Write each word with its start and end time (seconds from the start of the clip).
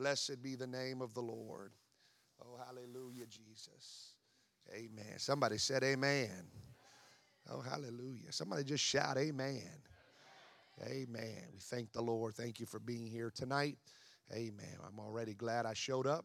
Blessed 0.00 0.42
be 0.42 0.54
the 0.54 0.66
name 0.66 1.02
of 1.02 1.12
the 1.12 1.20
Lord. 1.20 1.72
Oh, 2.40 2.58
hallelujah, 2.64 3.26
Jesus. 3.26 4.14
Amen. 4.74 5.18
Somebody 5.18 5.58
said 5.58 5.82
amen. 5.82 6.30
Oh, 7.50 7.60
hallelujah. 7.60 8.32
Somebody 8.32 8.64
just 8.64 8.82
shout 8.82 9.18
amen. 9.18 9.70
Amen. 10.82 11.44
We 11.52 11.58
thank 11.60 11.92
the 11.92 12.00
Lord. 12.00 12.34
Thank 12.34 12.60
you 12.60 12.64
for 12.64 12.78
being 12.78 13.08
here 13.08 13.30
tonight. 13.30 13.76
Amen. 14.32 14.78
I'm 14.88 14.98
already 14.98 15.34
glad 15.34 15.66
I 15.66 15.74
showed 15.74 16.06
up. 16.06 16.24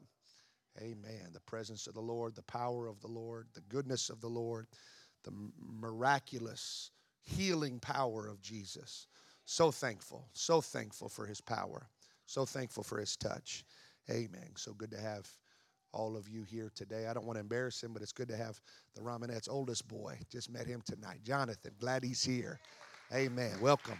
Amen. 0.80 1.32
The 1.34 1.42
presence 1.42 1.86
of 1.86 1.96
the 1.96 2.02
Lord, 2.02 2.34
the 2.34 2.44
power 2.44 2.88
of 2.88 3.02
the 3.02 3.10
Lord, 3.10 3.48
the 3.56 3.62
goodness 3.68 4.10
of 4.10 4.22
the 4.22 4.30
Lord, 4.30 4.68
the 5.26 5.34
miraculous 5.60 6.92
healing 7.24 7.82
power 7.82 8.26
of 8.26 8.40
Jesus. 8.40 9.08
So 9.44 9.70
thankful, 9.70 10.30
so 10.32 10.62
thankful 10.62 11.10
for 11.10 11.26
his 11.26 11.42
power. 11.42 11.90
So 12.26 12.46
thankful 12.46 12.84
for 12.84 13.00
his 13.00 13.16
touch. 13.16 13.64
Amen. 14.10 14.52
So 14.56 14.74
good 14.74 14.92
to 14.92 15.00
have 15.00 15.28
all 15.94 16.18
of 16.18 16.28
you 16.28 16.44
here 16.44 16.72
today. 16.76 17.08
I 17.08 17.14
don't 17.14 17.26
want 17.26 17.38
to 17.38 17.42
embarrass 17.42 17.82
him, 17.82 17.94
but 17.94 18.02
it's 18.02 18.12
good 18.12 18.28
to 18.28 18.36
have 18.36 18.60
the 18.96 19.02
Romanette's 19.02 19.48
oldest 19.48 19.88
boy. 19.88 20.20
Just 20.32 20.52
met 20.52 20.68
him 20.68 20.82
tonight. 20.86 21.20
Jonathan, 21.24 21.72
glad 21.80 22.04
he's 22.04 22.24
here. 22.24 22.60
Amen. 23.14 23.54
Welcome. 23.62 24.00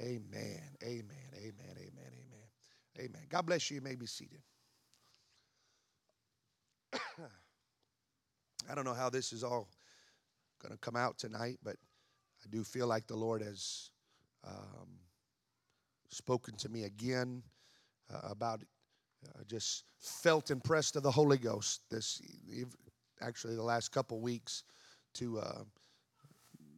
Amen. 0.00 0.62
Amen. 0.82 1.30
Amen. 1.36 1.76
Amen. 1.76 1.76
Amen. 1.76 2.48
Amen. 2.98 3.22
God 3.28 3.46
bless 3.46 3.70
you. 3.70 3.76
You 3.76 3.80
may 3.82 3.94
be 3.94 4.06
seated. 4.06 4.40
I 8.68 8.74
don't 8.74 8.84
know 8.84 8.94
how 8.94 9.10
this 9.10 9.32
is 9.32 9.44
all 9.44 9.68
going 10.60 10.72
to 10.72 10.78
come 10.78 10.96
out 10.96 11.18
tonight, 11.18 11.58
but 11.62 11.76
I 12.44 12.48
do 12.50 12.64
feel 12.64 12.86
like 12.86 13.06
the 13.06 13.16
Lord 13.16 13.42
has 13.42 13.90
um, 14.46 14.88
spoken 16.10 16.54
to 16.56 16.68
me 16.68 16.84
again 16.84 17.42
uh, 18.12 18.28
about 18.30 18.62
uh, 19.28 19.42
just 19.46 19.84
felt 19.98 20.50
impressed 20.50 20.96
of 20.96 21.02
the 21.02 21.10
Holy 21.10 21.36
Ghost 21.36 21.82
this 21.90 22.22
actually 23.20 23.54
the 23.54 23.62
last 23.62 23.90
couple 23.92 24.20
weeks 24.20 24.64
to 25.14 25.38
uh, 25.38 25.62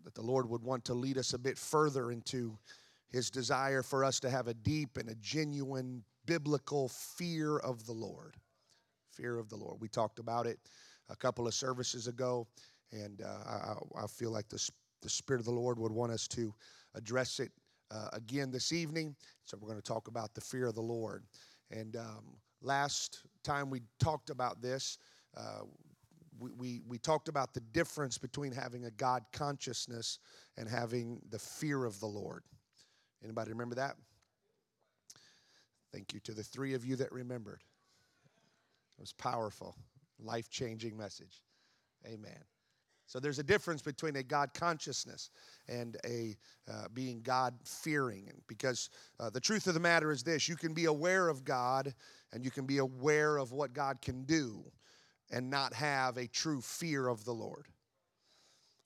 that 0.05 0.14
the 0.14 0.23
Lord 0.23 0.48
would 0.48 0.62
want 0.62 0.85
to 0.87 0.95
lead 0.95 1.19
us 1.19 1.33
a 1.33 1.39
bit 1.39 1.57
further 1.57 2.11
into 2.11 2.59
His 3.11 3.31
desire 3.31 3.83
for 3.83 4.05
us 4.05 4.19
to 4.20 4.31
have 4.31 4.48
a 4.48 4.55
deep 4.55 4.97
and 4.97 5.09
a 5.09 5.14
genuine 5.17 6.03
biblical 6.27 6.89
fear 6.89 7.59
of 7.59 7.87
the 7.87 7.92
Lord. 7.92 8.37
Fear 9.12 9.39
of 9.39 9.48
the 9.48 9.57
Lord. 9.57 9.81
We 9.81 9.89
talked 9.89 10.19
about 10.19 10.47
it 10.47 10.59
a 11.09 11.17
couple 11.17 11.47
of 11.47 11.55
services 11.55 12.07
ago, 12.07 12.47
and 12.93 13.23
uh, 13.23 13.75
I, 13.97 14.05
I, 14.05 14.07
feel 14.07 14.31
like 14.31 14.48
the, 14.48 14.71
the 15.01 15.09
Spirit 15.09 15.41
of 15.41 15.47
the 15.47 15.53
Lord 15.53 15.79
would 15.79 15.93
want 15.93 16.12
us 16.12 16.29
to 16.29 16.55
address 16.95 17.41
it 17.41 17.51
uh, 17.91 18.09
again 18.12 18.51
this 18.51 18.73
evening. 18.73 19.17
So 19.45 19.57
we're 19.61 19.69
going 19.69 19.81
to 19.81 19.87
talk 19.87 20.09
about 20.09 20.35
the 20.35 20.41
fear 20.41 20.67
of 20.67 20.75
the 20.75 20.83
Lord. 20.83 21.25
And 21.70 21.97
um, 21.97 22.37
last 22.61 23.23
time 23.43 23.70
we 23.70 23.81
talked 23.98 24.31
about 24.31 24.61
this, 24.61 24.98
uh, 25.37 25.65
we, 26.39 26.51
we, 26.53 26.81
we 26.87 26.98
talked 26.98 27.29
about 27.29 27.55
the 27.55 27.61
difference 27.61 28.19
between 28.19 28.53
having 28.53 28.85
a 28.85 28.91
God 28.91 29.23
consciousness 29.33 30.19
and 30.57 30.69
having 30.69 31.20
the 31.31 31.39
fear 31.39 31.85
of 31.85 31.98
the 32.01 32.07
Lord. 32.07 32.43
Anybody 33.23 33.53
remember 33.53 33.77
that? 33.77 33.97
Thank 35.93 36.15
you 36.15 36.20
to 36.20 36.33
the 36.33 36.43
three 36.43 36.75
of 36.75 36.85
you 36.85 36.97
that 36.97 37.13
remembered. 37.13 37.63
It 38.98 39.01
was 39.01 39.13
powerful, 39.13 39.77
life 40.19 40.51
changing 40.51 40.97
message. 40.97 41.43
Amen. 42.07 42.52
So 43.13 43.21
there's 43.21 43.39
a 43.39 43.43
difference 43.43 43.83
between 43.83 44.17
a 44.17 44.23
God 44.23 44.55
consciousness 44.55 45.29
and 45.69 45.99
a 46.07 46.35
uh, 46.67 46.85
being 46.95 47.21
God 47.21 47.53
fearing. 47.63 48.33
Because 48.47 48.89
uh, 49.21 49.29
the 49.29 49.39
truth 49.39 49.67
of 49.67 49.75
the 49.75 49.81
matter 49.81 50.11
is 50.13 50.23
this 50.23 50.49
you 50.49 50.57
can 50.57 50.73
be 50.73 50.87
aware 50.87 51.29
of 51.29 51.45
God 51.45 51.93
and 52.33 52.43
you 52.43 52.51
can 52.51 52.65
be 52.65 52.79
aware 52.79 53.37
of 53.37 53.53
what 53.53 53.75
God 53.75 54.01
can 54.01 54.25
do 54.25 54.64
and 55.31 55.51
not 55.51 55.75
have 55.75 56.17
a 56.17 56.27
true 56.27 56.63
fear 56.63 57.07
of 57.07 57.23
the 57.27 57.35
Lord. 57.35 57.67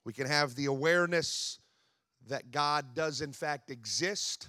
We 0.04 0.12
can 0.12 0.26
have 0.26 0.56
the 0.56 0.66
awareness 0.66 1.60
that 2.26 2.50
God 2.50 2.94
does, 2.94 3.20
in 3.20 3.32
fact, 3.32 3.70
exist 3.70 4.48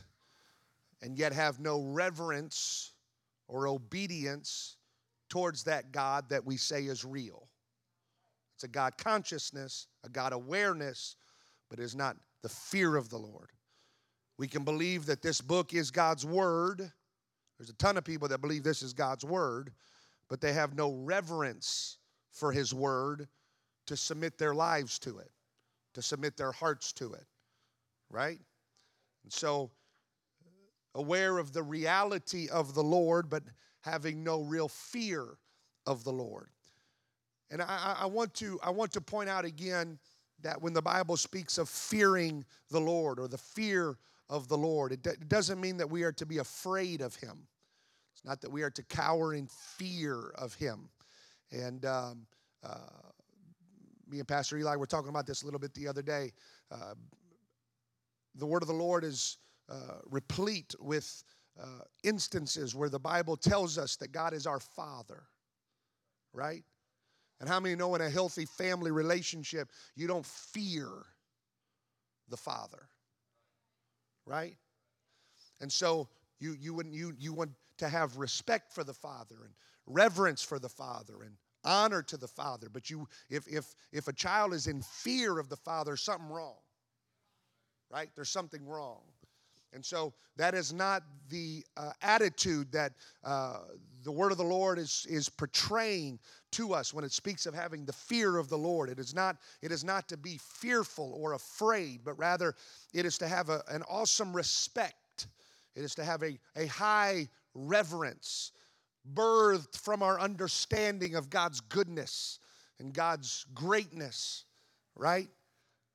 and 1.04 1.16
yet 1.20 1.34
have 1.34 1.60
no 1.60 1.84
reverence 1.84 2.94
or 3.48 3.68
obedience 3.68 4.78
towards 5.30 5.66
that 5.66 5.92
God 5.92 6.30
that 6.30 6.44
we 6.44 6.58
say 6.58 6.86
is 6.86 7.06
real. 7.06 7.48
It's 8.58 8.64
a 8.64 8.68
God 8.68 8.98
consciousness, 8.98 9.86
a 10.04 10.10
God 10.10 10.34
awareness, 10.34 11.16
but 11.70 11.78
is 11.78 11.96
not 11.96 12.18
the 12.42 12.50
fear 12.50 12.96
of 12.96 13.08
the 13.08 13.20
Lord. 13.20 13.52
We 14.40 14.48
can 14.48 14.64
believe 14.64 15.06
that 15.06 15.22
this 15.22 15.42
book 15.42 15.76
is 15.76 15.92
God's 15.92 16.26
word. 16.26 16.92
There's 17.60 17.70
a 17.70 17.76
ton 17.76 17.98
of 17.98 18.04
people 18.04 18.28
that 18.30 18.42
believe 18.42 18.64
this 18.64 18.82
is 18.82 18.94
God's 18.94 19.24
word, 19.24 19.74
but 20.28 20.42
they 20.42 20.54
have 20.54 20.74
no 20.76 20.92
reverence 20.92 22.00
for 22.32 22.52
his 22.52 22.74
word 22.74 23.28
to 23.86 23.96
submit 23.96 24.40
their 24.40 24.56
lives 24.56 24.98
to 25.00 25.20
it, 25.20 25.30
to 25.94 26.02
submit 26.02 26.36
their 26.36 26.52
hearts 26.52 26.92
to 26.94 27.14
it, 27.14 27.28
right? 28.10 28.40
And 29.24 29.32
so, 29.32 29.70
aware 30.96 31.38
of 31.38 31.54
the 31.54 31.62
reality 31.62 32.50
of 32.50 32.74
the 32.74 32.84
Lord, 32.84 33.30
but 33.30 33.44
having 33.82 34.24
no 34.24 34.42
real 34.42 34.68
fear 34.68 35.38
of 35.86 36.04
the 36.04 36.12
Lord. 36.12 36.50
And 37.50 37.62
I, 37.62 37.98
I, 38.02 38.06
want 38.06 38.34
to, 38.36 38.60
I 38.62 38.70
want 38.70 38.92
to 38.94 39.02
point 39.02 39.30
out 39.30 39.46
again 39.46 40.00
that 40.42 40.62
when 40.62 40.74
the 40.74 40.82
Bible 40.82 41.18
speaks 41.18 41.58
of 41.58 41.70
fearing 41.70 42.46
the 42.70 42.80
Lord 42.80 43.20
or 43.20 43.28
the 43.28 43.38
fear 43.38 43.98
of 44.30 44.48
the 44.48 44.58
Lord, 44.58 44.92
it, 44.92 45.06
it 45.08 45.30
doesn't 45.30 45.60
mean 45.60 45.78
that 45.78 45.90
we 45.90 46.04
are 46.04 46.12
to 46.14 46.26
be 46.26 46.40
afraid 46.40 47.02
of 47.02 47.16
Him. 47.16 47.48
It's 48.14 48.26
not 48.26 48.42
that 48.42 48.52
we 48.52 48.64
are 48.64 48.70
to 48.72 48.84
cower 48.84 49.34
in 49.34 49.48
fear 49.48 50.32
of 50.36 50.54
Him. 50.56 50.90
And 51.52 51.86
um, 51.86 52.28
uh, 52.64 52.78
me 54.10 54.20
and 54.20 54.28
Pastor 54.28 54.58
Eli 54.58 54.76
were 54.76 54.86
talking 54.86 55.10
about 55.10 55.26
this 55.26 55.42
a 55.42 55.46
little 55.46 55.60
bit 55.60 55.74
the 55.74 55.88
other 55.88 56.02
day. 56.02 56.34
Uh, 56.72 56.96
the 58.36 58.46
word 58.46 58.62
of 58.62 58.68
the 58.68 58.74
Lord 58.74 59.04
is 59.04 59.38
uh, 59.70 60.00
replete 60.10 60.76
with 60.80 61.24
uh, 61.62 61.84
instances 62.04 62.76
where 62.76 62.90
the 62.90 63.00
Bible 63.00 63.36
tells 63.36 63.78
us 63.78 63.96
that 63.98 64.12
God 64.12 64.34
is 64.34 64.46
our 64.46 64.60
Father, 64.60 65.24
right? 66.34 66.64
And 67.40 67.48
how 67.48 67.60
many 67.60 67.76
know 67.76 67.94
in 67.96 68.02
a 68.02 68.10
healthy 68.10 68.46
family 68.46 68.92
relationship, 68.92 69.70
you 69.96 70.08
don't 70.08 70.26
fear 70.26 70.90
the 72.30 72.38
father? 72.38 72.88
Right? 74.26 74.58
And 75.62 75.72
so 75.72 76.10
you, 76.40 76.56
you, 76.60 76.74
wouldn't, 76.74 76.96
you, 76.96 77.14
you 77.18 77.34
want 77.34 77.52
to 77.78 77.90
have 77.90 78.18
respect 78.18 78.74
for 78.74 78.84
the 78.84 78.94
father 78.94 79.36
and 79.44 79.54
reverence 79.86 80.42
for 80.42 80.60
the 80.60 80.70
father 80.70 81.22
and 81.24 81.36
honor 81.64 82.02
to 82.04 82.18
the 82.18 82.28
father. 82.28 82.70
But 82.72 82.90
you, 82.90 83.08
if, 83.30 83.48
if, 83.48 83.76
if 83.92 84.08
a 84.08 84.14
child 84.14 84.54
is 84.54 84.68
in 84.68 84.82
fear 84.82 85.38
of 85.38 85.50
the 85.50 85.56
father, 85.56 85.96
something 85.96 86.30
wrong. 86.30 86.58
Right? 87.90 88.10
There's 88.16 88.30
something 88.30 88.66
wrong. 88.66 89.02
And 89.74 89.86
so 89.86 90.14
that 90.38 90.54
is 90.54 90.74
not 90.74 91.04
the 91.30 91.64
uh, 91.76 91.92
attitude 92.02 92.72
that 92.72 92.94
uh, 93.24 93.60
the 94.04 94.12
word 94.12 94.32
of 94.32 94.38
the 94.38 94.44
Lord 94.44 94.80
is, 94.80 95.06
is 95.10 95.30
portraying 95.30 96.20
to 96.52 96.74
us 96.74 96.94
when 96.94 97.04
it 97.04 97.12
speaks 97.12 97.46
of 97.46 97.54
having 97.54 97.86
the 97.86 97.94
fear 97.94 98.38
of 98.38 98.48
the 98.48 98.58
Lord. 98.58 98.90
It 98.90 99.00
is 99.00 99.14
not, 99.14 99.38
it 99.62 99.72
is 99.72 99.84
not 99.84 100.08
to 100.10 100.18
be 100.18 100.40
fearful 100.42 101.14
or 101.14 101.34
afraid, 101.34 102.02
but 102.06 102.18
rather 102.18 102.56
it 102.94 103.06
is 103.06 103.18
to 103.18 103.28
have 103.28 103.50
a, 103.50 103.62
an 103.70 103.84
awesome 103.90 104.34
respect. 104.34 105.28
It 105.76 105.84
is 105.84 105.94
to 105.96 106.04
have 106.04 106.24
a, 106.24 106.40
a 106.56 106.68
high 106.68 107.28
reverence 107.54 108.52
birthed 109.14 109.78
from 109.78 110.02
our 110.02 110.20
understanding 110.20 111.16
of 111.16 111.30
God's 111.30 111.60
goodness 111.60 112.40
and 112.80 112.94
God's 112.94 113.46
greatness, 113.54 114.46
right? 114.96 115.28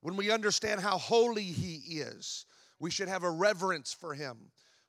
When 0.01 0.17
we 0.17 0.31
understand 0.31 0.81
how 0.81 0.99
holy 0.99 1.45
He 1.45 1.77
is, 2.01 2.47
we 2.83 2.91
should 2.91 3.09
have 3.09 3.23
a 3.23 3.31
reverence 3.31 3.95
for 3.95 4.13
him. 4.13 4.37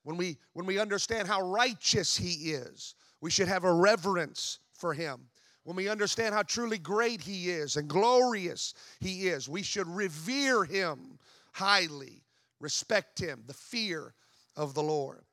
When 0.02 0.18
we, 0.18 0.38
when 0.54 0.66
we 0.66 0.80
understand 0.80 1.28
how 1.28 1.42
righteous 1.42 2.18
he 2.18 2.52
is, 2.52 2.96
we 3.22 3.30
should 3.30 3.48
have 3.48 3.66
a 3.66 3.74
reverence 3.74 4.58
for 4.74 4.96
him. 4.96 5.22
When 5.64 5.76
we 5.76 5.88
understand 5.88 6.34
how 6.34 6.42
truly 6.42 6.80
great 6.80 7.22
he 7.22 7.52
is 7.52 7.78
and 7.78 7.88
glorious 7.88 8.74
he 9.00 9.28
is, 9.28 9.48
we 9.48 9.62
should 9.62 9.88
revere 9.88 10.66
him 10.66 11.20
highly, 11.52 12.24
respect 12.60 13.20
him, 13.20 13.44
the 13.46 13.54
fear 13.54 14.16
of 14.56 14.74
the 14.74 14.82
Lord. 14.82 15.24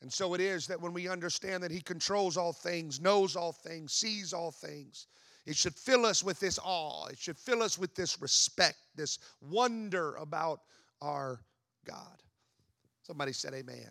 And 0.00 0.10
so 0.10 0.32
it 0.32 0.40
is 0.40 0.66
that 0.68 0.80
when 0.80 0.94
we 0.94 1.06
understand 1.06 1.62
that 1.62 1.70
he 1.70 1.82
controls 1.82 2.38
all 2.38 2.54
things, 2.54 2.98
knows 2.98 3.36
all 3.36 3.52
things, 3.52 3.92
sees 3.92 4.32
all 4.32 4.50
things, 4.50 5.06
it 5.44 5.54
should 5.54 5.74
fill 5.74 6.06
us 6.06 6.24
with 6.24 6.40
this 6.40 6.58
awe. 6.64 7.08
It 7.08 7.18
should 7.18 7.38
fill 7.38 7.62
us 7.62 7.78
with 7.78 7.94
this 7.94 8.22
respect, 8.22 8.78
this 8.96 9.18
wonder 9.42 10.14
about 10.16 10.60
our 11.02 11.42
God. 11.90 12.22
Somebody 13.02 13.32
said 13.32 13.54
amen. 13.54 13.90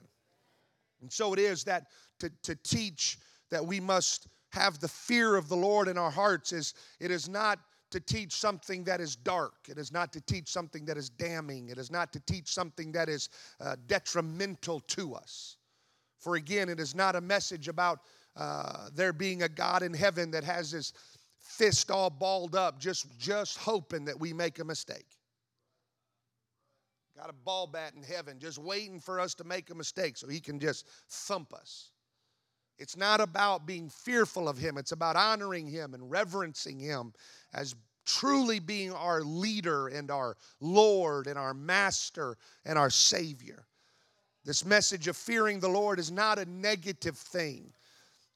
And 1.01 1.12
so 1.12 1.34
it 1.34 1.40
is 1.40 1.63
that 1.66 1.88
to, 2.19 2.31
to 2.44 2.56
teach 2.56 3.18
that 3.50 3.66
we 3.66 3.80
must 3.80 4.28
have 4.50 4.80
the 4.80 4.88
fear 4.88 5.36
of 5.36 5.48
the 5.48 5.56
Lord 5.56 5.88
in 5.88 5.98
our 5.98 6.12
hearts 6.12 6.54
is 6.54 6.74
it 7.00 7.12
is 7.12 7.30
not 7.30 7.60
to 7.92 8.00
teach 8.00 8.34
something 8.34 8.84
that 8.84 9.01
is 9.01 9.16
dark. 9.16 9.54
It 9.68 9.78
is 9.78 9.92
not 9.92 10.13
to 10.13 10.22
teach 10.22 10.50
something 10.50 10.86
that 10.86 10.98
is 10.98 11.10
damning. 11.10 11.69
It 11.69 11.78
is 11.78 11.92
not 11.92 12.13
to 12.13 12.19
teach 12.19 12.48
something 12.48 12.92
that 12.92 13.10
is 13.10 13.30
uh, 13.60 13.75
detrimental 13.88 14.80
to 14.81 15.16
us. 15.16 15.57
For 16.19 16.36
again, 16.36 16.69
it 16.69 16.80
is 16.80 16.94
not 16.94 17.16
a 17.16 17.22
message 17.22 17.68
about 17.68 18.01
uh, 18.36 18.90
there 18.94 19.13
being 19.13 19.44
a 19.44 19.50
God 19.50 19.81
in 19.81 19.94
heaven 19.94 20.30
that 20.31 20.44
has 20.44 20.72
his 20.72 20.94
fist 21.40 21.90
all 21.90 22.10
balled 22.10 22.56
up, 22.56 22.80
just, 22.80 23.07
just 23.18 23.57
hoping 23.57 24.06
that 24.06 24.19
we 24.19 24.34
make 24.34 24.60
a 24.60 24.63
mistake. 24.63 25.19
Got 27.19 27.30
a 27.30 27.33
ball 27.33 27.68
bat 27.68 27.94
in 27.98 28.01
heaven, 28.01 28.39
just 28.39 28.57
waiting 28.57 28.98
for 28.98 29.19
us 29.19 29.36
to 29.36 29.44
make 29.44 29.69
a 29.69 29.75
mistake 29.75 30.16
so 30.16 30.30
he 30.30 30.39
can 30.39 30.57
just 30.57 30.88
thump 31.10 31.54
us. 31.54 31.92
It's 32.77 32.95
not 32.95 33.19
about 33.19 33.66
being 33.66 33.89
fearful 33.89 34.48
of 34.48 34.57
him, 34.57 34.77
it's 34.77 34.94
about 34.94 35.18
honoring 35.18 35.68
him 35.68 35.94
and 35.94 36.10
reverencing 36.10 36.80
him 36.80 37.12
as 37.54 37.75
truly 38.06 38.60
being 38.60 38.94
our 38.94 39.21
leader 39.21 39.89
and 39.89 40.10
our 40.10 40.38
Lord 40.62 41.27
and 41.27 41.38
our 41.38 41.54
master 41.54 42.38
and 42.63 42.80
our 42.80 42.89
Savior. 42.89 43.65
This 44.45 44.63
message 44.63 45.10
of 45.10 45.18
fearing 45.18 45.60
the 45.60 45.68
Lord 45.68 46.00
is 46.00 46.12
not 46.12 46.39
a 46.39 46.45
negative 46.45 47.18
thing. 47.18 47.74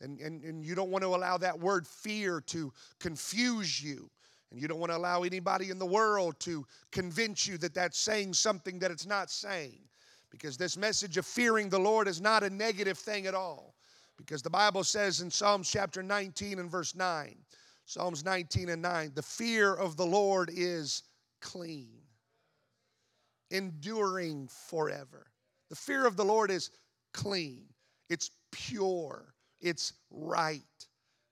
And, 0.02 0.20
and, 0.20 0.44
and 0.44 0.66
you 0.66 0.76
don't 0.76 0.90
want 0.90 1.04
to 1.04 1.16
allow 1.16 1.38
that 1.38 1.58
word 1.58 1.88
fear 1.88 2.42
to 2.48 2.74
confuse 3.00 3.82
you. 3.82 4.10
And 4.54 4.62
you 4.62 4.68
don't 4.68 4.80
want 4.80 4.92
to 4.92 4.98
allow 4.98 5.24
anybody 5.24 5.72
in 5.72 5.80
the 5.80 5.86
world 5.86 6.40
to 6.42 6.64
convince 6.92 7.48
you 7.48 7.58
that 7.58 7.74
that's 7.74 7.98
saying 7.98 8.34
something 8.36 8.78
that 8.80 8.92
it's 8.92 9.08
not 9.08 9.32
saying. 9.32 9.80
Because 10.30 10.58
this 10.58 10.78
message 10.78 11.18
of 11.18 11.26
fearing 11.26 11.70
the 11.70 11.80
Lord 11.80 12.08
is 12.08 12.22
not 12.22 12.44
a 12.44 12.50
negative 12.52 13.00
thing 13.00 13.26
at 13.26 13.34
all. 13.34 13.74
Because 14.16 14.44
the 14.44 14.52
Bible 14.52 14.84
says 14.84 15.22
in 15.22 15.32
Psalms 15.32 15.70
chapter 15.70 16.04
19 16.04 16.60
and 16.60 16.70
verse 16.70 16.94
9, 16.94 17.36
Psalms 17.86 18.24
19 18.24 18.70
and 18.70 18.82
9, 18.82 19.12
the 19.16 19.24
fear 19.24 19.74
of 19.74 19.98
the 19.98 20.06
Lord 20.06 20.52
is 20.54 21.02
clean, 21.42 21.98
enduring 23.50 24.48
forever. 24.48 25.32
The 25.70 25.76
fear 25.76 26.06
of 26.06 26.16
the 26.16 26.26
Lord 26.26 26.52
is 26.52 26.70
clean, 27.12 27.66
it's 28.08 28.30
pure, 28.52 29.34
it's 29.62 29.94
right. 30.12 30.62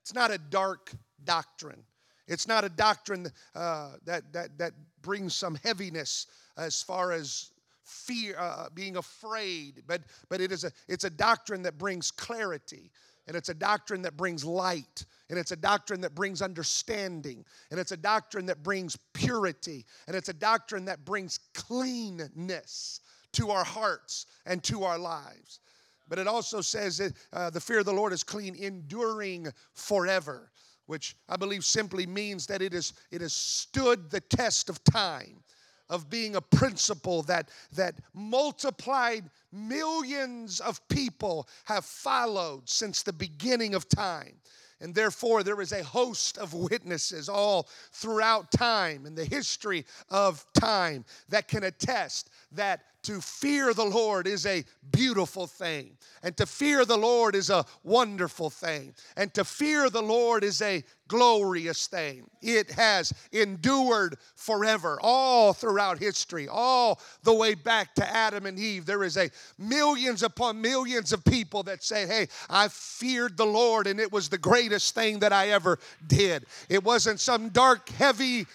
It's 0.02 0.16
not 0.16 0.32
a 0.32 0.40
dark 0.40 0.92
doctrine. 1.24 1.84
It's 2.32 2.48
not 2.48 2.64
a 2.64 2.70
doctrine 2.70 3.30
uh, 3.54 3.92
that, 4.06 4.32
that, 4.32 4.58
that 4.58 4.72
brings 5.02 5.36
some 5.36 5.56
heaviness 5.64 6.28
as 6.58 6.82
far 6.82 7.12
as 7.12 7.52
fear, 7.84 8.36
uh, 8.40 8.70
being 8.74 8.96
afraid, 8.96 9.84
but, 9.86 10.02
but 10.30 10.40
it 10.40 10.50
is 10.52 10.64
a, 10.64 10.72
it's 10.88 11.04
a 11.04 11.10
doctrine 11.10 11.62
that 11.64 11.78
brings 11.78 12.10
clarity, 12.10 12.90
and 13.28 13.36
it's 13.36 13.50
a 13.50 13.54
doctrine 13.54 14.02
that 14.04 14.16
brings 14.16 14.46
light, 14.46 15.06
and 15.30 15.38
it's 15.38 15.52
a 15.52 15.58
doctrine 15.58 16.00
that 16.00 16.16
brings 16.16 16.42
understanding, 16.42 17.44
and 17.70 17.80
it's 17.80 17.92
a 17.92 17.98
doctrine 17.98 18.46
that 18.46 18.64
brings 18.64 18.96
purity, 19.14 19.86
and 20.08 20.16
it's 20.16 20.30
a 20.30 20.34
doctrine 20.34 20.86
that 20.86 21.04
brings 21.04 21.38
cleanness 21.54 23.02
to 23.34 23.50
our 23.50 23.66
hearts 23.66 24.26
and 24.46 24.64
to 24.64 24.84
our 24.84 24.98
lives. 24.98 25.60
But 26.08 26.20
it 26.20 26.28
also 26.28 26.62
says 26.62 26.98
that 26.98 27.14
uh, 27.32 27.50
the 27.50 27.62
fear 27.62 27.80
of 27.80 27.86
the 27.86 27.94
Lord 27.94 28.14
is 28.14 28.24
clean, 28.24 28.56
enduring 28.56 29.48
forever, 29.74 30.51
which 30.92 31.16
I 31.30 31.38
believe 31.38 31.64
simply 31.64 32.06
means 32.06 32.46
that 32.48 32.62
it, 32.62 32.74
is, 32.74 32.92
it 33.12 33.22
has 33.22 33.32
stood 33.32 34.12
the 34.12 34.20
test 34.20 34.68
of 34.68 34.84
time 34.84 35.42
of 35.90 36.10
being 36.10 36.36
a 36.36 36.42
principle 36.42 37.22
that, 37.24 37.48
that 37.78 37.96
multiplied 38.14 39.24
millions 39.54 40.60
of 40.60 40.86
people 40.90 41.48
have 41.64 41.86
followed 41.86 42.68
since 42.68 43.04
the 43.04 43.14
beginning 43.14 43.74
of 43.74 43.88
time. 43.88 44.34
And 44.82 44.94
therefore, 44.94 45.44
there 45.44 45.62
is 45.62 45.72
a 45.72 45.82
host 45.82 46.38
of 46.38 46.54
witnesses 46.54 47.30
all 47.30 47.70
throughout 47.94 48.52
time 48.52 49.06
and 49.06 49.16
the 49.16 49.24
history 49.24 49.86
of 50.10 50.46
time 50.54 51.06
that 51.30 51.48
can 51.48 51.64
attest 51.64 52.32
that 52.52 52.82
to 53.04 53.20
fear 53.20 53.74
the 53.74 53.86
Lord 53.86 54.28
is 54.28 54.46
a 54.46 54.64
beautiful 54.92 55.48
thing. 55.48 55.98
And 56.24 56.36
to 56.38 56.46
fear 56.46 56.86
the 56.86 56.98
Lord 56.98 57.36
is 57.36 57.50
a 57.50 57.66
wonderful 57.84 58.50
thing. 58.50 58.94
And 59.18 59.34
to 59.34 59.44
fear 59.44 59.90
the 59.90 60.02
Lord 60.02 60.44
is 60.44 60.62
a 60.62 60.84
glorious 61.08 61.88
thing. 61.88 62.30
It 62.42 62.72
has 62.72 63.12
endured 63.32 64.18
forever, 64.36 64.98
all 65.02 65.52
throughout 65.52 66.00
history, 66.00 66.48
all 66.48 67.02
the 67.24 67.34
way 67.34 67.54
back 67.54 67.96
to 67.96 68.10
Adam 68.10 68.46
and 68.46 68.58
Eve. 68.58 68.86
There 68.86 69.04
is 69.04 69.18
a 69.18 69.30
millions 69.58 70.24
upon 70.24 70.62
millions 70.62 71.12
of 71.12 71.26
people 71.26 71.64
that 71.64 71.84
say, 71.84 72.08
Hey, 72.08 72.28
I 72.50 72.70
feared 72.70 73.36
the 73.36 73.46
Lord, 73.46 73.88
and 73.88 74.00
it 74.00 74.12
was 74.12 74.30
the 74.30 74.38
greatest 74.38 74.96
thing 74.96 75.20
that 75.20 75.34
I 75.34 75.50
ever 75.50 75.80
did. 76.08 76.46
It 76.70 76.84
wasn't 76.84 77.20
some 77.20 77.50
dark, 77.50 77.90
heavy, 77.90 78.46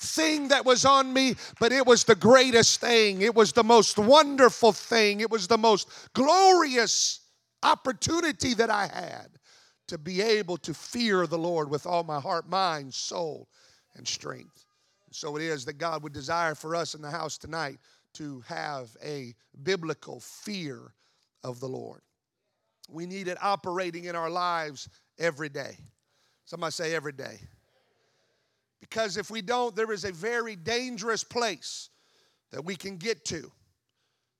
thing 0.00 0.48
that 0.48 0.64
was 0.64 0.84
on 0.84 1.12
me, 1.12 1.34
but 1.60 1.72
it 1.72 1.86
was 1.86 2.04
the 2.04 2.14
greatest 2.14 2.80
thing. 2.80 3.22
It 3.22 3.34
was 3.34 3.52
the 3.52 3.64
most 3.64 3.98
wonderful 3.98 4.72
thing. 4.72 5.20
It 5.20 5.30
was 5.30 5.46
the 5.46 5.58
most 5.58 5.88
glorious 6.14 7.20
opportunity 7.62 8.54
that 8.54 8.70
I 8.70 8.86
had 8.86 9.28
to 9.88 9.98
be 9.98 10.20
able 10.20 10.56
to 10.58 10.74
fear 10.74 11.26
the 11.26 11.38
Lord 11.38 11.70
with 11.70 11.86
all 11.86 12.04
my 12.04 12.20
heart, 12.20 12.48
mind, 12.48 12.92
soul, 12.92 13.48
and 13.94 14.06
strength. 14.06 14.64
So 15.10 15.36
it 15.36 15.42
is 15.42 15.64
that 15.66 15.78
God 15.78 16.02
would 16.02 16.12
desire 16.12 16.54
for 16.54 16.74
us 16.74 16.94
in 16.94 17.02
the 17.02 17.10
house 17.10 17.38
tonight 17.38 17.78
to 18.14 18.42
have 18.46 18.96
a 19.04 19.34
biblical 19.62 20.20
fear 20.20 20.94
of 21.42 21.60
the 21.60 21.68
Lord. 21.68 22.00
We 22.88 23.06
need 23.06 23.28
it 23.28 23.38
operating 23.42 24.04
in 24.04 24.16
our 24.16 24.30
lives 24.30 24.88
every 25.18 25.48
day. 25.48 25.76
Somebody 26.44 26.72
say 26.72 26.94
every 26.94 27.12
day. 27.12 27.38
Because 28.90 29.16
if 29.16 29.30
we 29.30 29.40
don't, 29.40 29.74
there 29.74 29.92
is 29.92 30.04
a 30.04 30.12
very 30.12 30.56
dangerous 30.56 31.24
place 31.24 31.88
that 32.52 32.62
we 32.62 32.76
can 32.76 32.98
get 32.98 33.24
to. 33.24 33.50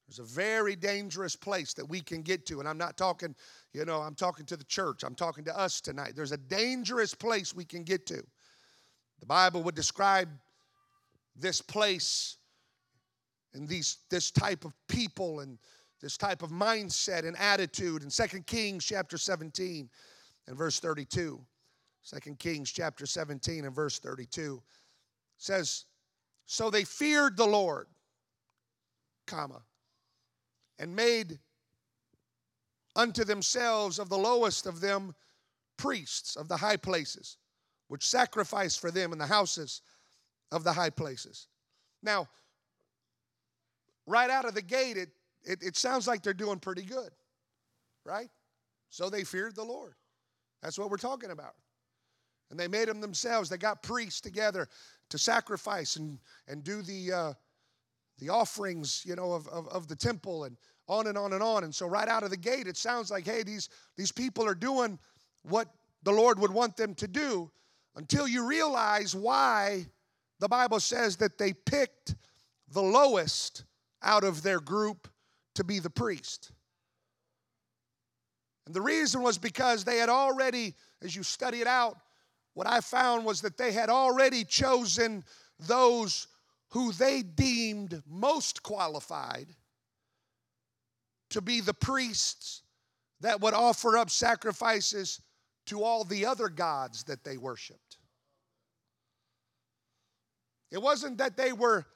There's 0.06 0.18
a 0.18 0.34
very 0.34 0.76
dangerous 0.76 1.34
place 1.34 1.72
that 1.72 1.88
we 1.88 2.02
can 2.02 2.20
get 2.20 2.44
to. 2.46 2.60
And 2.60 2.68
I'm 2.68 2.76
not 2.76 2.98
talking, 2.98 3.34
you 3.72 3.86
know, 3.86 4.02
I'm 4.02 4.14
talking 4.14 4.44
to 4.44 4.56
the 4.58 4.64
church. 4.64 5.02
I'm 5.02 5.14
talking 5.14 5.44
to 5.44 5.58
us 5.58 5.80
tonight. 5.80 6.12
There's 6.14 6.32
a 6.32 6.36
dangerous 6.36 7.14
place 7.14 7.54
we 7.54 7.64
can 7.64 7.84
get 7.84 8.04
to. 8.08 8.22
The 9.20 9.26
Bible 9.26 9.62
would 9.62 9.74
describe 9.74 10.28
this 11.34 11.62
place 11.62 12.36
and 13.54 13.66
these 13.66 13.96
this 14.10 14.30
type 14.30 14.66
of 14.66 14.74
people 14.88 15.40
and 15.40 15.58
this 16.02 16.18
type 16.18 16.42
of 16.42 16.50
mindset 16.50 17.26
and 17.26 17.34
attitude 17.38 18.02
in 18.02 18.10
2 18.10 18.42
Kings 18.42 18.84
chapter 18.84 19.16
17 19.16 19.88
and 20.48 20.56
verse 20.58 20.80
32. 20.80 21.40
Second 22.04 22.38
Kings 22.38 22.70
chapter 22.70 23.06
17 23.06 23.64
and 23.64 23.74
verse 23.74 23.98
32 23.98 24.62
says, 25.38 25.86
So 26.44 26.68
they 26.68 26.84
feared 26.84 27.34
the 27.36 27.46
Lord, 27.46 27.86
comma, 29.26 29.62
and 30.78 30.94
made 30.94 31.38
unto 32.94 33.24
themselves 33.24 33.98
of 33.98 34.10
the 34.10 34.18
lowest 34.18 34.66
of 34.66 34.82
them 34.82 35.14
priests 35.78 36.36
of 36.36 36.46
the 36.46 36.58
high 36.58 36.76
places, 36.76 37.38
which 37.88 38.06
sacrificed 38.06 38.80
for 38.80 38.90
them 38.90 39.12
in 39.12 39.18
the 39.18 39.26
houses 39.26 39.80
of 40.52 40.62
the 40.62 40.72
high 40.74 40.90
places. 40.90 41.48
Now, 42.02 42.28
right 44.06 44.28
out 44.28 44.44
of 44.44 44.54
the 44.54 44.62
gate, 44.62 44.98
it, 44.98 45.08
it, 45.42 45.62
it 45.62 45.76
sounds 45.78 46.06
like 46.06 46.22
they're 46.22 46.34
doing 46.34 46.58
pretty 46.58 46.82
good, 46.82 47.10
right? 48.04 48.28
So 48.90 49.08
they 49.08 49.24
feared 49.24 49.56
the 49.56 49.64
Lord. 49.64 49.94
That's 50.62 50.78
what 50.78 50.90
we're 50.90 50.98
talking 50.98 51.30
about. 51.30 51.54
And 52.54 52.60
they 52.60 52.68
made 52.68 52.86
them 52.86 53.00
themselves. 53.00 53.48
They 53.48 53.56
got 53.56 53.82
priests 53.82 54.20
together 54.20 54.68
to 55.10 55.18
sacrifice 55.18 55.96
and, 55.96 56.20
and 56.46 56.62
do 56.62 56.82
the, 56.82 57.12
uh, 57.12 57.32
the 58.20 58.28
offerings, 58.28 59.02
you 59.04 59.16
know, 59.16 59.32
of, 59.32 59.48
of, 59.48 59.66
of 59.70 59.88
the 59.88 59.96
temple 59.96 60.44
and 60.44 60.56
on 60.86 61.08
and 61.08 61.18
on 61.18 61.32
and 61.32 61.42
on. 61.42 61.64
And 61.64 61.74
so 61.74 61.88
right 61.88 62.06
out 62.06 62.22
of 62.22 62.30
the 62.30 62.36
gate, 62.36 62.68
it 62.68 62.76
sounds 62.76 63.10
like, 63.10 63.26
hey, 63.26 63.42
these, 63.42 63.70
these 63.96 64.12
people 64.12 64.46
are 64.46 64.54
doing 64.54 65.00
what 65.42 65.66
the 66.04 66.12
Lord 66.12 66.38
would 66.38 66.52
want 66.52 66.76
them 66.76 66.94
to 66.94 67.08
do 67.08 67.50
until 67.96 68.28
you 68.28 68.46
realize 68.46 69.16
why 69.16 69.86
the 70.38 70.46
Bible 70.46 70.78
says 70.78 71.16
that 71.16 71.38
they 71.38 71.52
picked 71.52 72.14
the 72.70 72.82
lowest 72.82 73.64
out 74.00 74.22
of 74.22 74.44
their 74.44 74.60
group 74.60 75.08
to 75.56 75.64
be 75.64 75.80
the 75.80 75.90
priest. 75.90 76.52
And 78.66 78.74
the 78.76 78.80
reason 78.80 79.22
was 79.22 79.38
because 79.38 79.82
they 79.82 79.96
had 79.96 80.08
already, 80.08 80.76
as 81.02 81.16
you 81.16 81.24
study 81.24 81.60
it 81.60 81.66
out, 81.66 81.96
what 82.54 82.66
I 82.66 82.80
found 82.80 83.24
was 83.24 83.42
that 83.42 83.58
they 83.58 83.72
had 83.72 83.90
already 83.90 84.44
chosen 84.44 85.24
those 85.58 86.28
who 86.70 86.92
they 86.92 87.22
deemed 87.22 88.02
most 88.08 88.62
qualified 88.62 89.46
to 91.30 91.40
be 91.40 91.60
the 91.60 91.74
priests 91.74 92.62
that 93.20 93.40
would 93.40 93.54
offer 93.54 93.96
up 93.96 94.10
sacrifices 94.10 95.20
to 95.66 95.82
all 95.82 96.04
the 96.04 96.26
other 96.26 96.48
gods 96.48 97.04
that 97.04 97.24
they 97.24 97.36
worshiped. 97.36 97.98
It 100.70 100.82
wasn't 100.82 101.18
that 101.18 101.36
they 101.36 101.52
were, 101.52 101.86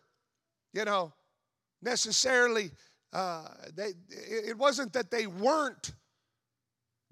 you 0.72 0.84
know, 0.84 1.12
necessarily, 1.82 2.70
uh, 3.12 3.48
they, 3.74 3.92
it 4.08 4.56
wasn't 4.56 4.92
that 4.92 5.10
they 5.10 5.26
weren't 5.26 5.92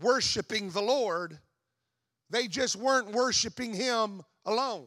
worshiping 0.00 0.70
the 0.70 0.82
Lord. 0.82 1.38
They 2.30 2.48
just 2.48 2.76
weren't 2.76 3.12
worshiping 3.12 3.72
Him 3.72 4.22
alone. 4.44 4.86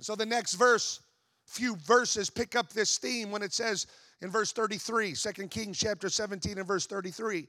So 0.00 0.14
the 0.14 0.26
next 0.26 0.54
verse, 0.54 1.00
few 1.46 1.76
verses 1.76 2.30
pick 2.30 2.56
up 2.56 2.72
this 2.72 2.98
theme 2.98 3.30
when 3.30 3.42
it 3.42 3.52
says 3.52 3.86
in 4.20 4.30
verse 4.30 4.52
33, 4.52 5.14
2 5.14 5.48
Kings 5.48 5.78
chapter 5.78 6.08
17 6.08 6.58
and 6.58 6.66
verse 6.66 6.86
33, 6.86 7.46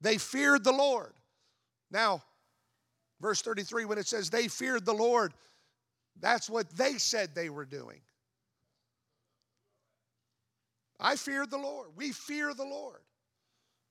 they 0.00 0.18
feared 0.18 0.64
the 0.64 0.72
Lord. 0.72 1.12
Now, 1.90 2.22
verse 3.20 3.42
33, 3.42 3.84
when 3.84 3.98
it 3.98 4.06
says 4.06 4.30
they 4.30 4.48
feared 4.48 4.84
the 4.84 4.94
Lord, 4.94 5.32
that's 6.20 6.48
what 6.48 6.68
they 6.76 6.94
said 6.94 7.34
they 7.34 7.50
were 7.50 7.64
doing. 7.64 8.00
I 10.98 11.16
feared 11.16 11.50
the 11.50 11.58
Lord. 11.58 11.88
We 11.94 12.12
fear 12.12 12.54
the 12.54 12.64
Lord. 12.64 13.00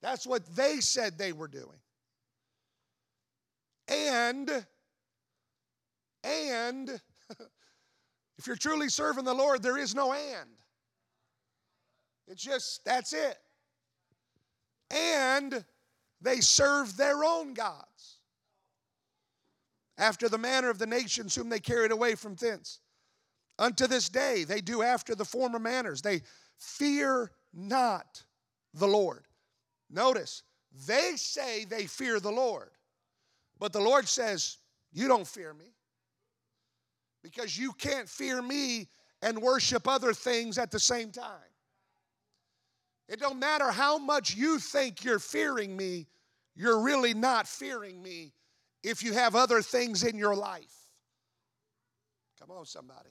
That's 0.01 0.25
what 0.25 0.45
they 0.55 0.79
said 0.79 1.17
they 1.17 1.33
were 1.33 1.47
doing. 1.47 1.79
And, 3.87 4.65
and, 6.23 6.89
if 8.37 8.47
you're 8.47 8.55
truly 8.55 8.89
serving 8.89 9.25
the 9.25 9.33
Lord, 9.33 9.61
there 9.61 9.77
is 9.77 9.93
no 9.93 10.13
and. 10.13 10.49
It's 12.27 12.43
just, 12.43 12.83
that's 12.83 13.13
it. 13.13 13.37
And 14.89 15.63
they 16.21 16.39
serve 16.39 16.97
their 16.97 17.23
own 17.23 17.53
gods 17.53 18.17
after 19.97 20.27
the 20.27 20.37
manner 20.37 20.69
of 20.69 20.79
the 20.79 20.87
nations 20.87 21.35
whom 21.35 21.49
they 21.49 21.59
carried 21.59 21.91
away 21.91 22.15
from 22.15 22.35
thence. 22.35 22.79
Unto 23.57 23.87
this 23.87 24.09
day, 24.09 24.43
they 24.43 24.59
do 24.59 24.81
after 24.81 25.15
the 25.15 25.23
former 25.23 25.59
manners. 25.59 26.01
They 26.01 26.21
fear 26.57 27.31
not 27.53 28.23
the 28.73 28.87
Lord. 28.87 29.25
Notice, 29.89 30.43
they 30.87 31.13
say 31.15 31.63
they 31.63 31.85
fear 31.85 32.19
the 32.19 32.31
Lord, 32.31 32.71
but 33.59 33.73
the 33.73 33.81
Lord 33.81 34.07
says, 34.07 34.57
You 34.91 35.07
don't 35.07 35.27
fear 35.27 35.53
me 35.53 35.73
because 37.23 37.57
you 37.57 37.73
can't 37.73 38.07
fear 38.07 38.41
me 38.41 38.87
and 39.21 39.39
worship 39.39 39.87
other 39.87 40.13
things 40.13 40.57
at 40.57 40.71
the 40.71 40.79
same 40.79 41.11
time. 41.11 41.25
It 43.07 43.19
don't 43.19 43.39
matter 43.39 43.71
how 43.71 43.97
much 43.97 44.35
you 44.35 44.59
think 44.59 45.03
you're 45.03 45.19
fearing 45.19 45.75
me, 45.75 46.07
you're 46.55 46.81
really 46.81 47.13
not 47.13 47.47
fearing 47.47 48.01
me 48.01 48.33
if 48.83 49.03
you 49.03 49.13
have 49.13 49.35
other 49.35 49.61
things 49.61 50.03
in 50.03 50.17
your 50.17 50.35
life. 50.35 50.73
Come 52.39 52.51
on, 52.51 52.65
somebody. 52.65 53.09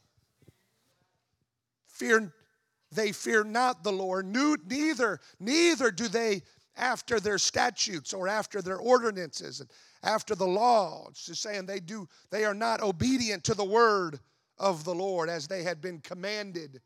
Fear, 1.89 2.33
they 2.93 3.13
fear 3.13 3.45
not 3.45 3.83
the 3.83 3.93
Lord, 3.93 4.27
neither, 4.27 5.21
neither 5.41 5.91
do 5.91 6.09
they 6.09 6.43
after 6.77 7.21
their 7.21 7.39
statutes 7.39 8.13
or 8.13 8.29
after 8.29 8.61
their 8.61 8.79
ordinances 8.79 9.63
after 10.05 10.35
the 10.35 10.47
law. 10.47 11.07
It's 11.11 11.27
just 11.27 11.43
saying 11.43 11.67
they 11.67 11.81
do, 11.81 12.09
they 12.31 12.45
are 12.45 12.55
not 12.55 12.83
obedient 12.83 13.43
to 13.45 13.55
the 13.55 13.65
word 13.65 14.21
of 14.59 14.85
the 14.85 14.95
Lord 14.95 15.29
as 15.29 15.49
they 15.49 15.63
had 15.63 15.81
been 15.81 15.99
commanded 16.01 16.81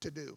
to 0.00 0.10
do. 0.10 0.36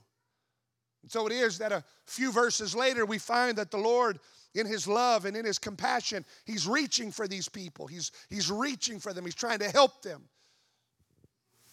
And 1.02 1.12
so 1.12 1.28
it 1.28 1.34
is 1.34 1.58
that 1.58 1.72
a 1.72 1.84
few 2.06 2.32
verses 2.32 2.76
later, 2.76 3.06
we 3.06 3.18
find 3.18 3.58
that 3.58 3.72
the 3.72 3.78
Lord, 3.78 4.20
in 4.54 4.66
His 4.66 4.88
love 4.88 5.26
and 5.26 5.36
in 5.36 5.46
His 5.46 5.60
compassion, 5.60 6.26
He's 6.46 6.68
reaching 6.68 7.12
for 7.12 7.28
these 7.28 7.50
people. 7.50 7.88
He's, 7.88 8.12
he's 8.30 8.52
reaching 8.52 9.00
for 9.00 9.14
them, 9.14 9.26
He's 9.26 9.36
trying 9.36 9.60
to 9.60 9.70
help 9.70 10.02
them. 10.02 10.24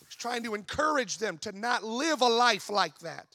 He's 0.05 0.17
trying 0.17 0.45
to 0.45 0.55
encourage 0.55 1.19
them 1.19 1.39
to 1.39 1.53
not 1.53 1.83
live 1.83 2.21
a 2.21 2.29
life 2.29 2.71
like 2.71 2.99
that. 3.01 3.27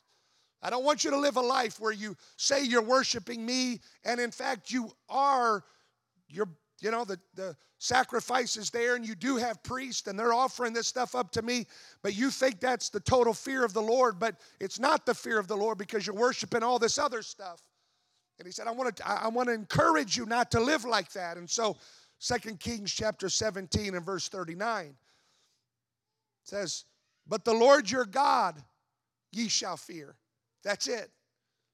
I 0.63 0.70
don't 0.70 0.86
want 0.86 1.04
you 1.04 1.12
to 1.12 1.18
live 1.18 1.38
a 1.38 1.42
life 1.42 1.80
where 1.80 1.92
you 1.92 2.16
say 2.38 2.63
you're 2.63 2.84
worshiping 2.84 3.46
me, 3.46 3.82
and 4.06 4.20
in 4.20 4.32
fact, 4.32 4.72
you 4.72 4.92
are, 5.10 5.63
you're 6.30 6.50
you 6.81 6.91
know, 6.91 7.05
the, 7.05 7.19
the 7.35 7.55
sacrifice 7.77 8.57
is 8.57 8.69
there 8.69 8.95
and 8.95 9.05
you 9.05 9.15
do 9.15 9.38
have 9.38 9.61
priests 9.63 10.07
and 10.07 10.17
they're 10.17 10.33
offering 10.33 10.73
this 10.73 10.88
stuff 10.88 11.15
up 11.15 11.31
to 11.31 11.41
me, 11.41 11.65
but 12.01 12.15
you 12.15 12.29
think 12.29 12.59
that's 12.59 12.89
the 12.89 13.00
total 13.00 13.33
fear 13.33 13.63
of 13.63 13.73
the 13.73 13.81
Lord, 13.81 14.19
but 14.19 14.35
it's 14.59 14.79
not 14.79 15.05
the 15.05 15.13
fear 15.13 15.39
of 15.39 15.47
the 15.47 15.57
Lord 15.57 15.77
because 15.77 16.05
you're 16.05 16.15
worshiping 16.15 16.63
all 16.63 16.79
this 16.79 16.97
other 16.97 17.21
stuff. 17.21 17.61
And 18.39 18.47
he 18.47 18.51
said, 18.51 18.67
I 18.67 18.71
want 18.71 18.95
to, 18.95 19.07
I 19.07 19.27
want 19.27 19.50
to 19.50 19.53
encourage 19.53 20.17
you 20.17 20.25
not 20.25 20.50
to 20.51 20.59
live 20.59 20.83
like 20.85 21.11
that. 21.13 21.38
And 21.38 21.50
so, 21.50 21.77
Second 22.17 22.59
Kings 22.59 22.91
chapter 22.91 23.29
17 23.29 23.95
and 23.95 24.05
verse 24.05 24.27
39 24.29 24.95
says, 26.43 26.85
But 27.27 27.45
the 27.45 27.53
Lord 27.53 27.89
your 27.89 28.05
God 28.05 28.63
ye 29.31 29.47
shall 29.47 29.77
fear. 29.77 30.15
That's 30.63 30.88
it. 30.88 31.09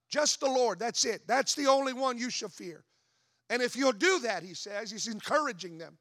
Just 0.10 0.40
the 0.40 0.48
Lord. 0.48 0.80
That's 0.80 1.04
it. 1.06 1.22
That's 1.28 1.54
the 1.54 1.68
only 1.68 1.94
one 1.94 2.18
you 2.18 2.30
shall 2.30 2.50
fear. 2.50 2.86
And 3.50 3.62
if 3.62 3.76
you'll 3.76 3.94
do 3.94 4.20
that, 4.20 4.44
he 4.44 4.54
says, 4.54 4.92
he's 4.92 5.08
encouraging 5.08 5.78
them, 5.78 5.98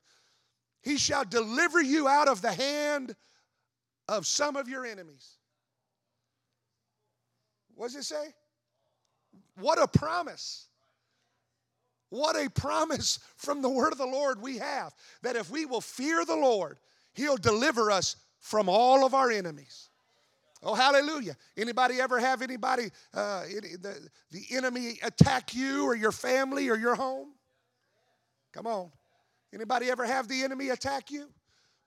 he 0.83 0.97
shall 0.97 1.25
deliver 1.25 1.81
you 1.81 2.09
out 2.09 2.29
of 2.29 2.43
the 2.43 2.53
hand 2.53 3.15
of 4.09 4.27
some 4.27 4.57
of 4.57 4.69
your 4.69 4.85
enemies. 4.85 5.37
What 7.75 7.89
does 7.89 7.97
it 7.97 8.05
say? 8.05 8.35
What 9.59 9.81
a 9.81 9.87
promise. 9.87 10.67
What 12.11 12.37
a 12.37 12.49
promise 12.49 13.19
from 13.37 13.63
the 13.63 13.69
word 13.69 13.93
of 13.93 13.99
the 13.99 14.07
Lord 14.07 14.41
we 14.41 14.59
have 14.59 14.95
that 15.23 15.37
if 15.37 15.51
we 15.51 15.67
will 15.67 15.81
fear 15.81 16.25
the 16.25 16.37
Lord, 16.37 16.79
he'll 17.15 17.37
deliver 17.37 17.91
us 17.91 18.17
from 18.39 18.69
all 18.69 19.05
of 19.05 19.13
our 19.13 19.31
enemies. 19.31 19.89
Oh, 20.63 20.75
hallelujah. 20.75 21.37
Anybody 21.57 22.01
ever 22.01 22.19
have 22.19 22.43
anybody, 22.43 22.91
uh, 23.15 23.43
the, 23.43 24.09
the 24.31 24.43
enemy 24.51 24.99
attack 25.03 25.55
you 25.55 25.85
or 25.85 25.95
your 25.95 26.13
family 26.13 26.69
or 26.69 26.77
your 26.77 26.95
home? 26.95 27.29
Come 28.53 28.67
on. 28.67 28.91
Anybody 29.53 29.91
ever 29.91 30.07
have 30.07 30.29
the 30.29 30.43
enemy 30.43 30.71
attack 30.71 31.11
you? 31.11 31.29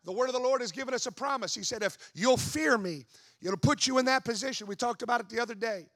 The 0.05 0.11
word 0.11 0.27
of 0.27 0.33
the 0.33 0.39
Lord 0.39 0.61
has 0.61 0.71
given 0.71 0.93
us 0.93 1.07
a 1.07 1.11
promise. 1.11 1.53
He 1.53 1.63
said, 1.63 1.83
if 1.83 1.97
you'll 2.13 2.37
fear 2.37 2.77
me, 2.77 3.05
it'll 3.41 3.57
put 3.57 3.85
you 3.85 3.97
in 3.97 4.05
that 4.05 4.23
position. 4.23 4.67
We 4.67 4.75
talked 4.75 5.01
about 5.01 5.19
it 5.19 5.29
the 5.29 5.39
other 5.39 5.55
day. 5.55 5.87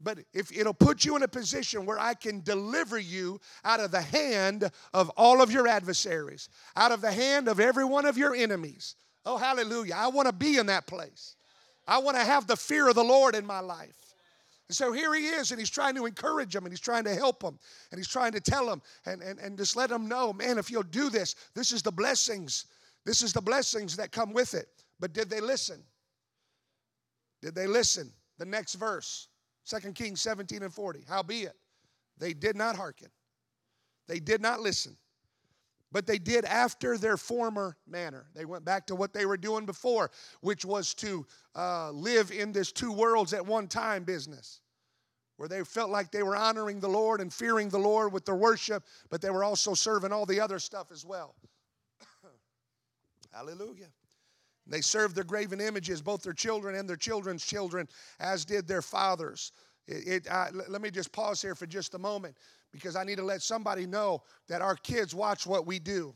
But 0.00 0.18
if 0.34 0.50
it'll 0.56 0.74
put 0.74 1.04
you 1.04 1.16
in 1.16 1.22
a 1.22 1.28
position 1.28 1.86
where 1.86 1.98
I 1.98 2.14
can 2.14 2.40
deliver 2.40 2.98
you 2.98 3.40
out 3.64 3.80
of 3.80 3.92
the 3.92 4.02
hand 4.02 4.70
of 4.92 5.08
all 5.10 5.40
of 5.40 5.52
your 5.52 5.68
adversaries, 5.68 6.48
out 6.76 6.90
of 6.90 7.00
the 7.00 7.12
hand 7.12 7.46
of 7.46 7.60
every 7.60 7.84
one 7.84 8.04
of 8.04 8.18
your 8.18 8.34
enemies. 8.34 8.96
Oh, 9.24 9.36
hallelujah. 9.36 9.94
I 9.96 10.08
want 10.08 10.26
to 10.26 10.34
be 10.34 10.58
in 10.58 10.66
that 10.66 10.88
place. 10.88 11.36
I 11.86 11.98
want 11.98 12.16
to 12.16 12.24
have 12.24 12.46
the 12.46 12.56
fear 12.56 12.88
of 12.88 12.94
the 12.94 13.04
Lord 13.04 13.34
in 13.34 13.46
my 13.46 13.60
life. 13.60 14.14
And 14.68 14.76
so 14.76 14.92
here 14.92 15.14
he 15.14 15.26
is, 15.26 15.50
and 15.50 15.60
he's 15.60 15.70
trying 15.70 15.94
to 15.96 16.06
encourage 16.06 16.52
them, 16.52 16.64
and 16.64 16.72
he's 16.72 16.80
trying 16.80 17.04
to 17.04 17.14
help 17.14 17.40
them, 17.40 17.58
and 17.90 17.98
he's 17.98 18.08
trying 18.08 18.32
to 18.32 18.40
tell 18.40 18.66
them, 18.66 18.80
and, 19.04 19.20
and, 19.20 19.38
and 19.38 19.58
just 19.58 19.76
let 19.76 19.90
them 19.90 20.08
know, 20.08 20.32
man, 20.32 20.56
if 20.56 20.70
you'll 20.70 20.82
do 20.82 21.10
this, 21.10 21.34
this 21.54 21.72
is 21.72 21.82
the 21.82 21.92
blessings. 21.92 22.66
This 23.04 23.22
is 23.22 23.32
the 23.32 23.40
blessings 23.40 23.96
that 23.96 24.12
come 24.12 24.32
with 24.32 24.54
it. 24.54 24.68
But 25.00 25.12
did 25.12 25.28
they 25.28 25.40
listen? 25.40 25.82
Did 27.42 27.54
they 27.54 27.66
listen? 27.66 28.12
The 28.38 28.46
next 28.46 28.74
verse, 28.74 29.28
2 29.66 29.92
Kings 29.92 30.22
17 30.22 30.62
and 30.62 30.72
40. 30.72 31.04
Howbeit, 31.08 31.52
they 32.18 32.32
did 32.32 32.56
not 32.56 32.76
hearken. 32.76 33.08
They 34.06 34.20
did 34.20 34.40
not 34.40 34.60
listen 34.60 34.96
but 35.92 36.06
they 36.06 36.18
did 36.18 36.44
after 36.46 36.96
their 36.96 37.16
former 37.16 37.76
manner. 37.86 38.26
They 38.34 38.46
went 38.46 38.64
back 38.64 38.86
to 38.86 38.96
what 38.96 39.12
they 39.12 39.26
were 39.26 39.36
doing 39.36 39.66
before, 39.66 40.10
which 40.40 40.64
was 40.64 40.94
to 40.94 41.26
uh, 41.54 41.90
live 41.90 42.32
in 42.32 42.50
this 42.52 42.72
two 42.72 42.92
worlds 42.92 43.32
at 43.34 43.44
one 43.44 43.68
time 43.68 44.04
business, 44.04 44.60
where 45.36 45.48
they 45.48 45.62
felt 45.62 45.90
like 45.90 46.10
they 46.10 46.22
were 46.22 46.36
honoring 46.36 46.80
the 46.80 46.88
Lord 46.88 47.20
and 47.20 47.32
fearing 47.32 47.68
the 47.68 47.78
Lord 47.78 48.12
with 48.12 48.24
their 48.24 48.34
worship, 48.34 48.84
but 49.10 49.20
they 49.20 49.30
were 49.30 49.44
also 49.44 49.74
serving 49.74 50.12
all 50.12 50.26
the 50.26 50.40
other 50.40 50.58
stuff 50.58 50.90
as 50.90 51.04
well. 51.04 51.34
Hallelujah. 53.32 53.88
They 54.66 54.80
served 54.80 55.16
their 55.16 55.24
graven 55.24 55.60
images, 55.60 56.00
both 56.00 56.22
their 56.22 56.32
children 56.32 56.76
and 56.76 56.88
their 56.88 56.96
children's 56.96 57.44
children, 57.44 57.88
as 58.20 58.44
did 58.44 58.66
their 58.66 58.82
fathers. 58.82 59.52
It, 59.88 60.06
it, 60.06 60.28
uh, 60.30 60.46
let 60.68 60.80
me 60.80 60.90
just 60.90 61.10
pause 61.10 61.42
here 61.42 61.56
for 61.56 61.66
just 61.66 61.94
a 61.94 61.98
moment 61.98 62.36
because 62.72 62.96
I 62.96 63.04
need 63.04 63.16
to 63.16 63.24
let 63.24 63.42
somebody 63.42 63.86
know 63.86 64.22
that 64.48 64.62
our 64.62 64.76
kids 64.76 65.14
watch 65.14 65.46
what 65.46 65.66
we 65.66 65.78
do. 65.78 66.14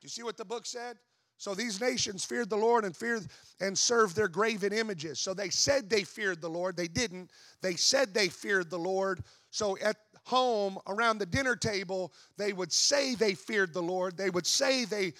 Do 0.00 0.04
you 0.04 0.08
see 0.08 0.22
what 0.22 0.36
the 0.36 0.44
book 0.44 0.64
said? 0.64 0.96
So 1.38 1.54
these 1.54 1.80
nations 1.80 2.24
feared 2.24 2.50
the 2.50 2.56
Lord 2.56 2.84
and 2.84 2.96
feared 2.96 3.26
and 3.60 3.76
served 3.76 4.16
their 4.16 4.28
graven 4.28 4.72
images. 4.72 5.20
So 5.20 5.34
they 5.34 5.50
said 5.50 5.88
they 5.88 6.02
feared 6.02 6.40
the 6.40 6.50
Lord. 6.50 6.76
They 6.76 6.88
didn't. 6.88 7.30
They 7.62 7.76
said 7.76 8.12
they 8.12 8.28
feared 8.28 8.70
the 8.70 8.78
Lord. 8.78 9.22
So 9.50 9.78
at 9.78 9.96
home 10.24 10.78
around 10.88 11.18
the 11.18 11.26
dinner 11.26 11.54
table, 11.54 12.12
they 12.36 12.52
would 12.52 12.72
say 12.72 13.14
they 13.14 13.34
feared 13.34 13.72
the 13.72 13.82
Lord. 13.82 14.16
They 14.16 14.30
would 14.30 14.46
say 14.46 14.84
they 14.84 15.14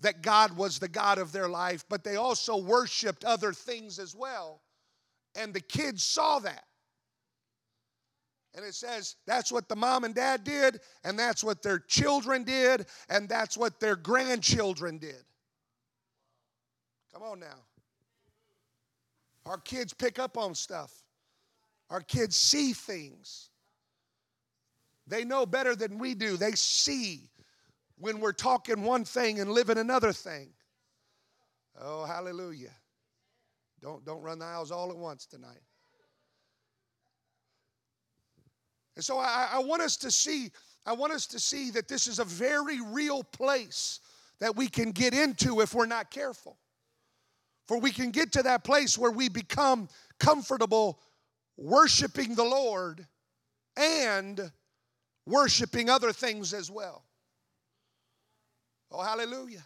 that 0.00 0.22
God 0.22 0.54
was 0.56 0.78
the 0.78 0.88
God 0.88 1.18
of 1.18 1.32
their 1.32 1.48
life, 1.48 1.84
but 1.88 2.04
they 2.04 2.16
also 2.16 2.58
worshiped 2.58 3.24
other 3.24 3.52
things 3.52 3.98
as 3.98 4.14
well. 4.14 4.60
And 5.34 5.54
the 5.54 5.60
kids 5.60 6.02
saw 6.02 6.40
that. 6.40 6.64
And 8.54 8.64
it 8.64 8.74
says 8.74 9.16
that's 9.26 9.50
what 9.50 9.68
the 9.68 9.76
mom 9.76 10.04
and 10.04 10.14
dad 10.14 10.44
did, 10.44 10.80
and 11.02 11.18
that's 11.18 11.42
what 11.42 11.62
their 11.62 11.80
children 11.80 12.44
did, 12.44 12.86
and 13.08 13.28
that's 13.28 13.58
what 13.58 13.80
their 13.80 13.96
grandchildren 13.96 14.98
did. 14.98 15.24
Come 17.12 17.22
on 17.22 17.40
now. 17.40 17.64
Our 19.46 19.58
kids 19.58 19.92
pick 19.92 20.18
up 20.18 20.38
on 20.38 20.54
stuff, 20.54 20.92
our 21.90 22.00
kids 22.00 22.36
see 22.36 22.72
things. 22.72 23.50
They 25.06 25.24
know 25.24 25.44
better 25.44 25.76
than 25.76 25.98
we 25.98 26.14
do. 26.14 26.38
They 26.38 26.52
see 26.52 27.28
when 27.98 28.20
we're 28.20 28.32
talking 28.32 28.84
one 28.84 29.04
thing 29.04 29.38
and 29.38 29.50
living 29.50 29.76
another 29.76 30.14
thing. 30.14 30.48
Oh, 31.78 32.06
hallelujah. 32.06 32.72
Don't, 33.82 34.02
don't 34.06 34.22
run 34.22 34.38
the 34.38 34.46
aisles 34.46 34.70
all 34.70 34.90
at 34.90 34.96
once 34.96 35.26
tonight. 35.26 35.60
And 38.96 39.04
so 39.04 39.18
I, 39.18 39.50
I 39.52 39.58
want 39.58 39.82
us 39.82 39.96
to 39.98 40.10
see, 40.10 40.50
I 40.86 40.92
want 40.92 41.12
us 41.12 41.26
to 41.28 41.38
see 41.38 41.70
that 41.72 41.88
this 41.88 42.06
is 42.06 42.18
a 42.18 42.24
very 42.24 42.80
real 42.80 43.22
place 43.22 44.00
that 44.40 44.54
we 44.54 44.68
can 44.68 44.92
get 44.92 45.14
into 45.14 45.60
if 45.60 45.74
we're 45.74 45.86
not 45.86 46.10
careful. 46.10 46.56
For 47.66 47.78
we 47.78 47.90
can 47.90 48.10
get 48.10 48.32
to 48.32 48.42
that 48.42 48.62
place 48.62 48.98
where 48.98 49.10
we 49.10 49.28
become 49.28 49.88
comfortable 50.18 51.00
worshiping 51.56 52.34
the 52.34 52.44
Lord 52.44 53.06
and 53.76 54.52
worshiping 55.26 55.88
other 55.88 56.12
things 56.12 56.52
as 56.52 56.70
well. 56.70 57.04
Oh, 58.90 59.02
hallelujah. 59.02 59.64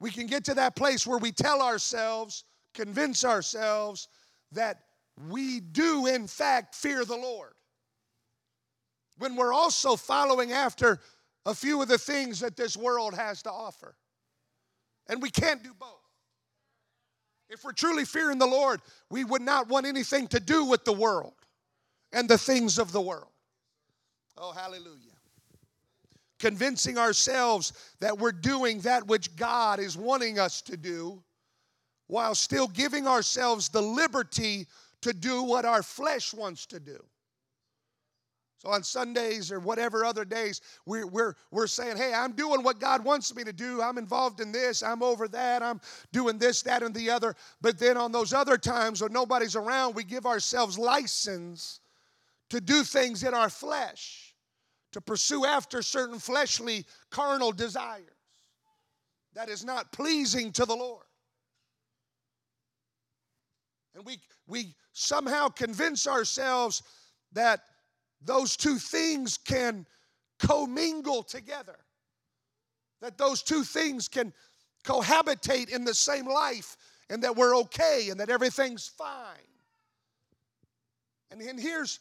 We 0.00 0.10
can 0.10 0.26
get 0.26 0.44
to 0.44 0.54
that 0.54 0.76
place 0.76 1.06
where 1.06 1.18
we 1.18 1.32
tell 1.32 1.60
ourselves, 1.60 2.44
convince 2.72 3.24
ourselves 3.24 4.08
that 4.52 4.80
we 5.28 5.60
do, 5.60 6.06
in 6.06 6.28
fact, 6.28 6.74
fear 6.74 7.04
the 7.04 7.16
Lord. 7.16 7.52
When 9.18 9.36
we're 9.36 9.52
also 9.52 9.96
following 9.96 10.52
after 10.52 11.00
a 11.44 11.54
few 11.54 11.80
of 11.82 11.88
the 11.88 11.98
things 11.98 12.40
that 12.40 12.56
this 12.56 12.76
world 12.76 13.14
has 13.14 13.42
to 13.42 13.50
offer. 13.50 13.96
And 15.08 15.22
we 15.22 15.30
can't 15.30 15.62
do 15.62 15.72
both. 15.78 15.88
If 17.48 17.64
we're 17.64 17.72
truly 17.72 18.04
fearing 18.04 18.38
the 18.38 18.46
Lord, 18.46 18.80
we 19.10 19.24
would 19.24 19.40
not 19.40 19.68
want 19.68 19.86
anything 19.86 20.28
to 20.28 20.40
do 20.40 20.66
with 20.66 20.84
the 20.84 20.92
world 20.92 21.32
and 22.12 22.28
the 22.28 22.36
things 22.36 22.78
of 22.78 22.92
the 22.92 23.00
world. 23.00 23.32
Oh, 24.36 24.52
hallelujah. 24.52 25.16
Convincing 26.38 26.98
ourselves 26.98 27.72
that 28.00 28.18
we're 28.18 28.32
doing 28.32 28.80
that 28.80 29.06
which 29.06 29.34
God 29.34 29.80
is 29.80 29.96
wanting 29.96 30.38
us 30.38 30.60
to 30.62 30.76
do 30.76 31.22
while 32.06 32.34
still 32.34 32.68
giving 32.68 33.06
ourselves 33.06 33.68
the 33.68 33.82
liberty 33.82 34.66
to 35.00 35.12
do 35.12 35.42
what 35.42 35.64
our 35.64 35.82
flesh 35.82 36.34
wants 36.34 36.66
to 36.66 36.78
do. 36.78 37.02
So 38.58 38.70
on 38.70 38.82
Sundays 38.82 39.52
or 39.52 39.60
whatever 39.60 40.04
other 40.04 40.24
days, 40.24 40.60
we're, 40.84 41.06
we're, 41.06 41.34
we're 41.52 41.68
saying, 41.68 41.96
hey, 41.96 42.12
I'm 42.12 42.32
doing 42.32 42.64
what 42.64 42.80
God 42.80 43.04
wants 43.04 43.34
me 43.34 43.44
to 43.44 43.52
do. 43.52 43.80
I'm 43.80 43.98
involved 43.98 44.40
in 44.40 44.50
this. 44.50 44.82
I'm 44.82 45.02
over 45.02 45.28
that. 45.28 45.62
I'm 45.62 45.80
doing 46.12 46.38
this, 46.38 46.62
that, 46.62 46.82
and 46.82 46.92
the 46.92 47.08
other. 47.08 47.36
But 47.60 47.78
then 47.78 47.96
on 47.96 48.10
those 48.10 48.32
other 48.32 48.58
times 48.58 49.00
when 49.00 49.12
nobody's 49.12 49.54
around, 49.54 49.94
we 49.94 50.02
give 50.02 50.26
ourselves 50.26 50.76
license 50.76 51.78
to 52.50 52.60
do 52.60 52.82
things 52.82 53.22
in 53.22 53.32
our 53.32 53.48
flesh, 53.48 54.34
to 54.92 55.00
pursue 55.00 55.44
after 55.44 55.80
certain 55.80 56.18
fleshly, 56.18 56.84
carnal 57.10 57.52
desires 57.52 58.06
that 59.34 59.48
is 59.48 59.64
not 59.64 59.92
pleasing 59.92 60.50
to 60.50 60.64
the 60.64 60.74
Lord. 60.74 61.04
And 63.94 64.04
we, 64.04 64.18
we 64.48 64.74
somehow 64.92 65.46
convince 65.48 66.08
ourselves 66.08 66.82
that 67.32 67.60
those 68.22 68.56
two 68.56 68.76
things 68.76 69.38
can 69.38 69.86
commingle 70.38 71.22
together, 71.22 71.78
that 73.00 73.18
those 73.18 73.42
two 73.42 73.64
things 73.64 74.08
can 74.08 74.32
cohabitate 74.84 75.68
in 75.68 75.84
the 75.84 75.94
same 75.94 76.26
life, 76.26 76.76
and 77.10 77.22
that 77.22 77.36
we're 77.36 77.56
okay 77.56 78.08
and 78.10 78.20
that 78.20 78.30
everything's 78.30 78.88
fine. 78.88 79.36
And, 81.30 81.40
and 81.40 81.58
here's, 81.58 82.00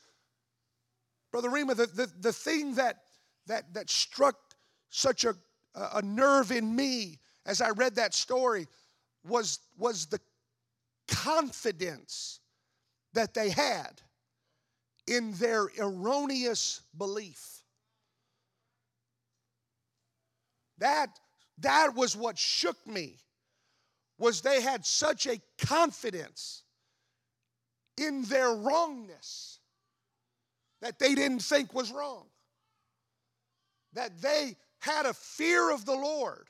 Brother 1.31 1.49
Rima, 1.49 1.75
the, 1.75 1.87
the, 1.87 2.09
the 2.19 2.33
thing 2.33 2.75
that, 2.75 2.97
that, 3.47 3.73
that 3.73 3.89
struck 3.89 4.35
such 4.89 5.25
a, 5.25 5.35
a 5.75 6.01
nerve 6.01 6.51
in 6.51 6.75
me 6.75 7.19
as 7.45 7.61
I 7.61 7.69
read 7.69 7.95
that 7.95 8.13
story 8.13 8.67
was, 9.27 9.59
was 9.77 10.05
the 10.07 10.19
confidence 11.07 12.39
that 13.13 13.33
they 13.33 13.49
had 13.49 14.01
in 15.07 15.31
their 15.33 15.69
erroneous 15.79 16.81
belief. 16.97 17.63
That, 20.79 21.07
that 21.59 21.95
was 21.95 22.15
what 22.15 22.37
shook 22.37 22.85
me 22.85 23.17
was 24.19 24.41
they 24.41 24.61
had 24.61 24.85
such 24.85 25.25
a 25.25 25.39
confidence 25.57 26.63
in 27.97 28.23
their 28.23 28.53
wrongness 28.53 29.59
that 30.81 30.99
they 30.99 31.15
didn't 31.15 31.39
think 31.41 31.73
was 31.73 31.91
wrong. 31.91 32.25
That 33.93 34.21
they 34.21 34.55
had 34.79 35.05
a 35.05 35.13
fear 35.13 35.71
of 35.71 35.85
the 35.85 35.95
lord. 35.95 36.47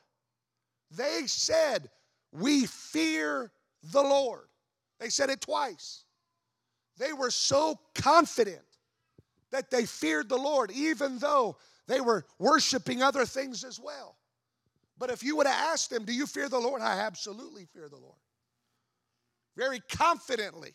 They 0.91 1.23
said 1.27 1.89
we 2.31 2.65
fear 2.65 3.51
the 3.84 4.01
lord. 4.01 4.47
They 4.99 5.10
said 5.10 5.29
it 5.29 5.41
twice 5.41 6.03
they 6.97 7.13
were 7.13 7.31
so 7.31 7.79
confident 7.95 8.62
that 9.51 9.71
they 9.71 9.86
feared 9.86 10.29
the 10.29 10.38
Lord, 10.38 10.71
even 10.71 11.19
though 11.19 11.57
they 11.88 12.01
were 12.01 12.25
worshiping 12.39 13.01
other 13.01 13.25
things 13.25 13.63
as 13.63 13.79
well. 13.79 14.17
But 14.97 15.12
if 15.12 15.23
you 15.23 15.38
would 15.38 15.47
have 15.47 15.73
asked 15.73 15.89
them, 15.89 16.05
Do 16.05 16.13
you 16.13 16.25
fear 16.25 16.49
the 16.49 16.60
Lord? 16.60 16.81
I 16.81 16.99
absolutely 16.99 17.65
fear 17.65 17.88
the 17.88 17.97
Lord. 17.97 18.17
Very 19.55 19.79
confidently. 19.89 20.73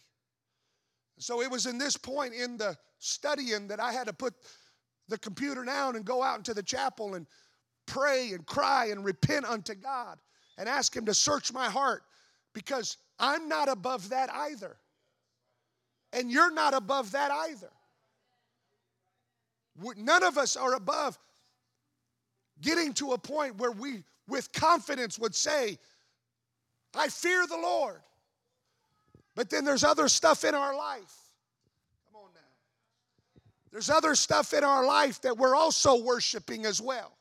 So 1.18 1.42
it 1.42 1.50
was 1.50 1.66
in 1.66 1.78
this 1.78 1.96
point 1.96 2.34
in 2.34 2.56
the 2.56 2.76
studying 2.98 3.68
that 3.68 3.80
I 3.80 3.92
had 3.92 4.06
to 4.06 4.12
put 4.12 4.34
the 5.08 5.18
computer 5.18 5.64
down 5.64 5.96
and 5.96 6.04
go 6.04 6.22
out 6.22 6.38
into 6.38 6.54
the 6.54 6.62
chapel 6.62 7.14
and 7.14 7.26
pray 7.86 8.30
and 8.32 8.46
cry 8.46 8.86
and 8.86 9.04
repent 9.04 9.44
unto 9.44 9.74
God 9.74 10.18
and 10.56 10.68
ask 10.68 10.94
Him 10.96 11.06
to 11.06 11.14
search 11.14 11.52
my 11.52 11.68
heart 11.68 12.02
because 12.54 12.96
I'm 13.18 13.48
not 13.48 13.68
above 13.68 14.08
that 14.10 14.32
either. 14.32 14.76
And 16.12 16.30
you're 16.30 16.52
not 16.52 16.74
above 16.74 17.12
that 17.12 17.30
either. 17.30 17.70
None 19.96 20.22
of 20.22 20.36
us 20.36 20.56
are 20.56 20.74
above 20.74 21.18
getting 22.60 22.92
to 22.94 23.12
a 23.12 23.18
point 23.18 23.56
where 23.56 23.72
we, 23.72 24.04
with 24.28 24.52
confidence, 24.52 25.18
would 25.18 25.34
say, 25.34 25.78
I 26.94 27.08
fear 27.08 27.46
the 27.46 27.56
Lord. 27.56 28.00
But 29.34 29.48
then 29.48 29.64
there's 29.64 29.82
other 29.82 30.08
stuff 30.08 30.44
in 30.44 30.54
our 30.54 30.76
life. 30.76 31.14
Come 32.06 32.22
on 32.22 32.28
now. 32.34 32.40
There's 33.72 33.88
other 33.88 34.14
stuff 34.14 34.52
in 34.52 34.62
our 34.62 34.86
life 34.86 35.22
that 35.22 35.38
we're 35.38 35.56
also 35.56 36.02
worshiping 36.02 36.66
as 36.66 36.80
well. 36.80 37.16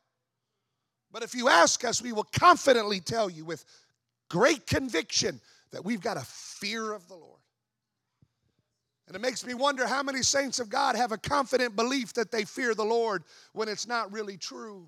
But 1.13 1.23
if 1.23 1.33
you 1.33 1.47
ask 1.47 1.83
us, 1.85 2.01
we 2.01 2.11
will 2.11 2.27
confidently 2.37 2.99
tell 2.99 3.29
you 3.29 3.45
with 3.45 3.65
great 4.29 4.67
conviction 4.67 5.39
that 5.71 5.83
we've 5.85 6.01
got 6.01 6.17
a 6.17 6.25
fear 6.25 6.91
of 6.91 7.07
the 7.07 7.15
Lord. 7.15 7.40
And 9.11 9.17
it 9.17 9.27
makes 9.27 9.45
me 9.45 9.53
wonder 9.53 9.85
how 9.85 10.01
many 10.01 10.21
saints 10.21 10.61
of 10.61 10.69
God 10.69 10.95
have 10.95 11.11
a 11.11 11.17
confident 11.17 11.75
belief 11.75 12.13
that 12.13 12.31
they 12.31 12.45
fear 12.45 12.73
the 12.73 12.85
Lord 12.85 13.25
when 13.51 13.67
it's 13.67 13.85
not 13.85 14.09
really 14.09 14.37
true. 14.37 14.87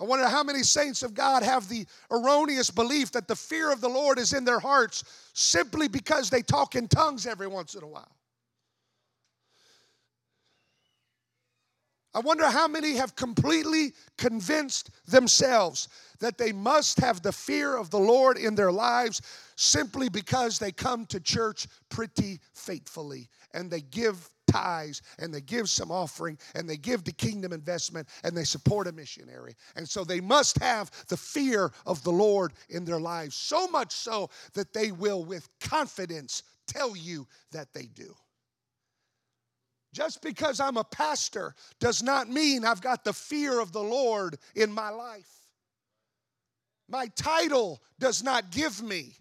I 0.00 0.04
wonder 0.06 0.26
how 0.26 0.42
many 0.42 0.64
saints 0.64 1.04
of 1.04 1.14
God 1.14 1.44
have 1.44 1.68
the 1.68 1.86
erroneous 2.10 2.68
belief 2.68 3.12
that 3.12 3.28
the 3.28 3.36
fear 3.36 3.70
of 3.70 3.80
the 3.80 3.88
Lord 3.88 4.18
is 4.18 4.32
in 4.32 4.44
their 4.44 4.58
hearts 4.58 5.04
simply 5.34 5.86
because 5.86 6.30
they 6.30 6.42
talk 6.42 6.74
in 6.74 6.88
tongues 6.88 7.28
every 7.28 7.46
once 7.46 7.76
in 7.76 7.84
a 7.84 7.86
while. 7.86 8.10
I 12.14 12.20
wonder 12.20 12.46
how 12.46 12.68
many 12.68 12.94
have 12.96 13.16
completely 13.16 13.94
convinced 14.18 14.90
themselves 15.06 15.88
that 16.20 16.36
they 16.36 16.52
must 16.52 17.00
have 17.00 17.22
the 17.22 17.32
fear 17.32 17.76
of 17.76 17.90
the 17.90 17.98
Lord 17.98 18.36
in 18.36 18.54
their 18.54 18.70
lives 18.70 19.22
simply 19.56 20.08
because 20.08 20.58
they 20.58 20.72
come 20.72 21.06
to 21.06 21.20
church 21.20 21.66
pretty 21.88 22.40
faithfully 22.52 23.28
and 23.54 23.70
they 23.70 23.80
give 23.80 24.28
tithes 24.46 25.00
and 25.18 25.32
they 25.32 25.40
give 25.40 25.70
some 25.70 25.90
offering 25.90 26.38
and 26.54 26.68
they 26.68 26.76
give 26.76 27.02
to 27.04 27.12
kingdom 27.12 27.52
investment 27.52 28.06
and 28.24 28.36
they 28.36 28.44
support 28.44 28.86
a 28.86 28.92
missionary. 28.92 29.56
And 29.74 29.88
so 29.88 30.04
they 30.04 30.20
must 30.20 30.58
have 30.58 30.90
the 31.08 31.16
fear 31.16 31.72
of 31.86 32.02
the 32.04 32.12
Lord 32.12 32.52
in 32.68 32.84
their 32.84 33.00
lives, 33.00 33.34
so 33.34 33.66
much 33.68 33.92
so 33.92 34.28
that 34.52 34.74
they 34.74 34.92
will, 34.92 35.24
with 35.24 35.48
confidence, 35.60 36.42
tell 36.66 36.94
you 36.94 37.26
that 37.52 37.72
they 37.72 37.86
do. 37.86 38.14
Just 39.92 40.22
because 40.22 40.58
I'm 40.58 40.76
a 40.76 40.84
pastor 40.84 41.54
does 41.78 42.02
not 42.02 42.30
mean 42.30 42.64
I've 42.64 42.80
got 42.80 43.04
the 43.04 43.12
fear 43.12 43.60
of 43.60 43.72
the 43.72 43.82
Lord 43.82 44.38
in 44.54 44.72
my 44.72 44.88
life. 44.88 45.30
My 46.88 47.06
title 47.14 47.82
does 47.98 48.22
not 48.22 48.50
give 48.50 48.82
me 48.82 49.16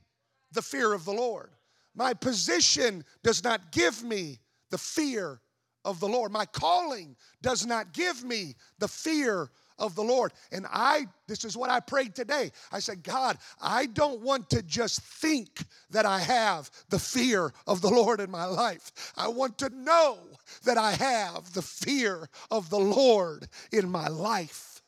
the 0.52 0.62
fear 0.62 0.94
of 0.94 1.06
the 1.06 1.14
Lord. 1.14 1.52
My 1.94 2.14
position 2.14 3.04
does 3.24 3.44
not 3.44 3.72
give 3.72 4.04
me 4.04 4.40
the 4.70 4.78
fear 4.78 5.42
of 5.84 6.00
the 6.00 6.08
Lord. 6.08 6.32
My 6.32 6.46
calling 6.46 7.16
does 7.42 7.66
not 7.66 7.94
give 7.94 8.24
me 8.24 8.56
the 8.80 8.88
fear 8.88 9.50
of 9.82 9.96
the 9.96 10.04
Lord. 10.04 10.32
And 10.52 10.66
I, 10.72 11.08
this 11.28 11.44
is 11.44 11.58
what 11.58 11.70
I 11.70 11.80
prayed 11.80 12.16
today. 12.16 12.52
I 12.72 12.80
said, 12.80 13.04
God, 13.04 13.38
I 13.60 13.88
don't 13.88 14.22
want 14.22 14.50
to 14.52 14.62
just 14.62 15.02
think 15.02 15.66
that 15.90 16.06
I 16.06 16.20
have 16.20 16.70
the 16.90 17.00
fear 17.00 17.52
of 17.68 17.82
the 17.82 17.90
Lord 17.90 18.22
in 18.22 18.32
my 18.32 18.46
life. 18.46 19.14
I 19.18 19.28
want 19.28 19.58
to 19.58 19.70
know 19.70 20.20
that 20.64 20.78
I 20.78 20.92
have 20.92 21.52
the 21.54 21.62
fear 21.62 22.30
of 22.52 22.70
the 22.70 22.80
Lord 22.80 23.48
in 23.72 23.90
my 23.90 24.08
life. 24.08 24.82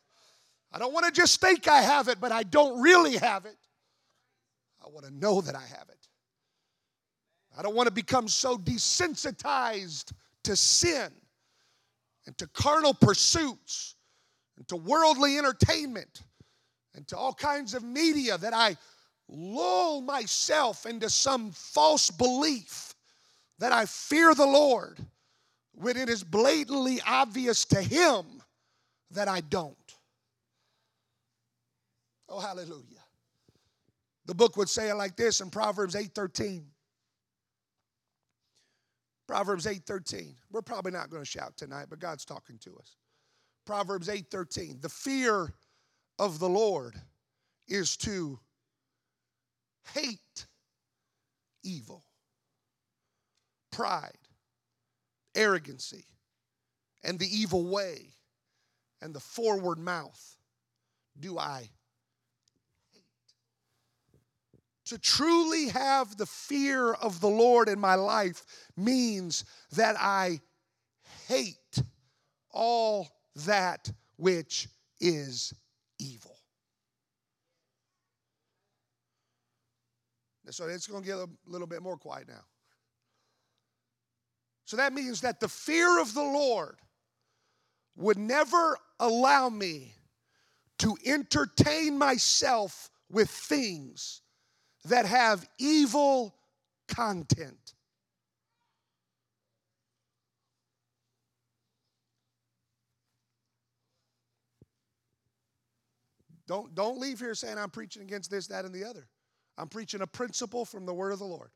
I 0.72 0.80
don't 0.80 0.94
want 0.94 1.06
to 1.08 1.12
just 1.12 1.42
think 1.42 1.68
I 1.68 1.82
have 1.82 2.08
it, 2.08 2.20
but 2.22 2.32
I 2.32 2.44
don't 2.44 2.82
really 2.82 3.18
have 3.18 3.46
it. 3.46 3.58
I 4.84 4.90
want 4.90 5.06
to 5.06 5.14
know 5.14 5.42
that 5.42 5.56
I 5.56 5.62
have 5.62 5.90
it. 5.90 6.08
I 7.58 7.62
don't 7.62 7.76
want 7.76 7.88
to 7.88 7.94
become 7.94 8.28
so 8.28 8.58
desensitized 8.58 10.12
to 10.44 10.56
sin 10.56 11.12
and 12.26 12.38
to 12.38 12.48
carnal 12.48 12.94
pursuits 12.94 13.96
and 14.58 14.68
to 14.68 14.76
worldly 14.76 15.38
entertainment 15.38 16.24
and 16.96 17.08
to 17.08 17.18
all 17.18 17.34
kinds 17.34 17.74
of 17.74 17.84
media 17.84 18.38
that 18.38 18.54
I 18.54 18.78
lull 19.28 20.02
myself 20.02 20.86
into 20.86 21.10
some 21.10 21.52
false 21.52 22.10
belief 22.10 22.94
that 23.60 23.72
I 23.72 23.86
fear 23.86 24.34
the 24.36 24.46
Lord 24.46 25.00
when 25.74 25.98
it 25.98 26.10
is 26.10 26.24
blatantly 26.24 27.00
obvious 27.06 27.66
to 27.66 27.82
Him 27.82 28.26
that 29.12 29.28
I 29.28 29.42
don't. 29.42 29.76
Oh, 32.30 32.40
hallelujah. 32.40 33.00
The 34.26 34.36
book 34.36 34.58
would 34.58 34.70
say 34.70 34.90
it 34.90 34.96
like 34.96 35.16
this 35.16 35.42
in 35.42 35.50
Proverbs 35.50 35.96
8:13. 35.96 36.66
Proverbs 39.28 39.66
8:13. 39.66 40.36
We're 40.52 40.62
probably 40.62 40.92
not 40.92 41.10
going 41.10 41.22
to 41.22 41.30
shout 41.30 41.58
tonight, 41.58 41.88
but 41.90 42.00
God's 42.00 42.26
talking 42.26 42.58
to 42.60 42.78
us. 42.78 42.96
Proverbs 43.66 44.08
8:13. 44.10 44.82
The 44.82 44.90
fear 44.90 45.54
of 46.20 46.40
the 46.40 46.50
Lord 46.50 47.02
is 47.68 47.98
to 47.98 48.40
hate 49.94 50.48
evil, 51.64 52.06
pride, 53.72 54.28
arrogancy, 55.36 56.06
and 57.04 57.20
the 57.20 57.28
evil 57.28 57.66
way, 57.66 58.16
and 59.02 59.14
the 59.14 59.20
forward 59.20 59.80
mouth 59.80 60.38
do 61.20 61.38
I 61.38 61.70
to 64.86 64.98
truly 64.98 65.70
have 65.70 66.18
the 66.18 66.26
fear 66.26 66.94
of 66.94 67.20
the 67.20 67.30
Lord 67.30 67.70
in 67.70 67.80
my 67.80 67.96
life 67.96 68.46
means 68.76 69.46
that 69.72 69.96
I 69.98 70.42
hate 71.28 71.82
all 72.52 73.10
that 73.36 73.92
which 74.18 74.68
is 75.00 75.54
evil. 76.00 76.36
So 80.50 80.68
it's 80.68 80.88
going 80.88 81.02
to 81.02 81.08
get 81.08 81.18
a 81.18 81.30
little 81.48 81.68
bit 81.68 81.82
more 81.82 81.98
quiet 81.98 82.28
now. 82.28 82.44
So 84.66 84.78
that 84.78 84.94
means 84.94 85.22
that 85.22 85.40
the 85.40 85.48
fear 85.48 86.00
of 86.00 86.14
the 86.14 86.24
Lord 86.24 86.78
would 87.96 88.18
never 88.18 88.78
allow 89.00 89.50
me 89.50 89.94
to 90.80 90.98
entertain 91.06 91.98
myself 91.98 92.90
with 93.10 93.30
things 93.30 94.22
that 94.86 95.06
have 95.06 95.48
evil 95.58 96.36
content. 96.88 97.63
Don't, 106.48 106.76
don't 106.76 107.00
leave 107.00 107.20
here 107.20 107.36
saying 107.36 107.58
I'm 107.58 107.70
preaching 107.70 108.02
against 108.02 108.30
this, 108.30 108.48
that, 108.48 108.66
and 108.66 108.74
the 108.74 108.84
other. 108.84 109.08
I'm 109.58 109.70
preaching 109.70 110.02
a 110.02 110.08
principle 110.08 110.66
from 110.66 110.86
the 110.86 110.94
word 110.94 111.14
of 111.14 111.20
the 111.20 111.26
Lord. 111.26 111.52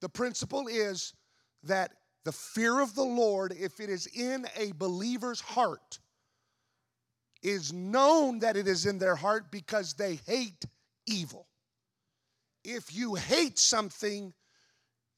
The 0.00 0.08
principle 0.08 0.66
is 0.68 1.14
that 1.62 1.92
the 2.24 2.32
fear 2.32 2.80
of 2.80 2.94
the 2.94 3.04
Lord, 3.04 3.54
if 3.58 3.80
it 3.80 3.88
is 3.88 4.06
in 4.08 4.46
a 4.56 4.72
believer's 4.72 5.40
heart, 5.40 6.00
is 7.42 7.72
known 7.72 8.40
that 8.40 8.56
it 8.56 8.66
is 8.66 8.86
in 8.86 8.98
their 8.98 9.14
heart 9.14 9.50
because 9.50 9.94
they 9.94 10.18
hate 10.26 10.64
evil 11.06 11.46
if 12.66 12.94
you 12.94 13.14
hate 13.14 13.58
something, 13.58 14.34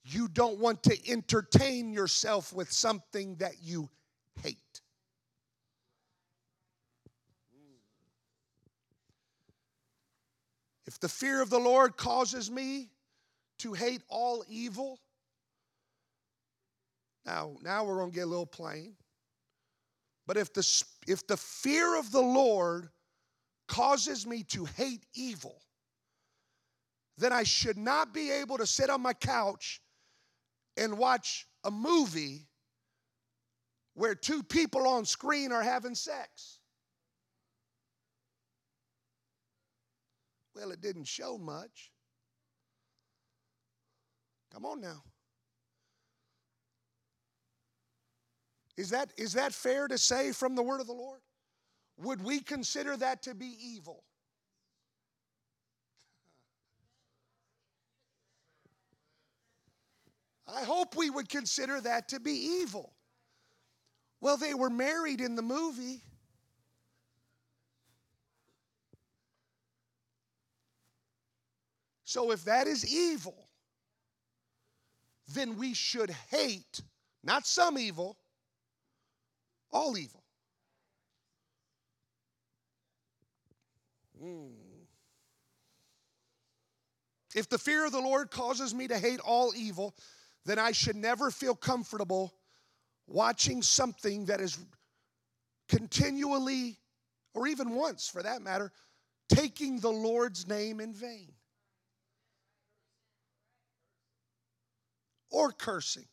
you 0.05 0.29
don't 0.29 0.59
want 0.59 0.83
to 0.85 1.11
entertain 1.11 1.93
yourself 1.93 2.53
with 2.53 2.71
something 2.71 3.37
that 3.37 3.55
you 3.62 3.88
hate. 4.43 4.57
If 10.87 10.88
the 11.01 11.09
fear 11.09 11.41
of 11.41 11.51
the 11.51 11.59
Lord 11.59 11.97
causes 11.97 12.51
me 12.51 12.91
to 13.61 13.73
hate 13.73 14.03
all 14.09 14.45
evil, 14.49 14.99
now, 17.29 17.57
now 17.63 17.85
we're 17.85 17.99
going 17.99 18.11
to 18.11 18.15
get 18.15 18.25
a 18.25 18.31
little 18.31 18.47
plain. 18.47 18.95
But 20.27 20.39
if 20.39 20.53
the, 20.55 20.85
if 21.07 21.27
the 21.27 21.37
fear 21.37 21.99
of 21.99 22.11
the 22.11 22.23
Lord 22.23 22.89
causes 23.67 24.27
me 24.27 24.45
to 24.45 24.65
hate 24.65 25.05
evil, 25.15 25.61
then 27.19 27.33
I 27.33 27.43
should 27.43 27.77
not 27.77 28.15
be 28.15 28.31
able 28.31 28.57
to 28.57 28.67
sit 28.67 28.89
on 28.89 29.03
my 29.03 29.13
couch 29.13 29.83
and 30.79 30.97
watch 30.97 31.47
a 31.65 31.71
movie 31.71 32.47
where 33.93 34.15
two 34.15 34.43
people 34.43 34.87
on 34.87 35.05
screen 35.05 35.53
are 35.53 35.63
having 35.63 35.95
sex. 35.95 36.61
Well, 40.59 40.73
it 40.73 40.81
didn't 40.81 41.05
show 41.05 41.38
much. 41.38 41.92
Come 44.53 44.66
on 44.66 44.81
now. 44.81 45.05
Is 48.77 48.90
that, 48.90 49.12
is 49.16 49.35
that 49.35 49.53
fair 49.53 49.87
to 49.87 49.97
say 49.97 50.33
from 50.33 50.57
the 50.57 50.62
word 50.62 50.81
of 50.81 50.88
the 50.88 50.92
Lord? 50.92 51.21
Would 51.99 52.25
we 52.25 52.40
consider 52.40 52.97
that 52.97 53.23
to 53.23 53.37
be 53.37 53.57
evil? 53.62 54.03
I 60.53 60.64
hope 60.64 60.97
we 60.97 61.09
would 61.09 61.29
consider 61.29 61.81
that 61.83 62.09
to 62.09 62.18
be 62.18 62.33
evil. 62.33 62.94
Well, 64.21 64.37
they 64.37 64.55
were 64.55 64.71
married 64.71 65.21
in 65.21 65.37
the 65.37 65.42
movie. 65.42 66.03
So 72.09 72.31
if 72.31 72.42
that 72.47 72.66
is 72.66 72.90
evil, 72.90 73.51
then 75.35 75.59
we 75.59 75.75
should 75.75 76.09
hate 76.31 76.81
not 77.23 77.47
some 77.47 77.77
evil, 77.77 78.16
all 79.71 79.99
evil. 79.99 80.25
Mm. 84.25 84.53
If 87.35 87.51
the 87.51 87.59
fear 87.59 87.85
of 87.85 87.92
the 87.92 88.01
Lord 88.01 88.31
causes 88.31 88.75
me 88.75 88.88
to 88.88 88.99
hate 88.99 89.21
all 89.21 89.53
evil, 89.55 89.94
then 90.47 90.59
I 90.59 90.73
should 90.73 90.97
never 90.97 91.31
feel 91.31 91.55
comfortable 91.55 92.33
watching 93.07 93.61
something 93.61 94.25
that 94.25 94.40
is 94.40 94.57
continually, 95.68 96.79
or 97.35 97.47
even 97.47 97.75
once 97.75 98.09
for 98.09 98.23
that 98.23 98.40
matter, 98.40 98.73
taking 99.29 99.79
the 99.79 99.92
Lord's 99.92 100.49
name 100.49 100.81
in 100.81 100.94
vain 100.94 101.35
or 105.31 105.53
cursing. 105.53 106.07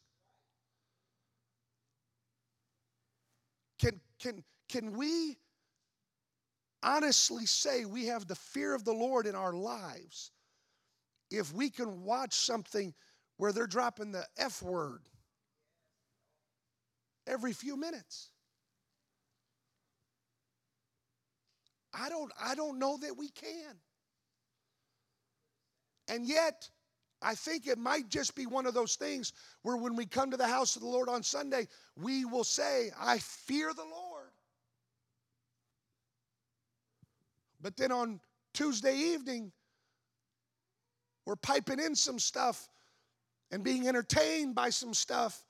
Can, 3.79 3.99
can, 4.19 4.43
can 4.69 4.93
we 4.93 5.37
honestly 6.81 7.45
say 7.45 7.85
we 7.85 8.05
have 8.05 8.27
the 8.27 8.35
fear 8.35 8.73
of 8.73 8.85
the 8.85 8.93
Lord 8.93 9.25
in 9.25 9.35
our 9.35 9.53
lives 9.53 10.31
if 11.31 11.53
we 11.53 11.69
can 11.69 12.03
watch 12.03 12.33
something 12.33 12.93
where 13.37 13.51
they're 13.51 13.67
dropping 13.67 14.11
the 14.11 14.25
F 14.37 14.61
word 14.61 15.01
every 17.27 17.53
few 17.53 17.75
minutes. 17.75 18.29
I 21.93 22.09
don't, 22.09 22.31
I 22.39 22.55
don't 22.55 22.77
know 22.77 22.97
that 22.97 23.17
we 23.17 23.29
can. 23.29 23.75
And 26.07 26.27
yet, 26.27 26.69
I 27.25 27.33
think 27.33 27.65
it 27.65 27.79
might 27.79 28.07
just 28.07 28.35
be 28.35 28.45
one 28.45 28.67
of 28.67 28.75
those 28.75 28.97
things 28.97 29.33
where 29.63 29.77
when 29.77 29.95
we 29.95 30.05
come 30.05 30.29
to 30.29 30.37
the 30.37 30.47
house 30.47 30.75
of 30.75 30.83
the 30.83 30.87
Lord 30.87 31.09
on 31.09 31.23
Sunday, 31.23 31.67
we 31.95 32.23
will 32.23 32.43
say, 32.43 32.91
I 32.99 33.17
fear 33.17 33.73
the 33.73 33.83
Lord. 33.83 34.29
But 37.59 37.77
then 37.77 37.91
on 37.91 38.19
Tuesday 38.53 38.95
evening, 38.95 39.51
we're 41.25 41.35
piping 41.35 41.79
in 41.79 41.95
some 41.95 42.19
stuff 42.19 42.69
and 43.51 43.63
being 43.63 43.87
entertained 43.87 44.53
by 44.53 44.69
some 44.69 44.93
stuff 44.93 45.43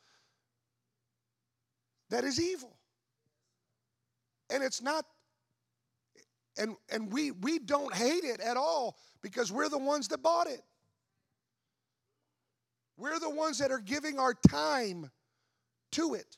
that 2.09 2.23
is 2.23 2.39
evil. 2.39 2.77
And 4.49 4.63
it's 4.63 4.81
not 4.81 5.05
and 6.57 6.77
and 6.89 7.11
we 7.11 7.31
we 7.31 7.59
don't 7.59 7.93
hate 7.93 8.23
it 8.23 8.39
at 8.39 8.55
all 8.55 8.97
because 9.21 9.51
we're 9.51 9.67
the 9.67 9.77
ones 9.77 10.07
that 10.07 10.23
bought 10.23 10.47
it. 10.47 10.61
We're 12.97 13.19
the 13.19 13.29
ones 13.29 13.57
that 13.59 13.71
are 13.71 13.79
giving 13.79 14.19
our 14.19 14.33
time 14.33 15.11
to 15.93 16.13
it. 16.13 16.37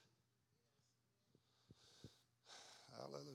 Hallelujah. 2.97 3.33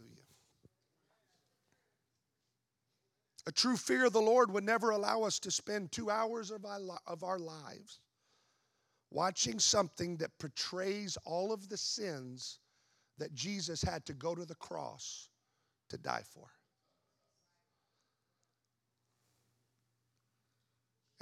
A 3.47 3.53
true 3.53 3.77
fear 3.77 4.07
of 4.07 4.13
the 4.13 4.21
Lord 4.21 4.53
would 4.53 4.65
never 4.65 4.91
allow 4.91 5.23
us 5.23 5.39
to 5.41 5.51
spend 5.51 5.93
two 5.93 6.11
hours 6.11 6.51
of 6.51 6.65
our, 6.65 6.81
of 7.07 7.23
our 7.23 7.39
lives 7.39 8.01
watching 9.11 9.59
something 9.59 10.17
that 10.17 10.39
portrays 10.39 11.17
all 11.25 11.53
of 11.53 11.69
the 11.69 11.77
sins 11.77 12.59
that 13.19 13.35
Jesus 13.35 13.83
had 13.83 14.05
to 14.07 14.15
go 14.15 14.35
to 14.35 14.45
the 14.45 14.55
cross 14.55 15.29
to 15.91 15.99
die 15.99 16.23
for. 16.25 16.49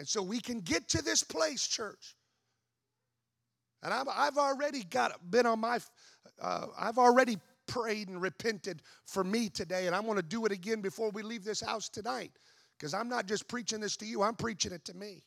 And 0.01 0.09
so 0.09 0.23
we 0.23 0.41
can 0.41 0.61
get 0.61 0.89
to 0.89 1.03
this 1.03 1.23
place, 1.23 1.67
church. 1.67 2.17
And 3.83 3.93
I've, 3.93 4.09
I've 4.09 4.39
already 4.39 4.83
got 4.83 5.13
been 5.31 5.45
on 5.45 5.61
my, 5.61 5.79
uh, 6.41 6.69
I've 6.79 6.97
already 6.97 7.37
prayed 7.67 8.09
and 8.09 8.19
repented 8.19 8.81
for 9.05 9.23
me 9.23 9.51
today, 9.51 9.87
and 9.87 9.95
I'm 9.95 10.05
going 10.05 10.17
to 10.17 10.23
do 10.23 10.47
it 10.47 10.53
again 10.53 10.81
before 10.81 11.11
we 11.11 11.23
leave 11.23 11.45
this 11.45 11.61
house 11.61 11.91
tonight. 11.91 12.33
Because 12.79 12.95
I'm 12.95 13.11
not 13.11 13.27
just 13.27 13.47
preaching 13.47 13.79
this 13.79 13.99
to 13.99 14.07
you, 14.07 14.23
I'm 14.23 14.37
preaching 14.37 14.73
it 14.73 14.87
to 14.87 14.95
me. 14.95 15.23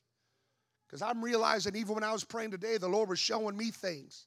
Because 0.87 1.03
I'm 1.03 1.23
realizing 1.23 1.75
even 1.75 1.93
when 1.93 2.03
I 2.03 2.11
was 2.11 2.23
praying 2.23 2.49
today, 2.49 2.79
the 2.79 2.87
Lord 2.87 3.09
was 3.09 3.19
showing 3.19 3.55
me 3.55 3.69
things. 3.69 4.25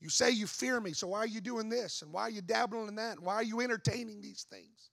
You 0.00 0.10
say 0.10 0.30
you 0.30 0.46
fear 0.46 0.80
me, 0.80 0.92
so 0.92 1.08
why 1.08 1.18
are 1.18 1.26
you 1.26 1.40
doing 1.40 1.68
this? 1.68 2.02
And 2.02 2.12
why 2.12 2.22
are 2.22 2.30
you 2.30 2.40
dabbling 2.40 2.86
in 2.86 2.94
that? 2.94 3.16
And 3.16 3.26
why 3.26 3.34
are 3.34 3.42
you 3.42 3.60
entertaining 3.60 4.20
these 4.20 4.46
things? 4.48 4.90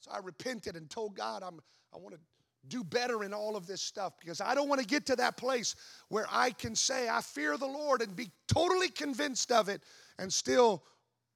So 0.00 0.10
I 0.10 0.18
repented 0.18 0.76
and 0.76 0.90
told 0.90 1.16
God 1.16 1.42
I'm, 1.42 1.60
I 1.94 1.96
want 1.96 2.14
to 2.14 2.20
do 2.68 2.84
better 2.84 3.24
in 3.24 3.34
all 3.34 3.56
of 3.56 3.66
this 3.66 3.82
stuff 3.82 4.14
because 4.18 4.40
I 4.40 4.54
don't 4.54 4.68
want 4.68 4.80
to 4.80 4.86
get 4.86 5.06
to 5.06 5.16
that 5.16 5.36
place 5.36 5.74
where 6.08 6.26
I 6.30 6.50
can 6.50 6.74
say 6.74 7.08
I 7.08 7.20
fear 7.20 7.56
the 7.56 7.66
Lord 7.66 8.02
and 8.02 8.14
be 8.14 8.30
totally 8.48 8.88
convinced 8.88 9.52
of 9.52 9.68
it 9.68 9.82
and 10.18 10.32
still 10.32 10.82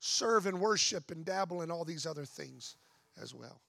serve 0.01 0.47
and 0.47 0.61
worship 0.61 1.11
and 1.11 1.25
dabble 1.25 1.62
in 1.62 1.71
all 1.71 1.85
these 1.85 2.07
other 2.07 2.25
things 2.25 2.77
as 3.21 3.35
well. 3.35 3.61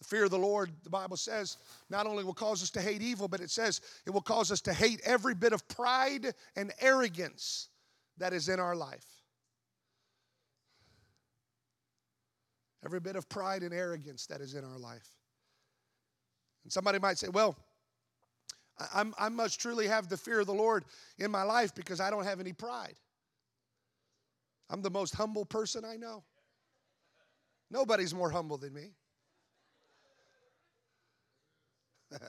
The 0.00 0.08
fear 0.08 0.24
of 0.24 0.30
the 0.30 0.38
Lord, 0.38 0.70
the 0.82 0.90
Bible 0.90 1.16
says, 1.16 1.58
not 1.88 2.06
only 2.06 2.24
will 2.24 2.34
cause 2.34 2.60
us 2.60 2.70
to 2.70 2.80
hate 2.80 3.02
evil, 3.02 3.28
but 3.28 3.40
it 3.40 3.50
says 3.50 3.80
it 4.04 4.10
will 4.10 4.20
cause 4.20 4.50
us 4.50 4.60
to 4.62 4.72
hate 4.72 5.00
every 5.04 5.34
bit 5.34 5.52
of 5.52 5.66
pride 5.68 6.34
and 6.56 6.72
arrogance 6.80 7.68
that 8.18 8.32
is 8.32 8.48
in 8.48 8.58
our 8.58 8.74
life. 8.74 9.21
Every 12.84 13.00
bit 13.00 13.16
of 13.16 13.28
pride 13.28 13.62
and 13.62 13.72
arrogance 13.72 14.26
that 14.26 14.40
is 14.40 14.54
in 14.54 14.64
our 14.64 14.78
life. 14.78 15.08
And 16.64 16.72
somebody 16.72 16.98
might 16.98 17.18
say, 17.18 17.28
well, 17.28 17.56
I, 18.78 19.04
I 19.18 19.28
must 19.28 19.60
truly 19.60 19.86
have 19.86 20.08
the 20.08 20.16
fear 20.16 20.40
of 20.40 20.46
the 20.46 20.54
Lord 20.54 20.84
in 21.18 21.30
my 21.30 21.42
life 21.42 21.74
because 21.74 22.00
I 22.00 22.10
don't 22.10 22.24
have 22.24 22.40
any 22.40 22.52
pride. 22.52 22.94
I'm 24.70 24.82
the 24.82 24.90
most 24.90 25.14
humble 25.14 25.44
person 25.44 25.84
I 25.84 25.96
know. 25.96 26.24
Nobody's 27.70 28.14
more 28.14 28.30
humble 28.30 28.58
than 28.58 28.74
me. 28.74 28.92
but 32.10 32.20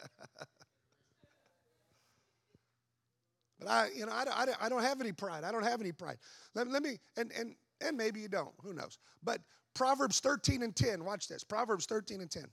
I, 3.67 3.89
you 3.95 4.05
know, 4.05 4.11
I, 4.11 4.25
I, 4.29 4.45
I 4.65 4.69
don't 4.69 4.83
have 4.83 5.01
any 5.01 5.11
pride. 5.11 5.43
I 5.43 5.51
don't 5.51 5.63
have 5.63 5.81
any 5.81 5.91
pride. 5.91 6.17
Let, 6.53 6.67
let 6.67 6.83
me, 6.83 6.99
and, 7.17 7.31
and, 7.37 7.55
and 7.81 7.97
maybe 7.97 8.19
you 8.19 8.27
don't. 8.27 8.53
Who 8.61 8.73
knows? 8.73 8.99
But 9.23 9.41
Proverbs 9.73 10.19
13 10.19 10.61
and 10.61 10.75
10, 10.75 11.03
watch 11.03 11.27
this. 11.27 11.43
Proverbs 11.43 11.85
13 11.85 12.21
and 12.21 12.29
10. 12.29 12.45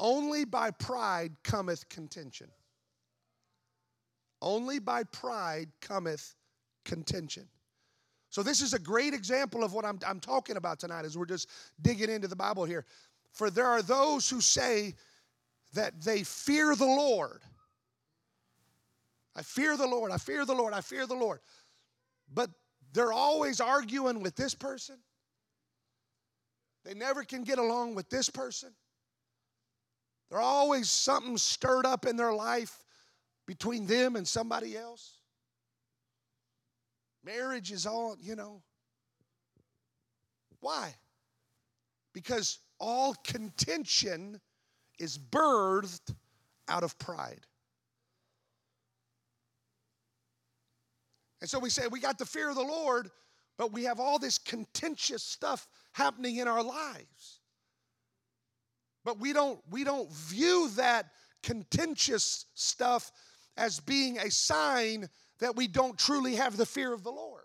Only 0.00 0.44
by 0.44 0.70
pride 0.70 1.32
cometh 1.42 1.88
contention. 1.88 2.48
Only 4.40 4.78
by 4.78 5.04
pride 5.04 5.68
cometh 5.80 6.34
contention. 6.84 7.48
So, 8.30 8.42
this 8.42 8.60
is 8.60 8.74
a 8.74 8.78
great 8.78 9.14
example 9.14 9.64
of 9.64 9.72
what 9.72 9.84
I'm, 9.84 9.98
I'm 10.06 10.20
talking 10.20 10.56
about 10.56 10.78
tonight 10.78 11.04
as 11.04 11.16
we're 11.16 11.24
just 11.24 11.48
digging 11.80 12.10
into 12.10 12.28
the 12.28 12.36
Bible 12.36 12.64
here. 12.64 12.84
For 13.32 13.50
there 13.50 13.66
are 13.66 13.82
those 13.82 14.28
who 14.28 14.40
say 14.40 14.94
that 15.74 16.00
they 16.02 16.22
fear 16.22 16.76
the 16.76 16.84
Lord. 16.84 17.40
I 19.34 19.42
fear 19.42 19.76
the 19.76 19.86
Lord, 19.86 20.10
I 20.10 20.18
fear 20.18 20.44
the 20.44 20.54
Lord, 20.54 20.74
I 20.74 20.80
fear 20.80 21.06
the 21.06 21.14
Lord. 21.14 21.40
But 22.32 22.50
they're 22.92 23.12
always 23.12 23.60
arguing 23.60 24.20
with 24.20 24.36
this 24.36 24.54
person. 24.54 24.96
They 26.84 26.94
never 26.94 27.24
can 27.24 27.42
get 27.42 27.58
along 27.58 27.94
with 27.94 28.08
this 28.08 28.30
person. 28.30 28.70
There's 30.30 30.42
always 30.42 30.90
something 30.90 31.36
stirred 31.36 31.86
up 31.86 32.06
in 32.06 32.16
their 32.16 32.32
life 32.32 32.84
between 33.46 33.86
them 33.86 34.16
and 34.16 34.26
somebody 34.26 34.76
else. 34.76 35.18
Marriage 37.24 37.72
is 37.72 37.86
all, 37.86 38.16
you 38.20 38.36
know. 38.36 38.62
Why? 40.60 40.94
Because 42.12 42.58
all 42.78 43.14
contention 43.24 44.40
is 44.98 45.18
birthed 45.18 46.14
out 46.68 46.84
of 46.84 46.98
pride. 46.98 47.40
And 51.40 51.48
so 51.48 51.58
we 51.58 51.70
say 51.70 51.86
we 51.86 52.00
got 52.00 52.18
the 52.18 52.26
fear 52.26 52.50
of 52.50 52.56
the 52.56 52.62
Lord, 52.62 53.10
but 53.58 53.72
we 53.72 53.84
have 53.84 54.00
all 54.00 54.18
this 54.18 54.38
contentious 54.38 55.22
stuff 55.22 55.66
happening 55.92 56.36
in 56.36 56.48
our 56.48 56.62
lives. 56.62 57.40
But 59.04 59.18
we 59.18 59.32
don't 59.32 59.60
we 59.70 59.84
don't 59.84 60.10
view 60.12 60.70
that 60.76 61.10
contentious 61.42 62.46
stuff 62.54 63.10
as 63.56 63.80
being 63.80 64.18
a 64.18 64.30
sign 64.30 65.08
that 65.40 65.56
we 65.56 65.66
don't 65.66 65.98
truly 65.98 66.36
have 66.36 66.56
the 66.56 66.66
fear 66.66 66.92
of 66.92 67.02
the 67.02 67.10
Lord. 67.10 67.44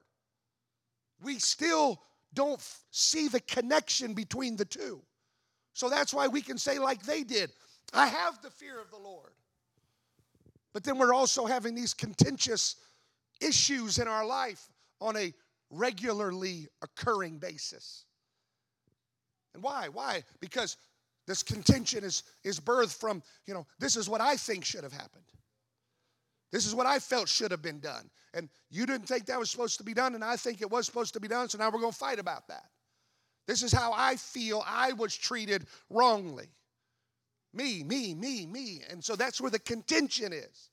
We 1.21 1.39
still 1.39 2.02
don't 2.34 2.62
see 2.91 3.28
the 3.28 3.39
connection 3.41 4.13
between 4.13 4.56
the 4.56 4.65
two. 4.65 5.02
So 5.73 5.89
that's 5.89 6.13
why 6.13 6.28
we 6.28 6.41
can 6.41 6.58
say, 6.58 6.80
like 6.80 7.04
they 7.04 7.23
did, 7.23 7.52
I 7.93 8.08
have 8.08 8.41
the 8.41 8.49
fear 8.49 8.80
of 8.80 8.91
the 8.91 8.97
Lord. 8.97 9.32
But 10.73 10.84
then 10.84 10.97
we're 10.97 11.13
also 11.13 11.45
having 11.45 11.76
these 11.76 11.93
contentious 11.93 12.76
issues 13.39 13.99
in 13.99 14.08
our 14.08 14.26
life 14.26 14.69
on 14.99 15.15
a 15.17 15.34
regularly 15.74 16.68
occurring 16.82 17.38
basis. 17.40 18.06
And 19.54 19.64
why? 19.64 19.88
Why? 19.90 20.24
Because 20.40 20.78
this 21.28 21.44
contention 21.44 22.04
is, 22.04 22.24
is 22.44 22.60
birthed 22.60 23.00
from, 23.00 23.24
you 23.46 23.54
know, 23.54 23.66
this 23.80 23.96
is 23.96 24.10
what 24.10 24.22
I 24.22 24.36
think 24.36 24.66
should 24.66 24.84
have 24.84 24.94
happened. 24.94 25.24
This 26.52 26.66
is 26.66 26.76
what 26.76 26.86
I 26.86 27.00
felt 27.00 27.28
should 27.28 27.52
have 27.52 27.62
been 27.62 27.80
done. 27.80 28.10
And 28.34 28.50
you 28.70 28.86
didn't 28.86 29.08
think 29.08 29.26
that 29.26 29.40
was 29.40 29.50
supposed 29.50 29.78
to 29.78 29.84
be 29.84 29.94
done, 29.94 30.16
and 30.16 30.24
I 30.24 30.36
think 30.36 30.62
it 30.62 30.70
was 30.70 30.86
supposed 30.86 31.14
to 31.14 31.20
be 31.20 31.28
done, 31.28 31.50
so 31.50 31.58
now 31.58 31.70
we're 31.72 31.80
going 31.80 31.92
to 31.92 31.98
fight 31.98 32.20
about 32.20 32.48
that. 32.48 32.66
This 33.48 33.64
is 33.64 33.72
how 33.72 33.92
I 33.94 34.16
feel 34.16 34.64
I 34.66 34.94
was 34.94 35.16
treated 35.16 35.66
wrongly. 35.90 36.50
Me, 37.54 37.84
me, 37.84 38.14
me, 38.16 38.46
me. 38.46 38.82
And 38.90 39.04
so 39.04 39.16
that's 39.16 39.42
where 39.42 39.52
the 39.52 39.60
contention 39.60 40.34
is. 40.34 40.70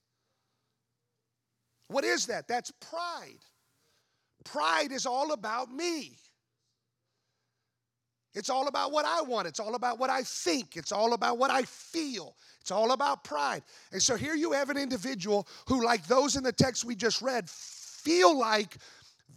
What 1.89 2.05
is 2.05 2.27
that? 2.27 2.47
That's 2.47 2.71
pride. 2.71 3.45
Pride 4.45 4.93
is 4.93 5.07
all 5.07 5.33
about 5.33 5.73
me. 5.73 6.17
It's 8.35 8.49
all 8.49 8.69
about 8.69 8.93
what 8.93 9.05
I 9.05 9.23
want. 9.23 9.49
It's 9.49 9.59
all 9.59 9.75
about 9.75 9.99
what 9.99 10.09
I 10.09 10.23
think. 10.23 10.77
It's 10.77 10.93
all 10.93 11.15
about 11.15 11.37
what 11.39 11.51
I 11.51 11.63
feel. 11.63 12.37
It's 12.61 12.71
all 12.71 12.93
about 12.93 13.25
pride. 13.25 13.63
And 13.93 14.01
so 14.01 14.15
here 14.15 14.35
you 14.35 14.53
have 14.53 14.71
an 14.71 14.77
individual 14.77 15.49
who, 15.67 15.85
like 15.85 16.07
those 16.07 16.37
in 16.37 16.45
the 16.45 16.53
text 16.53 16.85
we 16.85 16.95
just 16.95 17.23
read, 17.23 17.51
feel 17.51 18.39
like 18.39 18.77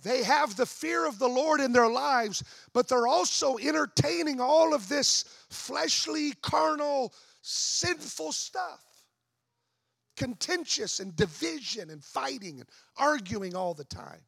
they 0.04 0.24
have 0.24 0.56
the 0.56 0.66
fear 0.66 1.08
of 1.08 1.18
the 1.18 1.28
Lord 1.28 1.60
in 1.60 1.72
their 1.72 1.90
lives, 1.90 2.44
but 2.74 2.88
they're 2.88 3.08
also 3.08 3.58
entertaining 3.58 4.40
all 4.40 4.74
of 4.74 4.88
this 4.90 5.26
fleshly, 5.50 6.34
carnal, 6.42 7.14
sinful 7.42 8.32
stuff. 8.32 8.84
Contentious 10.18 11.00
and 11.00 11.16
division 11.16 11.90
and 11.90 12.04
fighting 12.04 12.60
and 12.60 12.70
arguing 12.98 13.56
all 13.56 13.74
the 13.74 13.86
time. 13.86 14.22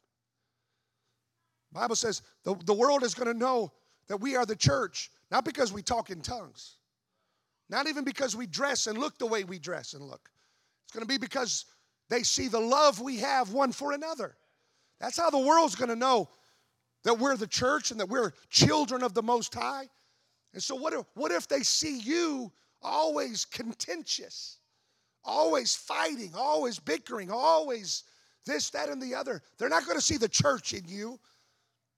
Bible 1.76 1.96
says 1.96 2.22
the, 2.44 2.54
the 2.64 2.74
world 2.74 3.02
is 3.02 3.14
going 3.14 3.32
to 3.32 3.38
know 3.38 3.72
that 4.08 4.16
we 4.16 4.34
are 4.34 4.46
the 4.46 4.56
church, 4.56 5.10
not 5.30 5.44
because 5.44 5.72
we 5.72 5.82
talk 5.82 6.10
in 6.10 6.20
tongues, 6.20 6.76
not 7.68 7.86
even 7.88 8.04
because 8.04 8.34
we 8.34 8.46
dress 8.46 8.86
and 8.86 8.98
look 8.98 9.18
the 9.18 9.26
way 9.26 9.44
we 9.44 9.58
dress 9.58 9.92
and 9.92 10.02
look. 10.02 10.30
It's 10.84 10.92
going 10.92 11.02
to 11.02 11.08
be 11.08 11.18
because 11.18 11.66
they 12.08 12.22
see 12.22 12.48
the 12.48 12.60
love 12.60 13.00
we 13.00 13.18
have 13.18 13.52
one 13.52 13.72
for 13.72 13.92
another. 13.92 14.36
That's 15.00 15.18
how 15.18 15.28
the 15.28 15.38
world's 15.38 15.74
going 15.74 15.90
to 15.90 15.96
know 15.96 16.30
that 17.04 17.18
we're 17.18 17.36
the 17.36 17.46
church 17.46 17.90
and 17.90 18.00
that 18.00 18.08
we're 18.08 18.32
children 18.48 19.02
of 19.02 19.12
the 19.12 19.22
Most 19.22 19.54
High. 19.54 19.88
And 20.54 20.62
so, 20.62 20.74
what 20.74 20.94
if, 20.94 21.04
what 21.14 21.30
if 21.30 21.46
they 21.46 21.62
see 21.62 21.98
you 21.98 22.50
always 22.80 23.44
contentious, 23.44 24.58
always 25.24 25.76
fighting, 25.76 26.32
always 26.34 26.78
bickering, 26.78 27.30
always 27.30 28.04
this, 28.46 28.70
that, 28.70 28.88
and 28.88 29.02
the 29.02 29.14
other? 29.14 29.42
They're 29.58 29.68
not 29.68 29.84
going 29.84 29.98
to 29.98 30.04
see 30.04 30.16
the 30.16 30.28
church 30.28 30.72
in 30.72 30.88
you. 30.88 31.20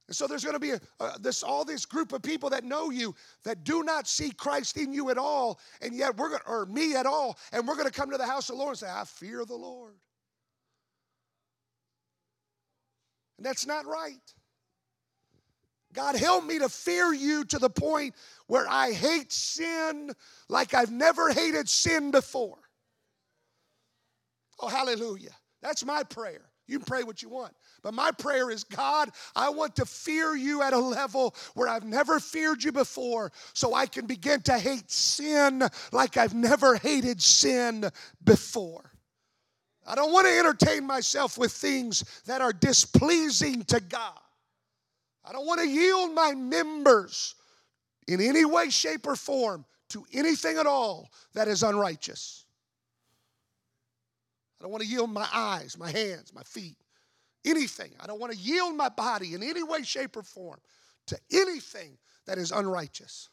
And 0.09 0.17
so 0.17 0.27
there's 0.27 0.43
going 0.43 0.55
to 0.55 0.61
be 0.61 0.71
a, 0.71 0.81
a, 1.01 1.19
this 1.21 1.43
all 1.43 1.65
this 1.65 1.85
group 1.85 2.13
of 2.13 2.23
people 2.23 2.51
that 2.51 2.65
know 2.65 2.91
you 2.91 3.15
that 3.45 3.63
do 3.63 3.83
not 3.83 4.09
see 4.09 4.31
Christ 4.31 4.79
in 4.79 4.93
you 4.93 5.11
at 5.11 5.19
all, 5.19 5.61
and 5.83 5.95
yet 5.95 6.17
we're 6.17 6.31
going 6.31 6.41
or 6.47 6.67
me 6.67 6.97
at 6.97 7.07
all, 7.07 7.39
and 7.53 7.69
we're 7.69 7.77
going 7.77 7.87
to 7.87 7.93
come 7.93 8.11
to 8.11 8.17
the 8.17 8.27
house 8.27 8.49
of 8.49 8.57
the 8.57 8.63
Lord 8.63 8.71
and 8.71 8.79
say, 8.79 8.91
"I 8.91 9.05
fear 9.05 9.45
the 9.45 9.55
Lord." 9.55 9.95
And 13.37 13.47
that's 13.47 13.67
not 13.67 13.87
right. 13.87 14.35
God, 15.93 16.17
help 16.17 16.45
me 16.45 16.59
to 16.59 16.69
fear 16.69 17.13
you 17.13 17.45
to 17.47 17.59
the 17.59 17.71
point 17.71 18.15
where 18.47 18.67
I 18.69 18.93
hate 18.93 19.33
sin 19.33 20.13
like 20.49 20.75
I've 20.75 20.91
never 20.91 21.31
hated 21.31 21.69
sin 21.69 22.11
before. 22.11 22.59
Oh, 24.61 24.69
hallelujah. 24.69 25.37
That's 25.63 25.85
my 25.85 26.03
prayer. 26.03 26.48
You 26.69 26.79
can 26.79 26.85
pray 26.85 27.03
what 27.03 27.23
you 27.23 27.31
want. 27.31 27.55
But 27.83 27.95
my 27.95 28.13
prayer 28.13 28.51
is 28.51 28.63
God, 28.63 29.11
I 29.35 29.49
want 29.49 29.75
to 29.77 29.87
fear 29.87 30.37
you 30.37 30.63
at 30.63 30.75
a 30.75 30.79
level 30.79 31.35
where 31.55 31.67
I've 31.67 31.85
never 31.85 32.21
feared 32.21 32.63
you 32.63 32.73
before 32.73 33.33
so 33.55 33.75
I 33.75 33.87
can 33.87 34.07
begin 34.07 34.43
to 34.43 34.59
hate 34.59 34.91
sin 34.91 35.67
like 35.91 36.17
I've 36.19 36.35
never 36.35 36.77
hated 36.77 37.23
sin 37.23 37.91
before. 38.23 38.93
I 39.87 39.95
don't 39.95 40.13
want 40.13 40.27
to 40.27 40.39
entertain 40.39 40.87
myself 40.87 41.39
with 41.39 41.53
things 41.53 42.05
that 42.27 42.43
are 42.43 42.53
displeasing 42.53 43.65
to 43.65 43.81
God. 43.81 44.19
I 45.25 45.33
don't 45.33 45.47
want 45.47 45.61
to 45.61 45.69
yield 45.69 46.15
my 46.15 46.35
members 46.35 47.35
in 48.07 48.21
any 48.21 48.45
way, 48.45 48.69
shape, 48.69 49.07
or 49.07 49.17
form 49.17 49.65
to 49.91 50.05
anything 50.13 50.59
at 50.59 50.67
all 50.67 51.11
that 51.33 51.49
is 51.49 51.63
unrighteous. 51.63 52.45
I 54.61 54.65
don't 54.65 54.73
want 54.73 54.83
to 54.83 54.89
yield 54.89 55.11
my 55.11 55.29
eyes, 55.33 55.77
my 55.79 55.91
hands, 55.91 56.33
my 56.35 56.43
feet, 56.43 56.77
anything. 57.45 57.93
I 58.01 58.07
don't 58.07 58.21
want 58.21 58.33
to 58.33 58.39
yield 58.39 58.75
my 58.75 58.89
body 58.89 59.35
in 59.35 59.43
any 59.43 59.63
way, 59.63 59.83
shape, 59.83 60.17
or 60.17 60.23
form 60.23 60.59
to 61.07 61.19
anything 61.33 61.97
that 62.27 62.39
is 62.39 62.51
unrighteous. 62.51 63.29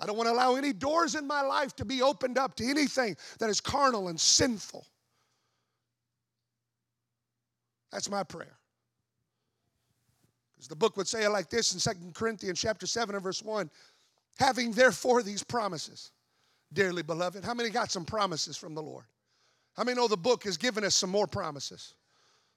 I 0.00 0.06
don't 0.06 0.16
want 0.16 0.28
to 0.28 0.32
allow 0.32 0.56
any 0.56 0.72
doors 0.72 1.14
in 1.14 1.26
my 1.26 1.42
life 1.42 1.76
to 1.76 1.84
be 1.84 2.02
opened 2.02 2.38
up 2.38 2.56
to 2.56 2.64
anything 2.64 3.16
that 3.38 3.50
is 3.50 3.60
carnal 3.60 4.08
and 4.08 4.18
sinful. 4.18 4.86
That's 7.92 8.10
my 8.10 8.22
prayer. 8.22 8.56
Because 10.54 10.68
the 10.68 10.76
book 10.76 10.96
would 10.96 11.06
say 11.06 11.24
it 11.24 11.30
like 11.30 11.50
this 11.50 11.74
in 11.74 11.78
Second 11.78 12.14
Corinthians 12.14 12.60
chapter 12.60 12.86
7 12.86 13.14
and 13.14 13.22
verse 13.22 13.42
1. 13.42 13.70
Having 14.38 14.72
therefore 14.72 15.22
these 15.22 15.44
promises, 15.44 16.12
dearly 16.72 17.02
beloved. 17.02 17.44
How 17.44 17.54
many 17.54 17.68
got 17.68 17.90
some 17.90 18.04
promises 18.04 18.56
from 18.56 18.74
the 18.74 18.82
Lord? 18.82 19.04
How 19.76 19.84
many 19.84 19.96
know 19.96 20.08
the 20.08 20.16
book 20.16 20.44
has 20.44 20.56
given 20.56 20.84
us 20.84 20.94
some 20.94 21.10
more 21.10 21.26
promises? 21.26 21.94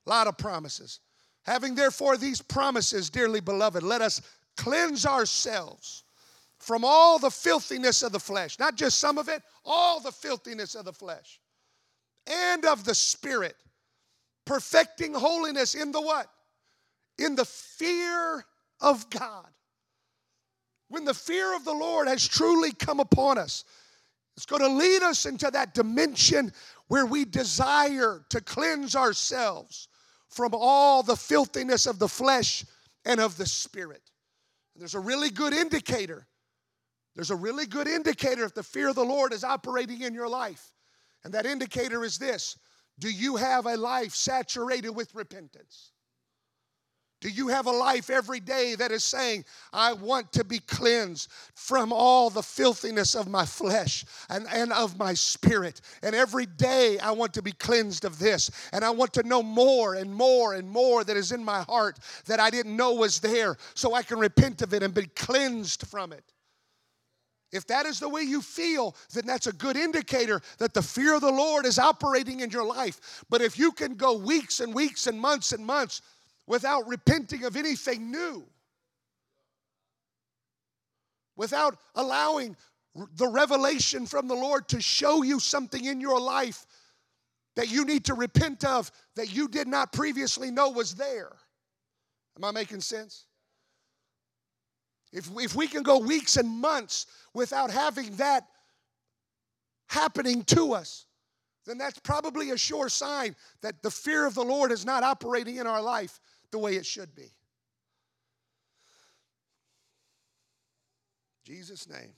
A 0.05 0.09
lot 0.09 0.27
of 0.27 0.37
promises. 0.37 0.99
Having 1.43 1.75
therefore 1.75 2.17
these 2.17 2.41
promises, 2.41 3.09
dearly 3.09 3.39
beloved, 3.39 3.83
let 3.83 4.01
us 4.01 4.21
cleanse 4.57 5.05
ourselves 5.05 6.03
from 6.57 6.83
all 6.83 7.19
the 7.19 7.29
filthiness 7.29 8.03
of 8.03 8.11
the 8.11 8.19
flesh. 8.19 8.57
Not 8.59 8.75
just 8.75 8.99
some 8.99 9.17
of 9.17 9.29
it, 9.29 9.43
all 9.63 9.99
the 9.99 10.11
filthiness 10.11 10.75
of 10.75 10.85
the 10.85 10.93
flesh 10.93 11.39
and 12.27 12.65
of 12.65 12.83
the 12.83 12.95
spirit, 12.95 13.55
perfecting 14.45 15.13
holiness 15.13 15.75
in 15.75 15.91
the 15.91 16.01
what? 16.01 16.27
In 17.17 17.35
the 17.35 17.45
fear 17.45 18.43
of 18.81 19.09
God. 19.09 19.47
When 20.89 21.05
the 21.05 21.13
fear 21.13 21.55
of 21.55 21.65
the 21.65 21.73
Lord 21.73 22.07
has 22.07 22.27
truly 22.27 22.71
come 22.71 22.99
upon 22.99 23.37
us, 23.37 23.63
it's 24.35 24.45
going 24.45 24.61
to 24.61 24.67
lead 24.67 25.01
us 25.01 25.25
into 25.25 25.49
that 25.51 25.73
dimension 25.73 26.51
where 26.87 27.05
we 27.05 27.25
desire 27.25 28.25
to 28.29 28.41
cleanse 28.41 28.95
ourselves 28.95 29.87
from 30.29 30.53
all 30.53 31.01
the 31.01 31.15
filthiness 31.15 31.85
of 31.85 31.99
the 31.99 32.07
flesh 32.07 32.65
and 33.05 33.19
of 33.19 33.37
the 33.37 33.45
spirit. 33.45 34.01
And 34.73 34.81
there's 34.81 34.95
a 34.95 34.99
really 34.99 35.29
good 35.29 35.53
indicator. 35.53 36.27
There's 37.15 37.31
a 37.31 37.35
really 37.35 37.65
good 37.65 37.87
indicator 37.87 38.43
if 38.43 38.53
the 38.53 38.63
fear 38.63 38.89
of 38.89 38.95
the 38.95 39.03
Lord 39.03 39.31
is 39.33 39.43
operating 39.43 40.01
in 40.01 40.13
your 40.13 40.27
life. 40.27 40.73
And 41.23 41.33
that 41.33 41.45
indicator 41.45 42.03
is 42.03 42.17
this 42.17 42.57
Do 42.99 43.09
you 43.09 43.37
have 43.37 43.65
a 43.65 43.77
life 43.77 44.13
saturated 44.13 44.89
with 44.89 45.15
repentance? 45.15 45.91
Do 47.21 47.29
you 47.29 47.47
have 47.47 47.65
a 47.65 47.71
life 47.71 48.09
every 48.09 48.39
day 48.39 48.75
that 48.75 48.91
is 48.91 49.03
saying, 49.03 49.45
I 49.73 49.93
want 49.93 50.31
to 50.33 50.43
be 50.43 50.59
cleansed 50.59 51.31
from 51.55 51.93
all 51.93 52.29
the 52.29 52.43
filthiness 52.43 53.15
of 53.15 53.29
my 53.29 53.45
flesh 53.45 54.05
and, 54.29 54.45
and 54.53 54.71
of 54.73 54.99
my 54.99 55.13
spirit? 55.13 55.81
And 56.03 56.13
every 56.13 56.45
day 56.45 56.99
I 56.99 57.11
want 57.11 57.33
to 57.33 57.41
be 57.41 57.53
cleansed 57.53 58.05
of 58.05 58.19
this. 58.19 58.51
And 58.73 58.83
I 58.83 58.89
want 58.89 59.13
to 59.13 59.23
know 59.23 59.41
more 59.41 59.95
and 59.95 60.13
more 60.13 60.53
and 60.53 60.69
more 60.69 61.03
that 61.03 61.17
is 61.17 61.31
in 61.31 61.43
my 61.43 61.61
heart 61.63 61.99
that 62.25 62.39
I 62.39 62.49
didn't 62.49 62.75
know 62.75 62.93
was 62.93 63.19
there 63.19 63.55
so 63.73 63.93
I 63.93 64.03
can 64.03 64.19
repent 64.19 64.61
of 64.61 64.73
it 64.73 64.83
and 64.83 64.93
be 64.93 65.07
cleansed 65.07 65.87
from 65.87 66.11
it. 66.11 66.23
If 67.51 67.65
that 67.67 67.85
is 67.85 68.01
the 68.01 68.09
way 68.09 68.21
you 68.21 68.41
feel, 68.41 68.95
then 69.13 69.25
that's 69.25 69.47
a 69.47 69.53
good 69.53 69.77
indicator 69.77 70.41
that 70.57 70.73
the 70.73 70.81
fear 70.81 71.15
of 71.15 71.21
the 71.21 71.31
Lord 71.31 71.65
is 71.65 71.79
operating 71.79 72.41
in 72.41 72.49
your 72.49 72.65
life. 72.65 73.23
But 73.29 73.41
if 73.41 73.57
you 73.57 73.71
can 73.71 73.95
go 73.95 74.17
weeks 74.17 74.59
and 74.59 74.75
weeks 74.75 75.07
and 75.07 75.17
months 75.17 75.53
and 75.53 75.65
months 75.65 76.01
without 76.47 76.87
repenting 76.87 77.43
of 77.43 77.55
anything 77.55 78.11
new, 78.11 78.45
without 81.35 81.77
allowing 81.95 82.55
the 83.15 83.27
revelation 83.27 84.05
from 84.05 84.27
the 84.27 84.35
Lord 84.35 84.67
to 84.69 84.81
show 84.81 85.21
you 85.21 85.39
something 85.39 85.83
in 85.83 85.99
your 85.99 86.19
life 86.19 86.65
that 87.55 87.69
you 87.71 87.85
need 87.85 88.05
to 88.05 88.13
repent 88.13 88.63
of 88.63 88.91
that 89.15 89.33
you 89.33 89.47
did 89.47 89.67
not 89.67 89.91
previously 89.91 90.51
know 90.51 90.69
was 90.69 90.95
there. 90.95 91.31
Am 92.37 92.43
I 92.43 92.51
making 92.51 92.81
sense? 92.81 93.25
If, 95.11 95.29
if 95.37 95.55
we 95.55 95.67
can 95.67 95.83
go 95.83 95.97
weeks 95.97 96.35
and 96.35 96.47
months 96.49 97.05
without 97.33 97.71
having 97.71 98.15
that 98.17 98.45
happening 99.87 100.43
to 100.45 100.73
us, 100.73 101.05
then 101.65 101.77
that's 101.77 101.99
probably 101.99 102.51
a 102.51 102.57
sure 102.57 102.89
sign 102.89 103.35
that 103.61 103.81
the 103.81 103.89
fear 103.89 104.25
of 104.25 104.35
the 104.35 104.43
Lord 104.43 104.71
is 104.71 104.85
not 104.85 105.03
operating 105.03 105.55
in 105.55 105.67
our 105.67 105.81
life 105.81 106.19
the 106.55 106.59
way 106.59 106.75
it 106.77 106.85
should 106.85 107.13
be. 107.13 107.33
Jesus' 111.43 111.89
name. 111.89 112.13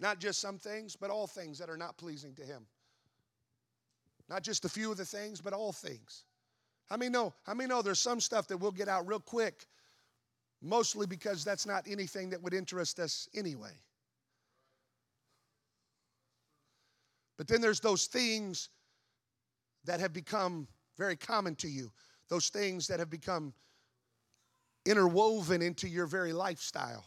Not 0.00 0.18
just 0.18 0.40
some 0.40 0.58
things, 0.58 0.96
but 0.96 1.08
all 1.08 1.28
things 1.28 1.56
that 1.60 1.70
are 1.70 1.76
not 1.76 1.96
pleasing 1.98 2.34
to 2.34 2.42
Him. 2.42 2.66
Not 4.28 4.42
just 4.42 4.64
a 4.64 4.68
few 4.68 4.90
of 4.90 4.96
the 4.96 5.04
things, 5.04 5.40
but 5.40 5.52
all 5.52 5.70
things. 5.70 6.24
How 6.90 6.96
many 6.96 7.12
know? 7.12 7.32
How 7.44 7.54
many 7.54 7.68
know 7.68 7.80
there's 7.80 8.00
some 8.00 8.18
stuff 8.18 8.48
that 8.48 8.56
we'll 8.56 8.72
get 8.72 8.88
out 8.88 9.06
real 9.06 9.20
quick, 9.20 9.66
mostly 10.60 11.06
because 11.06 11.44
that's 11.44 11.64
not 11.64 11.86
anything 11.88 12.30
that 12.30 12.42
would 12.42 12.54
interest 12.54 12.98
us 12.98 13.28
anyway. 13.36 13.78
But 17.38 17.46
then 17.46 17.60
there's 17.60 17.78
those 17.78 18.06
things 18.06 18.68
that 19.84 20.00
have 20.00 20.12
become 20.12 20.66
very 20.98 21.14
common 21.14 21.54
to 21.56 21.68
you 21.68 21.92
those 22.28 22.48
things 22.48 22.86
that 22.88 22.98
have 22.98 23.10
become 23.10 23.52
interwoven 24.84 25.62
into 25.62 25.88
your 25.88 26.06
very 26.06 26.32
lifestyle. 26.32 27.04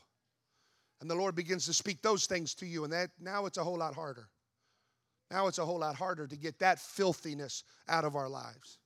And 1.01 1.09
the 1.09 1.15
Lord 1.15 1.35
begins 1.35 1.65
to 1.65 1.73
speak 1.73 2.01
those 2.01 2.25
things 2.25 2.53
to 2.55 2.65
you, 2.65 2.83
and 2.83 2.91
that 2.91 3.09
now 3.19 3.45
it's 3.45 3.57
a 3.57 3.63
whole 3.63 3.77
lot 3.77 3.95
harder. 3.95 4.27
Now 5.31 5.47
it's 5.47 5.59
a 5.59 5.65
whole 5.65 5.79
lot 5.79 5.95
harder 5.95 6.27
to 6.27 6.35
get 6.35 6.59
that 6.59 6.79
filthiness 6.79 7.63
out 7.87 8.03
of 8.03 8.15
our 8.15 8.27
lives. 8.27 8.79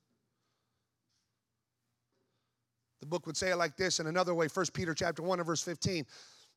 The 3.00 3.06
book 3.06 3.26
would 3.26 3.36
say 3.36 3.50
it 3.50 3.56
like 3.56 3.76
this 3.76 4.00
in 4.00 4.06
another 4.06 4.34
way, 4.34 4.46
1 4.46 4.66
Peter 4.72 4.94
chapter 4.94 5.22
1 5.22 5.40
and 5.40 5.46
verse 5.46 5.62
15. 5.62 6.06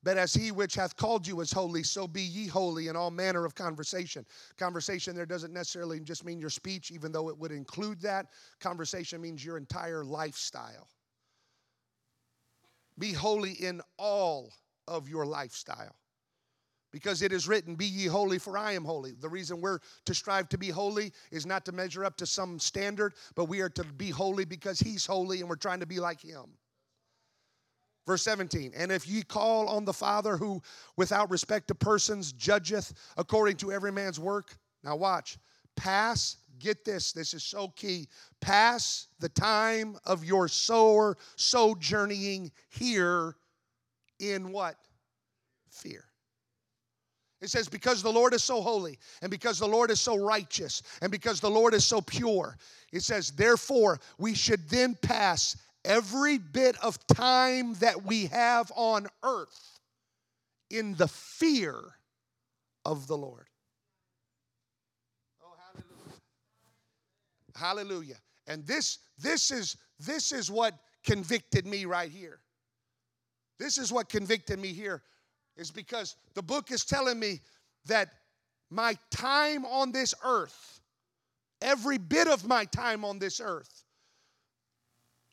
But 0.04 0.18
as 0.18 0.34
he 0.34 0.52
which 0.52 0.76
hath 0.76 0.96
called 0.96 1.26
you 1.26 1.42
is 1.42 1.52
holy, 1.52 1.84
so 1.84 2.08
be 2.08 2.22
ye 2.22 2.48
holy 2.48 2.88
in 2.88 2.96
all 2.96 3.12
manner 3.12 3.46
of 3.46 3.56
conversation. 3.56 4.26
Conversation 4.58 5.16
there 5.16 5.26
doesn't 5.26 5.54
necessarily 5.54 6.00
just 6.00 6.24
mean 6.24 6.40
your 6.40 6.50
speech, 6.50 6.92
even 6.92 7.12
though 7.12 7.30
it 7.30 7.38
would 7.38 7.52
include 7.52 8.00
that. 8.02 8.28
Conversation 8.60 9.22
means 9.22 9.44
your 9.44 9.58
entire 9.58 10.04
lifestyle. 10.04 10.88
Be 13.00 13.12
holy 13.12 13.52
in 13.52 13.82
all 13.98 14.54
of 14.88 15.10
your 15.10 15.26
lifestyle. 15.26 15.96
Because 16.92 17.22
it 17.22 17.34
is 17.34 17.48
written, 17.48 17.76
Be 17.76 17.86
ye 17.86 18.06
holy, 18.06 18.40
for 18.40 18.58
I 18.58 18.72
am 18.72 18.86
holy. 18.86 19.12
The 19.12 19.30
reason 19.30 19.62
we're 19.62 19.80
to 20.06 20.14
strive 20.14 20.48
to 20.50 20.58
be 20.58 20.70
holy 20.70 21.12
is 21.32 21.46
not 21.46 21.66
to 21.66 21.72
measure 21.72 22.06
up 22.06 22.16
to 22.18 22.26
some 22.26 22.60
standard, 22.60 23.14
but 23.36 23.46
we 23.46 23.60
are 23.60 23.70
to 23.70 23.84
be 23.84 24.10
holy 24.10 24.46
because 24.46 24.80
He's 24.80 25.06
holy 25.06 25.42
and 25.42 25.50
we're 25.50 25.58
trying 25.58 25.82
to 25.82 25.86
be 25.86 26.00
like 26.00 26.22
Him. 26.22 26.46
Verse 28.08 28.24
17, 28.24 28.72
and 28.74 28.90
if 28.90 29.06
ye 29.06 29.22
call 29.22 29.68
on 29.68 29.84
the 29.84 29.92
Father 29.92 30.38
who 30.38 30.62
without 30.96 31.30
respect 31.30 31.68
to 31.68 31.76
persons 31.76 32.32
judgeth 32.32 32.94
according 33.18 33.58
to 33.58 33.70
every 33.70 33.92
man's 33.92 34.18
work. 34.18 34.58
Now 34.82 34.96
watch, 34.96 35.38
pass, 35.76 36.38
get 36.58 36.86
this, 36.86 37.12
this 37.12 37.34
is 37.34 37.44
so 37.44 37.68
key. 37.76 38.08
Pass 38.40 39.08
the 39.20 39.28
time 39.28 39.98
of 40.06 40.24
your 40.24 40.48
sower 40.48 41.18
sojourning 41.36 42.54
here 42.70 43.36
in 44.20 44.54
what? 44.54 44.78
Fear. 45.70 46.06
It 47.42 47.50
says, 47.50 47.68
because 47.68 48.02
the 48.02 48.12
Lord 48.12 48.34
is 48.34 48.44
so 48.44 48.62
holy, 48.62 48.98
and 49.22 49.30
because 49.30 49.60
the 49.60 49.68
Lord 49.68 49.92
is 49.92 50.02
so 50.02 50.18
righteous, 50.18 50.82
and 51.02 51.12
because 51.12 51.40
the 51.40 51.50
Lord 51.50 51.74
is 51.76 51.86
so 51.86 52.02
pure, 52.02 52.58
it 52.92 53.04
says, 53.04 53.32
therefore, 53.32 54.00
we 54.18 54.34
should 54.34 54.68
then 54.70 54.96
pass 55.02 55.56
every 55.86 56.38
bit 56.38 56.76
of 56.84 57.06
time 57.08 57.74
that 57.76 58.04
we 58.04 58.28
have 58.28 58.72
on 58.76 59.08
earth 59.24 59.80
in 60.70 60.96
the 60.96 61.08
fear 61.08 61.76
of 62.86 63.08
the 63.08 63.18
Lord. 63.18 63.48
Oh, 65.44 65.54
hallelujah. 65.74 66.20
Hallelujah. 67.56 68.18
And 68.48 68.66
this 68.66 69.00
this 69.18 69.52
is 69.52 69.78
this 70.00 70.32
is 70.32 70.52
what 70.52 70.74
convicted 71.04 71.66
me 71.66 71.86
right 71.86 72.12
here. 72.12 72.40
This 73.60 73.78
is 73.78 73.92
what 73.92 74.10
convicted 74.10 74.60
me 74.60 74.70
here, 74.70 75.02
is 75.56 75.72
because 75.72 76.16
the 76.36 76.44
book 76.44 76.72
is 76.72 76.86
telling 76.86 77.20
me 77.20 77.42
that 77.86 78.10
my 78.70 78.96
time 79.10 79.66
on 79.66 79.92
this 79.92 80.14
earth, 80.24 80.80
every 81.62 81.98
bit 81.98 82.28
of 82.28 82.48
my 82.48 82.66
time 82.66 83.04
on 83.04 83.18
this 83.18 83.42
earth, 83.42 83.84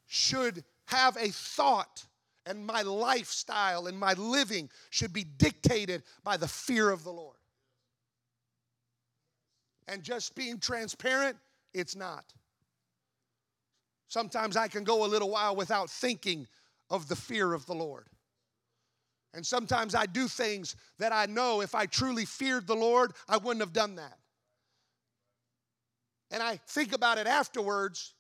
should 0.07 0.65
have 0.87 1.17
a 1.17 1.29
thought 1.29 2.07
and 2.47 2.67
my 2.67 2.83
lifestyle 2.83 3.87
and 3.87 3.99
my 3.99 4.13
living 4.15 4.69
should 4.91 5.13
be 5.13 5.25
dictated 5.25 6.03
by 6.23 6.37
the 6.37 6.49
fear 6.49 6.91
of 6.91 7.05
the 7.05 7.11
Lord. 7.11 7.37
And 9.89 10.03
just 10.03 10.35
being 10.35 10.59
transparent, 10.59 11.37
it's 11.73 11.97
not. 11.97 12.25
Sometimes 14.09 14.57
I 14.57 14.69
can 14.69 14.85
go 14.85 15.05
a 15.05 15.09
little 15.09 15.31
while 15.31 15.57
without 15.57 15.91
thinking 15.91 16.47
of 16.91 17.09
the 17.09 17.17
fear 17.17 17.53
of 17.53 17.67
the 17.67 17.75
Lord. 17.75 18.07
And 19.33 19.45
sometimes 19.45 19.95
I 19.95 20.07
do 20.07 20.29
things 20.29 20.77
that 20.99 21.13
I 21.13 21.27
know 21.27 21.61
if 21.61 21.75
I 21.75 21.87
truly 21.87 22.25
feared 22.25 22.67
the 22.67 22.77
Lord, 22.77 23.13
I 23.29 23.37
wouldn't 23.37 23.61
have 23.63 23.73
done 23.73 23.97
that. 23.97 24.19
And 26.31 26.43
I 26.43 26.61
think 26.69 26.93
about 26.93 27.19
it 27.19 27.27
afterwards, 27.27 28.15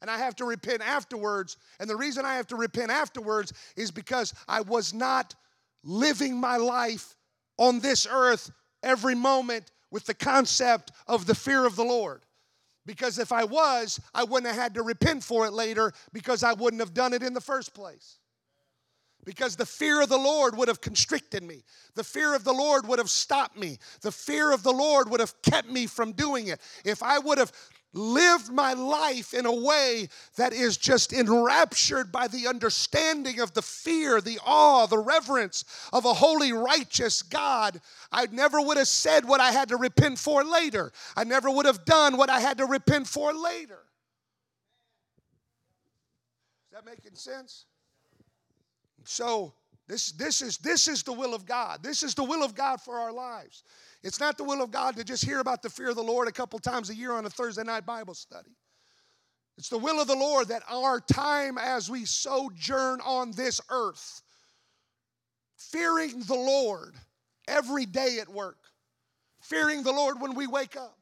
and 0.00 0.10
I 0.10 0.18
have 0.18 0.36
to 0.36 0.44
repent 0.44 0.82
afterwards. 0.82 1.56
And 1.80 1.88
the 1.88 1.96
reason 1.96 2.24
I 2.24 2.34
have 2.34 2.46
to 2.48 2.56
repent 2.56 2.90
afterwards 2.90 3.52
is 3.76 3.90
because 3.90 4.34
I 4.48 4.60
was 4.60 4.94
not 4.94 5.34
living 5.82 6.36
my 6.36 6.56
life 6.56 7.16
on 7.56 7.80
this 7.80 8.06
earth 8.10 8.50
every 8.82 9.14
moment 9.14 9.70
with 9.90 10.06
the 10.06 10.14
concept 10.14 10.92
of 11.06 11.26
the 11.26 11.34
fear 11.34 11.66
of 11.66 11.76
the 11.76 11.84
Lord. 11.84 12.22
Because 12.86 13.18
if 13.18 13.32
I 13.32 13.44
was, 13.44 14.00
I 14.14 14.24
wouldn't 14.24 14.46
have 14.46 14.60
had 14.60 14.74
to 14.74 14.82
repent 14.82 15.22
for 15.22 15.46
it 15.46 15.52
later 15.52 15.92
because 16.12 16.42
I 16.42 16.54
wouldn't 16.54 16.80
have 16.80 16.94
done 16.94 17.12
it 17.12 17.22
in 17.22 17.34
the 17.34 17.40
first 17.40 17.74
place. 17.74 18.18
Because 19.24 19.56
the 19.56 19.66
fear 19.66 20.00
of 20.00 20.08
the 20.08 20.16
Lord 20.16 20.56
would 20.56 20.68
have 20.68 20.80
constricted 20.80 21.42
me. 21.42 21.64
The 21.96 22.04
fear 22.04 22.34
of 22.34 22.44
the 22.44 22.52
Lord 22.52 22.86
would 22.86 22.98
have 22.98 23.10
stopped 23.10 23.58
me. 23.58 23.78
The 24.00 24.12
fear 24.12 24.52
of 24.52 24.62
the 24.62 24.72
Lord 24.72 25.10
would 25.10 25.20
have 25.20 25.34
kept 25.42 25.68
me 25.68 25.86
from 25.86 26.12
doing 26.12 26.46
it. 26.46 26.60
If 26.84 27.02
I 27.02 27.18
would 27.18 27.36
have 27.36 27.52
lived 27.92 28.50
my 28.50 28.74
life 28.74 29.32
in 29.32 29.46
a 29.46 29.54
way 29.54 30.08
that 30.36 30.52
is 30.52 30.76
just 30.76 31.12
enraptured 31.12 32.12
by 32.12 32.28
the 32.28 32.46
understanding 32.46 33.40
of 33.40 33.54
the 33.54 33.62
fear, 33.62 34.20
the 34.20 34.38
awe, 34.44 34.86
the 34.86 34.98
reverence 34.98 35.64
of 35.92 36.04
a 36.04 36.12
holy, 36.12 36.52
righteous 36.52 37.22
God, 37.22 37.80
I 38.12 38.26
never 38.26 38.60
would 38.60 38.76
have 38.76 38.88
said 38.88 39.26
what 39.26 39.40
I 39.40 39.52
had 39.52 39.68
to 39.70 39.76
repent 39.76 40.18
for 40.18 40.44
later. 40.44 40.92
I 41.16 41.24
never 41.24 41.50
would 41.50 41.66
have 41.66 41.84
done 41.84 42.16
what 42.16 42.30
I 42.30 42.40
had 42.40 42.58
to 42.58 42.66
repent 42.66 43.06
for 43.06 43.32
later. 43.32 43.80
Is 46.66 46.72
that 46.72 46.84
making 46.84 47.14
sense? 47.14 47.64
So, 49.04 49.54
this, 49.88 50.12
this, 50.12 50.42
is, 50.42 50.58
this 50.58 50.86
is 50.86 51.02
the 51.02 51.12
will 51.12 51.34
of 51.34 51.46
God. 51.46 51.82
This 51.82 52.02
is 52.02 52.14
the 52.14 52.24
will 52.24 52.44
of 52.44 52.54
God 52.54 52.80
for 52.80 52.98
our 52.98 53.12
lives. 53.12 53.64
It's 54.02 54.20
not 54.20 54.36
the 54.36 54.44
will 54.44 54.62
of 54.62 54.70
God 54.70 54.96
to 54.96 55.04
just 55.04 55.24
hear 55.24 55.40
about 55.40 55.62
the 55.62 55.70
fear 55.70 55.88
of 55.88 55.96
the 55.96 56.02
Lord 56.02 56.28
a 56.28 56.32
couple 56.32 56.58
times 56.58 56.90
a 56.90 56.94
year 56.94 57.12
on 57.12 57.24
a 57.24 57.30
Thursday 57.30 57.64
night 57.64 57.86
Bible 57.86 58.14
study. 58.14 58.50
It's 59.56 59.70
the 59.70 59.78
will 59.78 60.00
of 60.00 60.06
the 60.06 60.14
Lord 60.14 60.48
that 60.48 60.62
our 60.70 61.00
time 61.00 61.58
as 61.58 61.90
we 61.90 62.04
sojourn 62.04 63.00
on 63.00 63.32
this 63.32 63.60
earth, 63.70 64.22
fearing 65.56 66.20
the 66.20 66.34
Lord 66.34 66.94
every 67.48 67.86
day 67.86 68.18
at 68.20 68.28
work, 68.28 68.58
fearing 69.40 69.82
the 69.82 69.90
Lord 69.90 70.20
when 70.20 70.34
we 70.34 70.46
wake 70.46 70.76
up, 70.76 70.98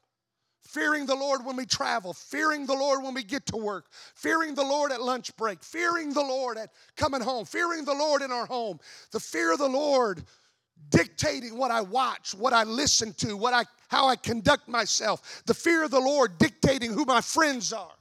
fearing 0.66 1.06
the 1.06 1.14
Lord 1.14 1.44
when 1.44 1.56
we 1.56 1.64
travel, 1.64 2.12
fearing 2.12 2.66
the 2.66 2.74
Lord 2.74 3.02
when 3.02 3.14
we 3.14 3.22
get 3.22 3.46
to 3.46 3.56
work, 3.56 3.86
fearing 4.14 4.54
the 4.54 4.64
Lord 4.64 4.92
at 4.92 5.00
lunch 5.00 5.34
break, 5.36 5.62
fearing 5.62 6.12
the 6.12 6.22
Lord 6.22 6.58
at 6.58 6.70
coming 6.96 7.20
home, 7.20 7.44
fearing 7.44 7.84
the 7.84 7.94
Lord 7.94 8.22
in 8.22 8.30
our 8.30 8.46
home. 8.46 8.78
The 9.12 9.20
fear 9.20 9.52
of 9.52 9.58
the 9.58 9.68
Lord 9.68 10.22
dictating 10.90 11.56
what 11.56 11.70
I 11.70 11.80
watch, 11.80 12.34
what 12.34 12.52
I 12.52 12.64
listen 12.64 13.12
to, 13.14 13.36
what 13.36 13.54
I 13.54 13.64
how 13.88 14.08
I 14.08 14.16
conduct 14.16 14.68
myself. 14.68 15.42
The 15.46 15.54
fear 15.54 15.84
of 15.84 15.90
the 15.90 16.00
Lord 16.00 16.38
dictating 16.38 16.92
who 16.92 17.04
my 17.04 17.20
friends 17.20 17.72
are. 17.72 17.94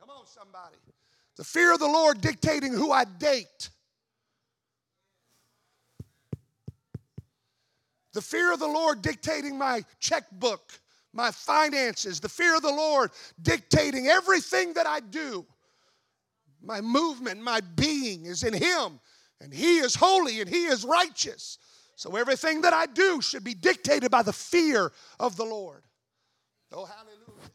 Come 0.00 0.10
on 0.10 0.26
somebody. 0.26 0.76
The 1.36 1.44
fear 1.44 1.72
of 1.72 1.78
the 1.78 1.86
Lord 1.86 2.20
dictating 2.20 2.72
who 2.72 2.90
I 2.92 3.04
date. 3.04 3.70
The 8.12 8.22
fear 8.22 8.52
of 8.52 8.58
the 8.58 8.66
Lord 8.66 9.02
dictating 9.02 9.56
my 9.56 9.84
checkbook, 9.98 10.72
my 11.12 11.30
finances. 11.30 12.20
The 12.20 12.28
fear 12.28 12.56
of 12.56 12.62
the 12.62 12.72
Lord 12.72 13.10
dictating 13.40 14.08
everything 14.08 14.74
that 14.74 14.86
I 14.86 15.00
do. 15.00 15.46
My 16.62 16.80
movement, 16.80 17.40
my 17.40 17.60
being 17.60 18.26
is 18.26 18.42
in 18.42 18.54
Him. 18.54 19.00
And 19.40 19.52
He 19.52 19.78
is 19.78 19.94
holy 19.94 20.40
and 20.40 20.48
He 20.48 20.66
is 20.66 20.84
righteous. 20.84 21.58
So 21.96 22.16
everything 22.16 22.62
that 22.62 22.72
I 22.72 22.86
do 22.86 23.20
should 23.20 23.44
be 23.44 23.54
dictated 23.54 24.10
by 24.10 24.22
the 24.22 24.32
fear 24.32 24.92
of 25.18 25.36
the 25.36 25.44
Lord. 25.44 25.82
Oh, 26.72 26.84
hallelujah. 26.84 27.50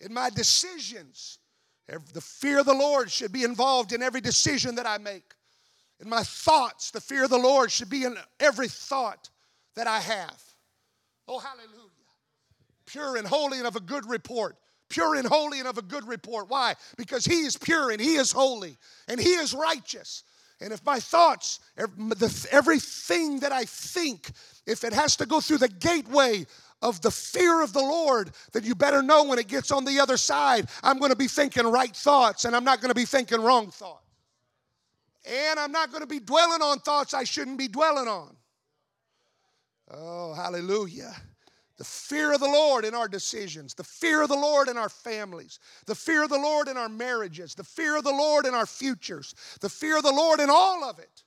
In 0.00 0.14
my 0.14 0.30
decisions, 0.30 1.38
the 1.86 2.20
fear 2.20 2.60
of 2.60 2.66
the 2.66 2.74
Lord 2.74 3.10
should 3.10 3.32
be 3.32 3.44
involved 3.44 3.92
in 3.92 4.02
every 4.02 4.20
decision 4.20 4.74
that 4.76 4.86
I 4.86 4.98
make. 4.98 5.34
In 6.00 6.08
my 6.08 6.22
thoughts, 6.22 6.90
the 6.90 7.00
fear 7.00 7.24
of 7.24 7.30
the 7.30 7.38
Lord 7.38 7.70
should 7.70 7.90
be 7.90 8.04
in 8.04 8.16
every 8.38 8.68
thought 8.68 9.28
that 9.76 9.86
I 9.86 10.00
have. 10.00 10.42
Oh, 11.28 11.38
hallelujah. 11.38 11.90
Pure 12.86 13.16
and 13.16 13.26
holy 13.26 13.58
and 13.58 13.66
of 13.66 13.76
a 13.76 13.80
good 13.80 14.08
report. 14.08 14.56
Pure 14.88 15.16
and 15.16 15.26
holy 15.26 15.60
and 15.60 15.68
of 15.68 15.78
a 15.78 15.82
good 15.82 16.06
report. 16.08 16.48
Why? 16.48 16.74
Because 16.96 17.24
He 17.24 17.42
is 17.42 17.56
pure 17.56 17.90
and 17.90 18.00
He 18.00 18.16
is 18.16 18.32
holy 18.32 18.76
and 19.06 19.20
He 19.20 19.30
is 19.30 19.54
righteous. 19.54 20.24
And 20.60 20.72
if 20.72 20.84
my 20.84 21.00
thoughts, 21.00 21.60
everything 22.50 23.40
that 23.40 23.52
I 23.52 23.64
think, 23.64 24.30
if 24.66 24.84
it 24.84 24.92
has 24.92 25.16
to 25.16 25.26
go 25.26 25.40
through 25.40 25.58
the 25.58 25.68
gateway 25.68 26.44
of 26.82 27.00
the 27.00 27.10
fear 27.10 27.62
of 27.62 27.72
the 27.72 27.80
Lord, 27.80 28.32
then 28.52 28.64
you 28.64 28.74
better 28.74 29.02
know 29.02 29.24
when 29.24 29.38
it 29.38 29.48
gets 29.48 29.70
on 29.70 29.84
the 29.84 30.00
other 30.00 30.16
side, 30.16 30.68
I'm 30.82 30.98
going 30.98 31.12
to 31.12 31.16
be 31.16 31.28
thinking 31.28 31.66
right 31.66 31.94
thoughts 31.94 32.44
and 32.44 32.54
I'm 32.54 32.64
not 32.64 32.80
going 32.80 32.90
to 32.90 32.94
be 32.94 33.06
thinking 33.06 33.40
wrong 33.40 33.70
thoughts. 33.70 34.04
And 35.24 35.60
I'm 35.60 35.72
not 35.72 35.90
going 35.90 36.02
to 36.02 36.06
be 36.06 36.20
dwelling 36.20 36.62
on 36.62 36.78
thoughts 36.80 37.14
I 37.14 37.24
shouldn't 37.24 37.58
be 37.58 37.68
dwelling 37.68 38.08
on. 38.08 38.36
Oh, 39.92 40.34
hallelujah. 40.34 41.14
The 41.76 41.84
fear 41.84 42.34
of 42.34 42.40
the 42.40 42.46
Lord 42.46 42.84
in 42.84 42.94
our 42.94 43.08
decisions, 43.08 43.74
the 43.74 43.84
fear 43.84 44.22
of 44.22 44.28
the 44.28 44.36
Lord 44.36 44.68
in 44.68 44.76
our 44.76 44.90
families, 44.90 45.58
the 45.86 45.94
fear 45.94 46.22
of 46.22 46.28
the 46.28 46.38
Lord 46.38 46.68
in 46.68 46.76
our 46.76 46.90
marriages, 46.90 47.54
the 47.54 47.64
fear 47.64 47.96
of 47.96 48.04
the 48.04 48.10
Lord 48.10 48.46
in 48.46 48.54
our 48.54 48.66
futures, 48.66 49.34
the 49.60 49.68
fear 49.68 49.96
of 49.96 50.02
the 50.02 50.12
Lord 50.12 50.40
in 50.40 50.50
all 50.50 50.84
of 50.84 50.98
it. 50.98 51.24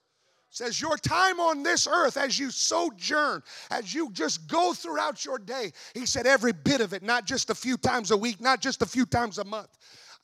Says 0.52 0.80
your 0.80 0.98
time 0.98 1.40
on 1.40 1.64
this 1.64 1.88
earth 1.88 2.16
as 2.16 2.38
you 2.38 2.52
sojourn, 2.52 3.42
as 3.72 3.96
you 3.96 4.12
just 4.12 4.48
go 4.48 4.74
throughout 4.74 5.26
your 5.26 5.40
day, 5.40 5.74
he 5.96 6.06
said 6.06 6.28
every 6.28 6.52
bit 6.54 6.80
of 6.80 6.94
it, 6.94 7.02
not 7.02 7.26
just 7.26 7.50
a 7.50 7.56
few 7.56 7.76
times 7.76 8.12
a 8.12 8.18
week, 8.18 8.40
not 8.40 8.62
just 8.62 8.84
a 8.84 8.86
few 8.86 9.08
times 9.08 9.40
a 9.40 9.44
month, 9.44 9.76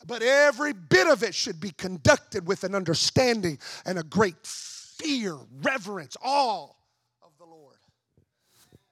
but 0.05 0.21
every 0.21 0.73
bit 0.73 1.07
of 1.07 1.23
it 1.23 1.33
should 1.33 1.59
be 1.59 1.71
conducted 1.71 2.45
with 2.45 2.63
an 2.63 2.75
understanding 2.75 3.57
and 3.87 3.97
a 3.97 4.03
great 4.03 4.35
fear, 4.45 5.35
reverence, 5.63 6.15
Lord. 6.23 6.78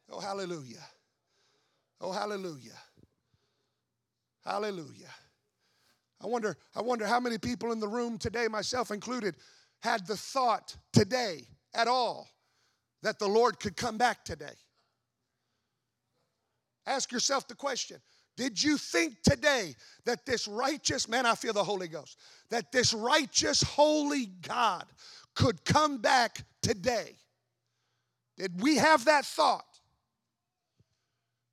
Oh, 0.09 0.19
hallelujah. 0.19 0.85
Oh, 1.99 2.11
hallelujah. 2.11 2.77
Hallelujah. 4.45 5.11
I 6.21 6.27
wonder, 6.27 6.57
I 6.75 6.81
wonder 6.81 7.05
how 7.05 7.19
many 7.19 7.37
people 7.37 7.71
in 7.71 7.79
the 7.79 7.87
room 7.87 8.17
today, 8.17 8.47
myself 8.47 8.91
included, 8.91 9.35
had 9.81 10.07
the 10.07 10.17
thought 10.17 10.75
today 10.93 11.47
at 11.73 11.87
all 11.87 12.27
that 13.03 13.19
the 13.19 13.27
Lord 13.27 13.59
could 13.59 13.75
come 13.75 13.97
back 13.97 14.25
today. 14.25 14.55
Ask 16.85 17.11
yourself 17.11 17.47
the 17.47 17.55
question 17.55 17.97
Did 18.37 18.61
you 18.61 18.77
think 18.77 19.21
today 19.21 19.75
that 20.05 20.25
this 20.25 20.47
righteous, 20.47 21.07
man, 21.07 21.25
I 21.25 21.35
feel 21.35 21.53
the 21.53 21.63
Holy 21.63 21.87
Ghost, 21.87 22.17
that 22.49 22.71
this 22.71 22.93
righteous, 22.93 23.61
holy 23.61 24.27
God 24.41 24.85
could 25.35 25.63
come 25.65 25.97
back 25.97 26.39
today? 26.61 27.15
Did 28.37 28.61
we 28.61 28.77
have 28.77 29.05
that 29.05 29.25
thought? 29.25 29.66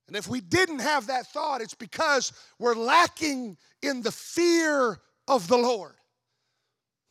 And 0.06 0.16
if 0.16 0.28
we 0.28 0.40
didn't 0.40 0.80
have 0.80 1.06
that 1.06 1.26
thought, 1.28 1.60
it's 1.60 1.74
because 1.74 2.32
we're 2.58 2.74
lacking 2.74 3.56
in 3.82 4.02
the 4.02 4.12
fear 4.12 5.00
of 5.28 5.48
the 5.48 5.56
Lord. 5.58 5.94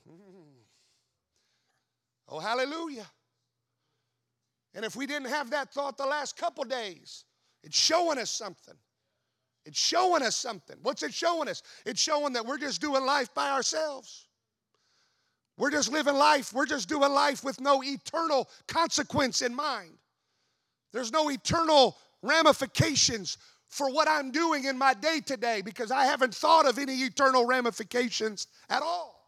Oh, 2.29 2.39
hallelujah. 2.39 3.05
And 4.73 4.83
if 4.83 4.95
we 4.95 5.05
didn't 5.05 5.29
have 5.29 5.51
that 5.51 5.71
thought 5.71 5.97
the 5.97 6.05
last 6.05 6.35
couple 6.35 6.63
days, 6.63 7.25
it's 7.63 7.77
showing 7.77 8.17
us 8.17 8.31
something. 8.31 8.73
It's 9.65 9.79
showing 9.79 10.23
us 10.23 10.35
something. 10.35 10.77
What's 10.81 11.03
it 11.03 11.13
showing 11.13 11.47
us? 11.47 11.61
It's 11.85 12.01
showing 12.01 12.33
that 12.33 12.45
we're 12.45 12.57
just 12.57 12.81
doing 12.81 13.05
life 13.05 13.33
by 13.33 13.51
ourselves. 13.51 14.27
We're 15.57 15.71
just 15.71 15.91
living 15.91 16.15
life. 16.15 16.51
We're 16.51 16.65
just 16.65 16.89
doing 16.89 17.11
life 17.11 17.43
with 17.43 17.61
no 17.61 17.83
eternal 17.83 18.49
consequence 18.67 19.41
in 19.41 19.53
mind. 19.53 19.91
There's 20.91 21.11
no 21.11 21.29
eternal 21.29 21.97
ramifications 22.24 23.38
for 23.69 23.91
what 23.91 24.07
I'm 24.07 24.32
doing 24.32 24.65
in 24.65 24.78
my 24.78 24.93
day 24.93 25.19
to 25.28 25.38
day 25.38 25.61
because 25.61 25.91
I 25.91 26.05
haven't 26.05 26.34
thought 26.34 26.67
of 26.67 26.80
any 26.80 26.95
eternal 27.03 27.45
ramifications 27.45 28.47
at 28.69 28.82
all. 28.82 29.22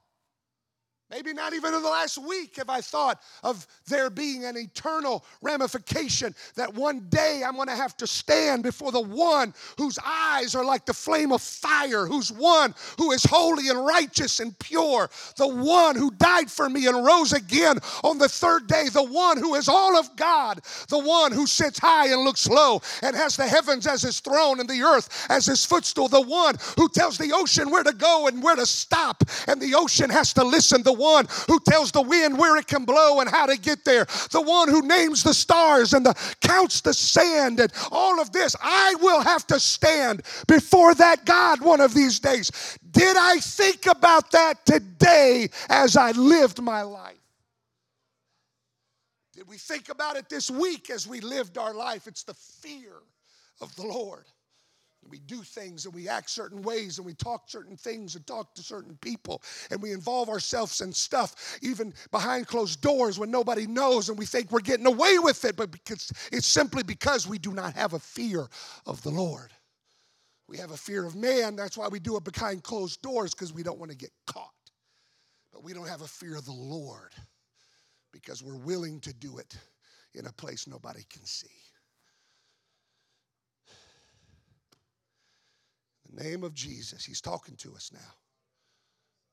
Maybe 1.12 1.34
not 1.34 1.54
even 1.54 1.72
in 1.76 1.84
the 1.84 1.88
last 1.88 2.18
week 2.18 2.56
have 2.56 2.70
I 2.70 2.82
thought 2.82 3.22
of 3.44 3.68
there 3.86 4.10
being 4.10 4.44
an 4.46 4.58
eternal 4.58 5.24
ramification 5.44 6.34
that 6.56 6.74
one 6.74 7.06
day 7.10 7.44
I'm 7.46 7.56
going 7.56 7.68
to 7.68 7.76
have 7.76 7.96
to 7.98 8.08
stand 8.08 8.64
before 8.64 8.92
the 8.92 9.02
one 9.02 9.54
whose 9.78 10.00
eyes 10.04 10.56
are 10.56 10.66
like 10.66 10.88
the 10.88 10.96
flame 10.96 11.32
of 11.32 11.44
fire, 11.44 12.08
who's 12.08 12.32
one 12.32 12.74
who 12.98 13.12
is 13.12 13.24
holy 13.24 13.70
and 13.70 13.86
righteous 13.86 14.40
and 14.40 14.58
pure, 14.58 15.08
the 15.38 15.48
one 15.48 15.96
who 15.96 16.10
died 16.10 16.50
for 16.50 16.70
me 16.70 16.88
and 16.88 17.06
rose 17.06 17.34
again 17.34 17.78
on 18.04 18.18
the 18.18 18.28
third 18.28 18.66
day, 18.66 18.90
the 18.90 19.04
one 19.04 19.38
who 19.38 19.54
is 19.54 19.70
all 19.70 19.96
of 19.96 20.16
God, 20.16 20.60
the 20.90 20.98
one 20.98 21.32
who 21.32 21.46
sits 21.46 21.78
high 21.78 22.08
and 22.08 22.24
looks 22.24 22.50
low 22.50 22.82
and 23.04 23.16
has 23.16 23.38
the 23.38 23.48
heavens 23.48 23.86
as 23.86 24.02
his 24.02 24.22
throne 24.22 24.60
and 24.60 24.68
the 24.68 24.82
earth 24.82 25.28
as 25.30 25.46
his 25.46 25.64
footstool, 25.64 26.08
the 26.08 26.20
one 26.20 26.56
who 26.78 26.90
tells 26.90 27.20
the 27.20 27.32
ocean 27.32 27.70
where 27.70 27.84
to 27.84 27.94
go 27.94 28.26
and 28.26 28.42
where 28.42 28.56
to 28.56 28.66
stop, 28.66 29.24
and 29.48 29.62
the 29.62 29.76
ocean 29.76 30.10
has 30.10 30.34
to 30.34 30.44
listen. 30.44 30.82
The 30.82 30.95
one 30.96 31.28
who 31.48 31.60
tells 31.60 31.92
the 31.92 32.02
wind 32.02 32.38
where 32.38 32.58
it 32.58 32.68
can 32.68 32.86
blow 32.86 33.20
and 33.20 33.30
how 33.30 33.46
to 33.46 33.58
get 33.58 33.86
there, 33.86 34.06
the 34.32 34.42
one 34.42 34.70
who 34.70 34.82
names 34.82 35.24
the 35.24 35.34
stars 35.34 35.94
and 35.94 36.06
the, 36.06 36.14
counts 36.42 36.82
the 36.82 36.94
sand 36.94 37.60
and 37.60 37.72
all 37.92 38.20
of 38.20 38.32
this. 38.32 38.56
I 38.62 38.96
will 39.02 39.22
have 39.22 39.46
to 39.48 39.60
stand 39.60 40.24
before 40.48 40.96
that 40.96 41.26
God 41.26 41.62
one 41.62 41.82
of 41.82 41.94
these 41.94 42.20
days. 42.20 42.52
Did 42.92 43.18
I 43.18 43.40
think 43.40 43.86
about 43.86 44.32
that 44.32 44.66
today 44.66 45.50
as 45.70 45.98
I 45.98 46.12
lived 46.12 46.62
my 46.62 46.82
life? 46.82 47.18
Did 49.34 49.48
we 49.48 49.58
think 49.58 49.90
about 49.90 50.16
it 50.16 50.30
this 50.30 50.50
week 50.50 50.90
as 50.90 51.06
we 51.06 51.20
lived 51.20 51.58
our 51.58 51.74
life? 51.74 52.08
It's 52.08 52.24
the 52.24 52.34
fear 52.34 52.94
of 53.60 53.76
the 53.76 53.86
Lord 53.86 54.26
we 55.10 55.20
do 55.20 55.42
things 55.42 55.86
and 55.86 55.94
we 55.94 56.10
act 56.10 56.30
certain 56.30 56.62
ways 56.62 56.98
and 56.98 57.06
we 57.06 57.14
talk 57.14 57.44
certain 57.50 57.78
things 57.78 58.16
and 58.16 58.26
talk 58.26 58.54
to 58.56 58.64
certain 58.64 58.98
people 59.02 59.42
and 59.70 59.82
we 59.82 59.92
involve 59.92 60.30
ourselves 60.30 60.82
in 60.82 60.92
stuff 60.92 61.58
even 61.62 61.94
behind 62.12 62.48
closed 62.48 62.82
doors 62.82 63.20
when 63.20 63.32
nobody 63.32 63.68
knows 63.68 64.10
and 64.10 64.18
we 64.18 64.26
think 64.26 64.52
we're 64.52 64.60
getting 64.60 64.86
away 64.86 65.20
with 65.20 65.46
it 65.46 65.56
but 65.56 65.72
because 65.72 66.12
it's 66.32 66.48
simply 66.48 66.84
because 66.84 67.28
we 67.28 67.38
do 67.38 67.54
not 67.54 67.74
have 67.74 67.94
a 67.94 68.00
fear 68.00 68.48
of 68.86 69.02
the 69.04 69.10
Lord. 69.10 69.52
We 70.48 70.58
have 70.58 70.72
a 70.72 70.78
fear 70.78 71.06
of 71.06 71.16
man, 71.16 71.56
that's 71.56 71.78
why 71.78 71.88
we 71.88 72.00
do 72.00 72.18
it 72.18 72.24
behind 72.24 72.64
closed 72.64 73.02
doors 73.02 73.34
because 73.34 73.54
we 73.54 73.64
don't 73.64 73.80
want 73.80 73.92
to 73.92 73.98
get 73.98 74.12
caught. 74.28 74.52
But 75.52 75.64
we 75.64 75.74
don't 75.74 75.88
have 75.88 76.02
a 76.02 76.08
fear 76.08 76.36
of 76.36 76.46
the 76.46 76.52
Lord 76.52 77.14
because 78.12 78.44
we're 78.44 78.58
willing 78.58 79.00
to 79.02 79.14
do 79.14 79.38
it 79.38 79.58
in 80.14 80.28
a 80.28 80.32
place 80.32 80.68
nobody 80.68 81.04
can 81.10 81.26
see. 81.26 81.65
The 86.10 86.24
name 86.24 86.44
of 86.44 86.54
Jesus. 86.54 87.06
He's 87.06 87.22
talking 87.22 87.56
to 87.58 87.76
us 87.76 87.92
now. 87.92 88.14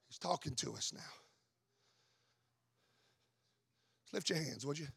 He's 0.08 0.18
talking 0.18 0.54
to 0.56 0.72
us 0.74 0.92
now. 0.94 1.00
Lift 4.12 4.28
your 4.30 4.38
hands, 4.38 4.66
would 4.66 4.78
you? 4.78 4.88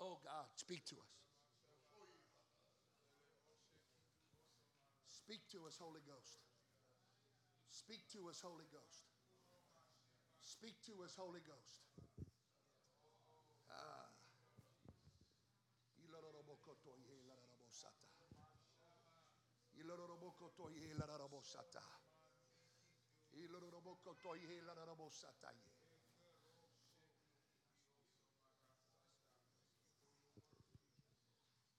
Oh 0.00 0.18
God, 0.24 0.46
speak 0.56 0.84
to 0.86 0.94
us. 0.94 1.16
Speak 5.08 5.40
to 5.50 5.66
us, 5.66 5.76
Holy 5.78 6.00
Ghost. 6.06 6.38
Speak 7.68 8.02
to 8.12 8.28
us, 8.28 8.40
Holy 8.40 8.64
Ghost. 8.72 9.10
Speak 10.40 10.76
to 10.86 11.02
us, 11.04 11.14
Holy 11.18 11.40
Ghost. 11.40 11.85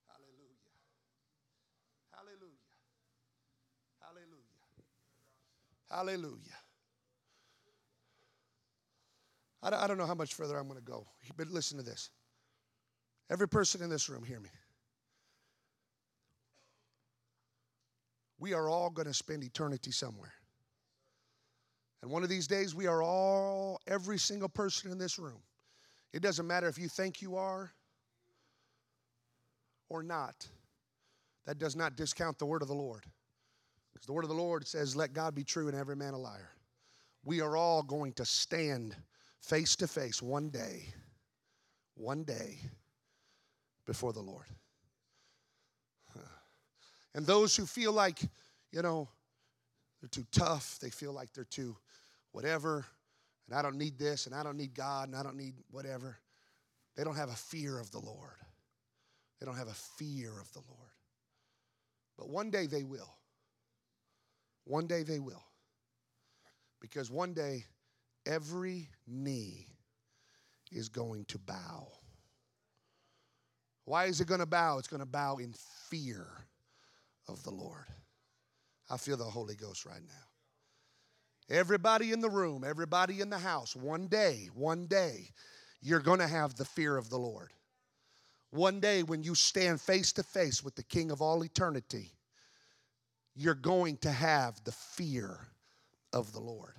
Hallelujah. 0.08 0.74
Hallelujah. 2.16 2.74
Hallelujah. 3.99 4.58
Hallelujah. 5.89 6.60
I 9.64 9.88
don't 9.88 9.97
know 9.97 10.05
how 10.05 10.16
much 10.16 10.34
further 10.34 10.58
I'm 10.58 10.68
going 10.68 10.80
to 10.80 10.86
go, 10.86 11.05
but 11.36 11.47
listen 11.49 11.78
to 11.78 11.84
this. 11.84 12.10
Every 13.30 13.49
person 13.49 13.82
in 13.82 13.89
this 13.89 14.08
room, 14.08 14.24
hear 14.24 14.39
me. 14.39 14.49
We 18.40 18.54
are 18.54 18.70
all 18.70 18.90
going 18.90 19.08
to 19.08 19.14
spend 19.14 19.44
eternity 19.44 19.92
somewhere. 19.92 20.34
And 22.02 22.12
one 22.12 22.24
of 22.24 22.30
these 22.30 22.48
days, 22.48 22.76
we 22.76 22.88
are 22.88 23.02
all, 23.02 23.82
every 23.88 24.20
single 24.20 24.50
person 24.50 24.92
in 24.92 24.98
this 24.98 25.18
room. 25.18 25.42
It 26.14 26.22
doesn't 26.22 26.46
matter 26.46 26.68
if 26.68 26.78
you 26.78 26.88
think 26.88 27.22
you 27.22 27.36
are 27.36 27.72
or 29.90 30.04
not. 30.04 30.48
That 31.46 31.58
does 31.58 31.76
not 31.76 31.96
discount 31.96 32.38
the 32.38 32.46
word 32.46 32.62
of 32.62 32.68
the 32.68 32.76
Lord. 32.76 33.06
Because 33.94 34.06
the 34.06 34.14
word 34.14 34.26
of 34.26 34.30
the 34.30 34.36
Lord 34.36 34.68
says, 34.68 34.96
Let 34.96 35.14
God 35.14 35.34
be 35.34 35.44
true 35.44 35.68
and 35.68 35.78
every 35.78 35.96
man 35.96 36.14
a 36.14 36.18
liar. 36.20 36.52
We 37.24 37.42
are 37.42 37.58
all 37.58 37.82
going 37.82 38.14
to 38.14 38.26
stand 38.26 38.96
face 39.42 39.76
to 39.78 39.88
face 39.88 40.22
one 40.22 40.50
day, 40.50 40.84
one 41.96 42.24
day 42.24 42.60
before 43.86 44.14
the 44.14 44.22
Lord. 44.22 44.46
And 47.16 47.26
those 47.26 47.55
who 47.55 47.66
feel 47.66 47.91
like, 47.91 48.22
you 48.72 48.82
know, 48.82 49.10
they're 50.01 50.10
too 50.10 50.26
tough, 50.32 50.78
they 50.80 50.89
feel 50.89 51.14
like 51.14 51.34
they're 51.34 51.43
too 51.43 51.76
whatever, 52.32 52.86
and 53.47 53.58
I 53.58 53.62
don't 53.62 53.78
need 53.78 53.97
this, 53.97 54.26
and 54.26 54.36
I 54.36 54.43
don't 54.43 54.58
need 54.58 54.76
God, 54.76 55.08
and 55.08 55.18
I 55.18 55.24
don't 55.24 55.38
need 55.38 55.55
whatever, 55.72 56.18
they 56.95 57.03
don't 57.03 57.16
have 57.16 57.30
a 57.30 57.36
fear 57.36 57.80
of 57.80 57.91
the 57.91 57.99
Lord. 57.99 58.38
They 59.39 59.45
don't 59.45 59.58
have 59.58 59.68
a 59.68 59.74
fear 59.74 60.32
of 60.39 60.51
the 60.53 60.62
Lord. 60.68 60.91
But 62.18 62.30
one 62.30 62.49
day 62.49 62.66
they 62.66 62.84
will. 62.84 63.14
One 64.66 64.88
day 64.88 65.03
they 65.03 65.20
will. 65.20 65.43
Because 66.82 67.12
one 67.12 67.34
day 67.34 67.66
every 68.26 68.89
knee 69.08 69.68
is 70.72 70.89
going 70.89 71.26
to 71.26 71.38
bow. 71.38 71.88
Why 73.86 74.05
is 74.05 74.20
it 74.20 74.28
going 74.28 74.39
to 74.39 74.45
bow? 74.45 74.80
It's 74.80 74.88
going 74.88 74.99
to 74.99 75.05
bow 75.05 75.38
in 75.38 75.53
fear 75.89 76.28
of 77.28 77.43
the 77.43 77.51
Lord. 77.51 77.86
I 78.89 78.97
feel 78.97 79.17
the 79.17 79.23
Holy 79.23 79.55
Ghost 79.55 79.86
right 79.86 80.01
now. 80.01 81.55
Everybody 81.55 82.11
in 82.11 82.19
the 82.19 82.30
room, 82.30 82.63
everybody 82.65 83.21
in 83.21 83.30
the 83.30 83.38
house, 83.38 83.75
one 83.75 84.07
day, 84.07 84.49
one 84.53 84.86
day, 84.88 85.32
you're 85.82 85.99
going 85.99 86.19
to 86.19 86.28
have 86.28 86.55
the 86.55 86.65
fear 86.65 86.97
of 86.97 87.09
the 87.09 87.17
Lord. 87.17 87.53
One 88.51 88.80
day, 88.80 89.03
when 89.03 89.23
you 89.23 89.36
stand 89.36 89.80
face 89.80 90.11
to 90.13 90.23
face 90.23 90.63
with 90.63 90.75
the 90.75 90.84
King 90.84 91.11
of 91.11 91.21
all 91.21 91.43
eternity, 91.43 92.11
you're 93.36 93.53
going 93.53 93.97
to 93.97 94.11
have 94.11 94.61
the 94.63 94.71
fear 94.71 95.39
of 96.11 96.34
the 96.34 96.39
Lord. 96.39 96.73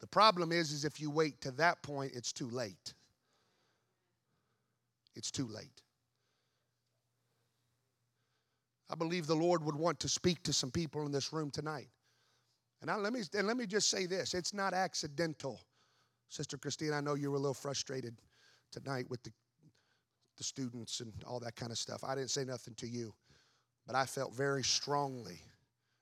The 0.00 0.06
problem 0.06 0.50
is, 0.50 0.72
is 0.72 0.84
if 0.84 1.00
you 1.00 1.10
wait 1.10 1.40
to 1.42 1.50
that 1.52 1.82
point, 1.82 2.12
it's 2.14 2.32
too 2.32 2.48
late. 2.48 2.94
It's 5.14 5.30
too 5.30 5.46
late. 5.46 5.82
I 8.90 8.94
believe 8.94 9.26
the 9.26 9.34
Lord 9.34 9.64
would 9.64 9.74
want 9.74 10.00
to 10.00 10.08
speak 10.08 10.42
to 10.44 10.52
some 10.52 10.70
people 10.70 11.06
in 11.06 11.12
this 11.12 11.32
room 11.32 11.50
tonight. 11.50 11.88
And 12.80 12.90
I, 12.90 12.96
let 12.96 13.12
me 13.12 13.22
and 13.34 13.46
let 13.46 13.56
me 13.56 13.66
just 13.66 13.88
say 13.88 14.06
this: 14.06 14.34
it's 14.34 14.52
not 14.52 14.74
accidental, 14.74 15.60
Sister 16.28 16.58
Christine. 16.58 16.92
I 16.92 17.00
know 17.00 17.14
you 17.14 17.30
were 17.30 17.36
a 17.36 17.40
little 17.40 17.54
frustrated 17.54 18.16
tonight 18.70 19.06
with 19.08 19.22
the 19.22 19.32
the 20.36 20.44
students 20.44 21.00
and 21.00 21.12
all 21.26 21.40
that 21.40 21.56
kind 21.56 21.70
of 21.70 21.78
stuff. 21.78 22.02
I 22.04 22.14
didn't 22.14 22.30
say 22.30 22.44
nothing 22.44 22.74
to 22.76 22.86
you, 22.86 23.14
but 23.86 23.94
I 23.94 24.06
felt 24.06 24.34
very 24.34 24.64
strongly 24.64 25.40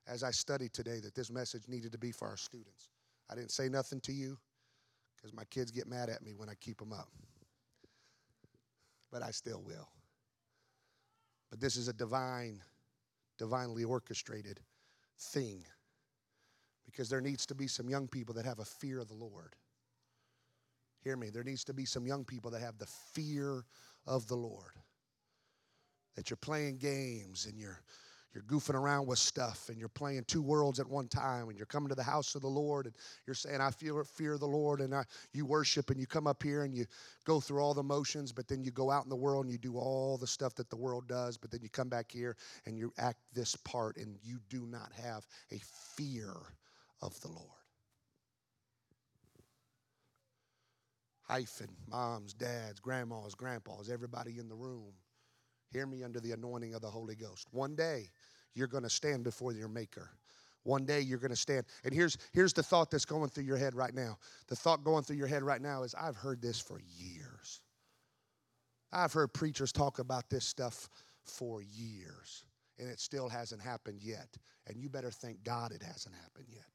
as 0.06 0.22
I 0.22 0.30
studied 0.30 0.72
today 0.72 1.00
that 1.00 1.14
this 1.14 1.30
message 1.30 1.64
needed 1.68 1.92
to 1.92 1.98
be 1.98 2.12
for 2.12 2.28
our 2.28 2.36
students. 2.36 2.88
I 3.30 3.34
didn't 3.34 3.50
say 3.50 3.68
nothing 3.68 4.00
to 4.02 4.12
you 4.12 4.38
because 5.16 5.34
my 5.34 5.44
kids 5.44 5.70
get 5.70 5.86
mad 5.86 6.08
at 6.08 6.22
me 6.22 6.34
when 6.34 6.48
I 6.48 6.54
keep 6.60 6.78
them 6.78 6.92
up, 6.92 7.08
but 9.12 9.22
I 9.22 9.30
still 9.30 9.62
will. 9.64 9.88
But 11.50 11.60
this 11.60 11.76
is 11.76 11.88
a 11.88 11.92
divine 11.92 12.60
divinely 13.40 13.84
orchestrated 13.84 14.60
thing. 15.18 15.64
Because 16.84 17.08
there 17.08 17.22
needs 17.22 17.46
to 17.46 17.54
be 17.54 17.66
some 17.66 17.88
young 17.88 18.06
people 18.06 18.34
that 18.34 18.44
have 18.44 18.58
a 18.58 18.64
fear 18.66 19.00
of 19.00 19.08
the 19.08 19.14
Lord. 19.14 19.56
Hear 21.02 21.16
me. 21.16 21.30
There 21.30 21.42
needs 21.42 21.64
to 21.64 21.72
be 21.72 21.86
some 21.86 22.06
young 22.06 22.26
people 22.26 22.50
that 22.50 22.60
have 22.60 22.76
the 22.76 22.88
fear 23.14 23.64
of 24.06 24.28
the 24.28 24.36
Lord. 24.36 24.72
That 26.16 26.28
you're 26.28 26.36
playing 26.36 26.76
games 26.76 27.46
and 27.46 27.58
you're 27.58 27.80
you're 28.32 28.44
goofing 28.44 28.74
around 28.74 29.06
with 29.06 29.18
stuff 29.18 29.68
and 29.68 29.78
you're 29.78 29.88
playing 29.88 30.22
two 30.24 30.42
worlds 30.42 30.78
at 30.78 30.88
one 30.88 31.08
time 31.08 31.48
and 31.48 31.56
you're 31.56 31.66
coming 31.66 31.88
to 31.88 31.96
the 31.96 32.02
house 32.02 32.34
of 32.36 32.42
the 32.42 32.48
Lord 32.48 32.86
and 32.86 32.94
you're 33.26 33.34
saying, 33.34 33.60
I 33.60 33.70
feel, 33.70 34.02
fear 34.04 34.38
the 34.38 34.46
Lord 34.46 34.80
and 34.80 34.94
I, 34.94 35.04
you 35.32 35.44
worship 35.44 35.90
and 35.90 35.98
you 35.98 36.06
come 36.06 36.28
up 36.28 36.42
here 36.42 36.62
and 36.62 36.72
you 36.72 36.86
go 37.24 37.40
through 37.40 37.60
all 37.60 37.74
the 37.74 37.82
motions, 37.82 38.30
but 38.30 38.46
then 38.46 38.62
you 38.62 38.70
go 38.70 38.90
out 38.90 39.02
in 39.02 39.10
the 39.10 39.16
world 39.16 39.44
and 39.44 39.52
you 39.52 39.58
do 39.58 39.76
all 39.76 40.16
the 40.16 40.28
stuff 40.28 40.54
that 40.56 40.70
the 40.70 40.76
world 40.76 41.08
does, 41.08 41.36
but 41.36 41.50
then 41.50 41.60
you 41.62 41.68
come 41.68 41.88
back 41.88 42.12
here 42.12 42.36
and 42.66 42.78
you 42.78 42.92
act 42.98 43.18
this 43.34 43.56
part 43.56 43.96
and 43.96 44.16
you 44.22 44.38
do 44.48 44.64
not 44.66 44.92
have 44.92 45.26
a 45.50 45.58
fear 45.96 46.34
of 47.02 47.20
the 47.22 47.28
Lord. 47.28 47.48
Hyphen, 51.22 51.68
moms, 51.88 52.32
dads, 52.32 52.80
grandmas, 52.80 53.34
grandpas, 53.34 53.90
everybody 53.90 54.38
in 54.38 54.48
the 54.48 54.54
room. 54.54 54.92
Hear 55.72 55.86
me 55.86 56.02
under 56.02 56.20
the 56.20 56.32
anointing 56.32 56.74
of 56.74 56.82
the 56.82 56.90
Holy 56.90 57.14
Ghost. 57.14 57.48
One 57.52 57.74
day, 57.74 58.10
you're 58.54 58.66
going 58.66 58.82
to 58.82 58.90
stand 58.90 59.24
before 59.24 59.52
your 59.52 59.68
Maker. 59.68 60.10
One 60.64 60.84
day 60.84 61.00
you're 61.00 61.18
going 61.18 61.30
to 61.30 61.36
stand. 61.36 61.64
And 61.84 61.94
here's, 61.94 62.18
here's 62.32 62.52
the 62.52 62.62
thought 62.62 62.90
that's 62.90 63.04
going 63.04 63.30
through 63.30 63.44
your 63.44 63.56
head 63.56 63.74
right 63.74 63.94
now. 63.94 64.18
The 64.48 64.56
thought 64.56 64.84
going 64.84 65.04
through 65.04 65.16
your 65.16 65.26
head 65.26 65.42
right 65.42 65.62
now 65.62 65.84
is 65.84 65.94
I've 65.94 66.16
heard 66.16 66.42
this 66.42 66.60
for 66.60 66.80
years. 66.80 67.60
I've 68.92 69.12
heard 69.12 69.32
preachers 69.32 69.72
talk 69.72 70.00
about 70.00 70.28
this 70.28 70.44
stuff 70.44 70.88
for 71.24 71.62
years, 71.62 72.44
and 72.78 72.88
it 72.88 72.98
still 72.98 73.28
hasn't 73.28 73.62
happened 73.62 74.00
yet. 74.02 74.36
And 74.66 74.76
you 74.76 74.88
better 74.88 75.10
thank 75.10 75.42
God 75.44 75.72
it 75.72 75.82
hasn't 75.82 76.14
happened 76.16 76.46
yet. 76.50 76.66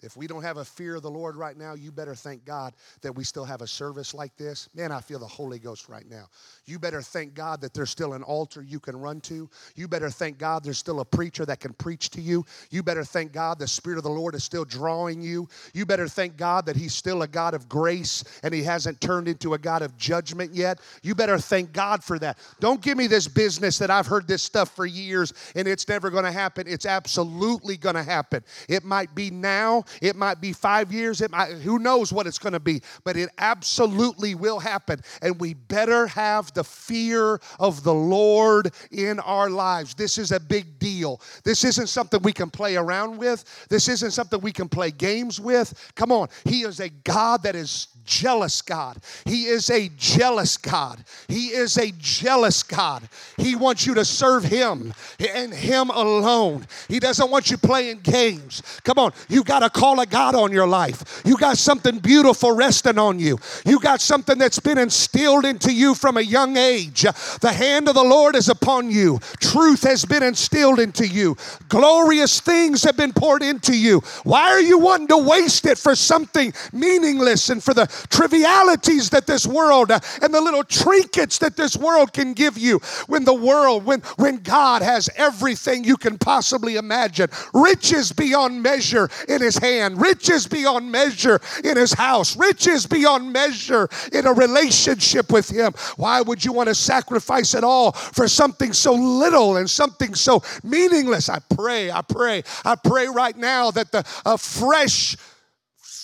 If 0.00 0.16
we 0.16 0.26
don't 0.26 0.42
have 0.42 0.58
a 0.58 0.64
fear 0.64 0.96
of 0.96 1.02
the 1.02 1.10
Lord 1.10 1.34
right 1.36 1.56
now, 1.56 1.74
you 1.74 1.90
better 1.90 2.14
thank 2.14 2.44
God 2.44 2.74
that 3.02 3.12
we 3.12 3.24
still 3.24 3.44
have 3.44 3.62
a 3.62 3.66
service 3.66 4.14
like 4.14 4.36
this. 4.36 4.68
Man, 4.74 4.92
I 4.92 5.00
feel 5.00 5.18
the 5.18 5.26
Holy 5.26 5.58
Ghost 5.58 5.88
right 5.88 6.08
now. 6.08 6.26
You 6.66 6.78
better 6.78 7.02
thank 7.02 7.34
God 7.34 7.60
that 7.62 7.74
there's 7.74 7.90
still 7.90 8.12
an 8.12 8.22
altar 8.22 8.62
you 8.62 8.78
can 8.78 8.96
run 8.96 9.20
to. 9.22 9.50
You 9.74 9.88
better 9.88 10.10
thank 10.10 10.38
God 10.38 10.62
there's 10.62 10.78
still 10.78 11.00
a 11.00 11.04
preacher 11.04 11.44
that 11.46 11.58
can 11.58 11.72
preach 11.72 12.10
to 12.10 12.20
you. 12.20 12.44
You 12.70 12.82
better 12.82 13.02
thank 13.02 13.32
God 13.32 13.58
the 13.58 13.66
Spirit 13.66 13.98
of 13.98 14.04
the 14.04 14.10
Lord 14.10 14.36
is 14.36 14.44
still 14.44 14.64
drawing 14.64 15.20
you. 15.20 15.48
You 15.74 15.84
better 15.84 16.06
thank 16.06 16.36
God 16.36 16.66
that 16.66 16.76
He's 16.76 16.94
still 16.94 17.22
a 17.22 17.28
God 17.28 17.54
of 17.54 17.68
grace 17.68 18.22
and 18.44 18.54
He 18.54 18.62
hasn't 18.62 19.00
turned 19.00 19.26
into 19.26 19.54
a 19.54 19.58
God 19.58 19.82
of 19.82 19.96
judgment 19.96 20.54
yet. 20.54 20.78
You 21.02 21.16
better 21.16 21.38
thank 21.38 21.72
God 21.72 22.04
for 22.04 22.20
that. 22.20 22.38
Don't 22.60 22.80
give 22.80 22.96
me 22.96 23.08
this 23.08 23.26
business 23.26 23.78
that 23.78 23.90
I've 23.90 24.06
heard 24.06 24.28
this 24.28 24.44
stuff 24.44 24.76
for 24.76 24.86
years 24.86 25.32
and 25.56 25.66
it's 25.66 25.88
never 25.88 26.08
going 26.08 26.24
to 26.24 26.32
happen. 26.32 26.66
It's 26.68 26.86
absolutely 26.86 27.76
going 27.76 27.96
to 27.96 28.04
happen. 28.04 28.44
It 28.68 28.84
might 28.84 29.12
be 29.14 29.30
now 29.30 29.84
it 30.00 30.16
might 30.16 30.40
be 30.40 30.52
five 30.52 30.92
years. 30.92 31.20
It 31.20 31.30
might, 31.30 31.52
who 31.52 31.78
knows 31.78 32.12
what 32.12 32.26
it's 32.26 32.38
going 32.38 32.52
to 32.52 32.60
be, 32.60 32.82
but 33.04 33.16
it 33.16 33.30
absolutely 33.38 34.34
will 34.34 34.58
happen. 34.58 35.00
And 35.22 35.38
we 35.40 35.54
better 35.54 36.06
have 36.06 36.52
the 36.54 36.64
fear 36.64 37.40
of 37.58 37.82
the 37.82 37.94
Lord 37.94 38.72
in 38.90 39.20
our 39.20 39.50
lives. 39.50 39.94
This 39.94 40.18
is 40.18 40.32
a 40.32 40.40
big 40.40 40.78
deal. 40.78 41.20
This 41.44 41.64
isn't 41.64 41.88
something 41.88 42.20
we 42.22 42.32
can 42.32 42.50
play 42.50 42.76
around 42.76 43.18
with. 43.18 43.66
This 43.68 43.88
isn't 43.88 44.12
something 44.12 44.40
we 44.40 44.52
can 44.52 44.68
play 44.68 44.90
games 44.90 45.40
with. 45.40 45.92
Come 45.94 46.12
on. 46.12 46.28
He 46.44 46.62
is 46.62 46.80
a 46.80 46.88
God 46.88 47.42
that 47.42 47.54
is 47.54 47.88
jealous 48.08 48.62
God. 48.62 48.96
He 49.26 49.44
is 49.44 49.68
a 49.68 49.90
jealous 49.96 50.56
God. 50.56 51.04
He 51.28 51.48
is 51.48 51.76
a 51.76 51.92
jealous 51.98 52.62
God. 52.62 53.08
He 53.36 53.54
wants 53.54 53.86
you 53.86 53.94
to 53.94 54.04
serve 54.04 54.44
Him 54.44 54.94
and 55.20 55.52
Him 55.52 55.90
alone. 55.90 56.66
He 56.88 56.98
doesn't 56.98 57.30
want 57.30 57.50
you 57.50 57.58
playing 57.58 58.00
games. 58.00 58.62
Come 58.82 58.98
on, 58.98 59.12
you 59.28 59.44
got 59.44 59.62
a 59.62 59.68
call 59.68 60.00
of 60.00 60.08
God 60.08 60.34
on 60.34 60.52
your 60.52 60.66
life. 60.66 61.22
You 61.24 61.36
got 61.36 61.58
something 61.58 61.98
beautiful 61.98 62.52
resting 62.52 62.98
on 62.98 63.18
you. 63.18 63.38
You 63.66 63.78
got 63.78 64.00
something 64.00 64.38
that's 64.38 64.58
been 64.58 64.78
instilled 64.78 65.44
into 65.44 65.72
you 65.72 65.94
from 65.94 66.16
a 66.16 66.22
young 66.22 66.56
age. 66.56 67.02
The 67.40 67.52
hand 67.52 67.88
of 67.88 67.94
the 67.94 68.02
Lord 68.02 68.34
is 68.34 68.48
upon 68.48 68.90
you. 68.90 69.18
Truth 69.40 69.82
has 69.82 70.06
been 70.06 70.22
instilled 70.22 70.80
into 70.80 71.06
you. 71.06 71.36
Glorious 71.68 72.40
things 72.40 72.82
have 72.84 72.96
been 72.96 73.12
poured 73.12 73.42
into 73.42 73.76
you. 73.76 74.00
Why 74.24 74.48
are 74.50 74.60
you 74.60 74.78
wanting 74.78 75.08
to 75.08 75.18
waste 75.18 75.66
it 75.66 75.76
for 75.76 75.94
something 75.94 76.54
meaningless 76.72 77.50
and 77.50 77.62
for 77.62 77.74
the 77.74 77.86
trivialities 78.10 79.10
that 79.10 79.26
this 79.26 79.46
world 79.46 79.90
uh, 79.90 80.00
and 80.22 80.32
the 80.32 80.40
little 80.40 80.64
trinkets 80.64 81.38
that 81.38 81.56
this 81.56 81.76
world 81.76 82.12
can 82.12 82.32
give 82.32 82.58
you 82.58 82.78
when 83.06 83.24
the 83.24 83.34
world, 83.34 83.84
when, 83.84 84.00
when 84.16 84.38
God 84.38 84.82
has 84.82 85.08
everything 85.16 85.84
you 85.84 85.96
can 85.96 86.18
possibly 86.18 86.76
imagine, 86.76 87.28
riches 87.54 88.12
beyond 88.12 88.62
measure 88.62 89.08
in 89.28 89.40
his 89.40 89.56
hand, 89.58 90.00
riches 90.00 90.46
beyond 90.46 90.90
measure 90.90 91.40
in 91.64 91.76
his 91.76 91.92
house, 91.92 92.36
riches 92.36 92.86
beyond 92.86 93.32
measure 93.32 93.88
in 94.12 94.26
a 94.26 94.32
relationship 94.32 95.32
with 95.32 95.48
him. 95.48 95.72
Why 95.96 96.20
would 96.20 96.44
you 96.44 96.52
want 96.52 96.68
to 96.68 96.74
sacrifice 96.74 97.54
it 97.54 97.64
all 97.64 97.92
for 97.92 98.28
something 98.28 98.72
so 98.72 98.94
little 98.94 99.56
and 99.56 99.68
something 99.68 100.14
so 100.14 100.42
meaningless? 100.62 101.28
I 101.28 101.40
pray, 101.54 101.90
I 101.90 102.02
pray, 102.02 102.42
I 102.64 102.74
pray 102.74 103.08
right 103.08 103.36
now 103.36 103.70
that 103.72 103.92
the 103.92 104.02
fresh 104.38 105.16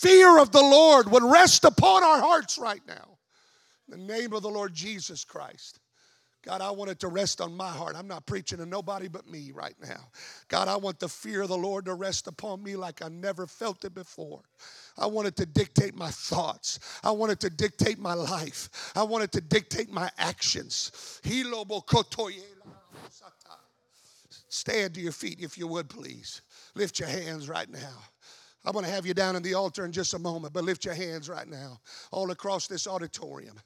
fear 0.05 0.38
of 0.38 0.52
the 0.52 0.62
Lord 0.62 1.11
would 1.11 1.22
rest 1.22 1.64
upon 1.64 2.05
our 2.05 2.20
hearts 2.20 2.59
right 2.59 2.82
now. 2.86 3.18
In 3.90 3.98
the 3.98 4.12
name 4.12 4.32
of 4.32 4.42
the 4.42 4.50
Lord 4.50 4.74
Jesus 4.74 5.24
Christ. 5.24 5.80
God, 6.44 6.61
I 6.61 6.70
want 6.70 6.90
it 6.90 7.00
to 7.00 7.09
rest 7.09 7.40
on 7.40 7.57
my 7.57 7.70
heart. 7.70 7.96
I'm 7.96 8.07
not 8.07 8.26
preaching 8.26 8.59
to 8.59 8.66
nobody 8.66 9.09
but 9.09 9.26
me 9.26 9.50
right 9.55 9.74
now. 9.82 10.09
God, 10.48 10.68
I 10.68 10.76
want 10.76 11.00
the 11.00 11.09
fear 11.09 11.40
of 11.42 11.48
the 11.48 11.57
Lord 11.57 11.86
to 11.86 11.94
rest 11.94 12.26
upon 12.26 12.62
me 12.62 12.76
like 12.76 13.02
I 13.02 13.09
never 13.09 13.46
felt 13.46 13.82
it 13.86 13.94
before. 13.94 14.42
I 14.98 15.07
want 15.07 15.26
it 15.26 15.36
to 15.36 15.46
dictate 15.46 15.94
my 15.94 16.11
thoughts. 16.11 17.00
I 17.02 17.12
want 17.12 17.32
it 17.32 17.40
to 17.40 17.50
dictate 17.50 17.98
my 17.98 18.12
life. 18.12 18.92
I 18.94 19.05
want 19.05 19.24
it 19.24 19.32
to 19.32 19.40
dictate 19.40 19.90
my 19.90 20.11
actions. 20.18 21.20
Stand 24.48 24.94
to 24.94 25.00
your 25.00 25.12
feet 25.12 25.38
if 25.40 25.57
you 25.57 25.66
would, 25.66 25.88
please. 25.88 26.42
Lift 26.74 27.00
your 27.00 27.09
hands 27.09 27.48
right 27.48 27.70
now. 27.70 28.02
I'm 28.64 28.72
going 28.72 28.84
to 28.84 28.90
have 28.90 29.04
you 29.04 29.12
down 29.12 29.36
in 29.36 29.42
the 29.42 29.54
altar 29.54 29.84
in 29.84 29.92
just 29.92 30.14
a 30.14 30.18
moment, 30.18 30.54
but 30.54 30.64
lift 30.64 30.84
your 30.86 30.94
hands 30.94 31.28
right 31.28 31.46
now, 31.46 31.80
all 32.10 32.30
across 32.30 32.66
this 32.66 32.86
auditorium. 32.86 33.60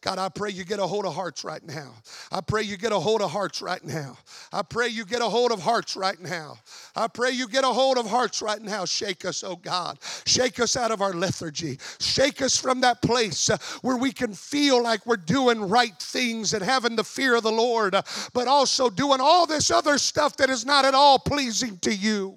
God, 0.00 0.18
I 0.18 0.28
pray 0.28 0.50
you 0.50 0.64
get 0.64 0.80
a 0.80 0.86
hold 0.86 1.06
of 1.06 1.14
hearts 1.14 1.44
right 1.44 1.62
now. 1.64 1.94
I 2.32 2.40
pray 2.40 2.62
you 2.62 2.76
get 2.76 2.92
a 2.92 2.98
hold 2.98 3.22
of 3.22 3.30
hearts 3.30 3.62
right 3.62 3.84
now. 3.84 4.18
I 4.52 4.62
pray 4.62 4.88
you 4.88 5.04
get 5.04 5.22
a 5.22 5.28
hold 5.28 5.52
of 5.52 5.60
hearts 5.60 5.96
right 5.96 6.20
now. 6.20 6.58
I 6.96 7.06
pray 7.06 7.30
you 7.30 7.46
get 7.48 7.62
a 7.64 7.68
hold 7.68 7.98
of 7.98 8.06
hearts 8.06 8.42
right 8.42 8.60
now. 8.60 8.84
Shake 8.84 9.24
us, 9.24 9.44
oh 9.44 9.56
God. 9.56 9.98
Shake 10.26 10.58
us 10.58 10.76
out 10.76 10.90
of 10.90 11.00
our 11.00 11.12
lethargy. 11.12 11.78
Shake 12.00 12.42
us 12.42 12.56
from 12.56 12.80
that 12.80 13.00
place 13.00 13.48
uh, 13.50 13.58
where 13.82 13.96
we 13.96 14.12
can 14.12 14.34
feel 14.34 14.82
like 14.82 15.06
we're 15.06 15.16
doing 15.16 15.68
right 15.68 15.96
things 16.00 16.52
and 16.52 16.64
having 16.64 16.96
the 16.96 17.04
fear 17.04 17.36
of 17.36 17.42
the 17.44 17.52
Lord, 17.52 17.94
uh, 17.94 18.02
but 18.32 18.48
also 18.48 18.90
doing 18.90 19.20
all 19.20 19.46
other 19.70 19.98
stuff 19.98 20.36
that 20.36 20.50
is 20.50 20.64
not 20.64 20.84
at 20.84 20.94
all 20.94 21.18
pleasing 21.18 21.78
to 21.78 21.94
you. 21.94 22.36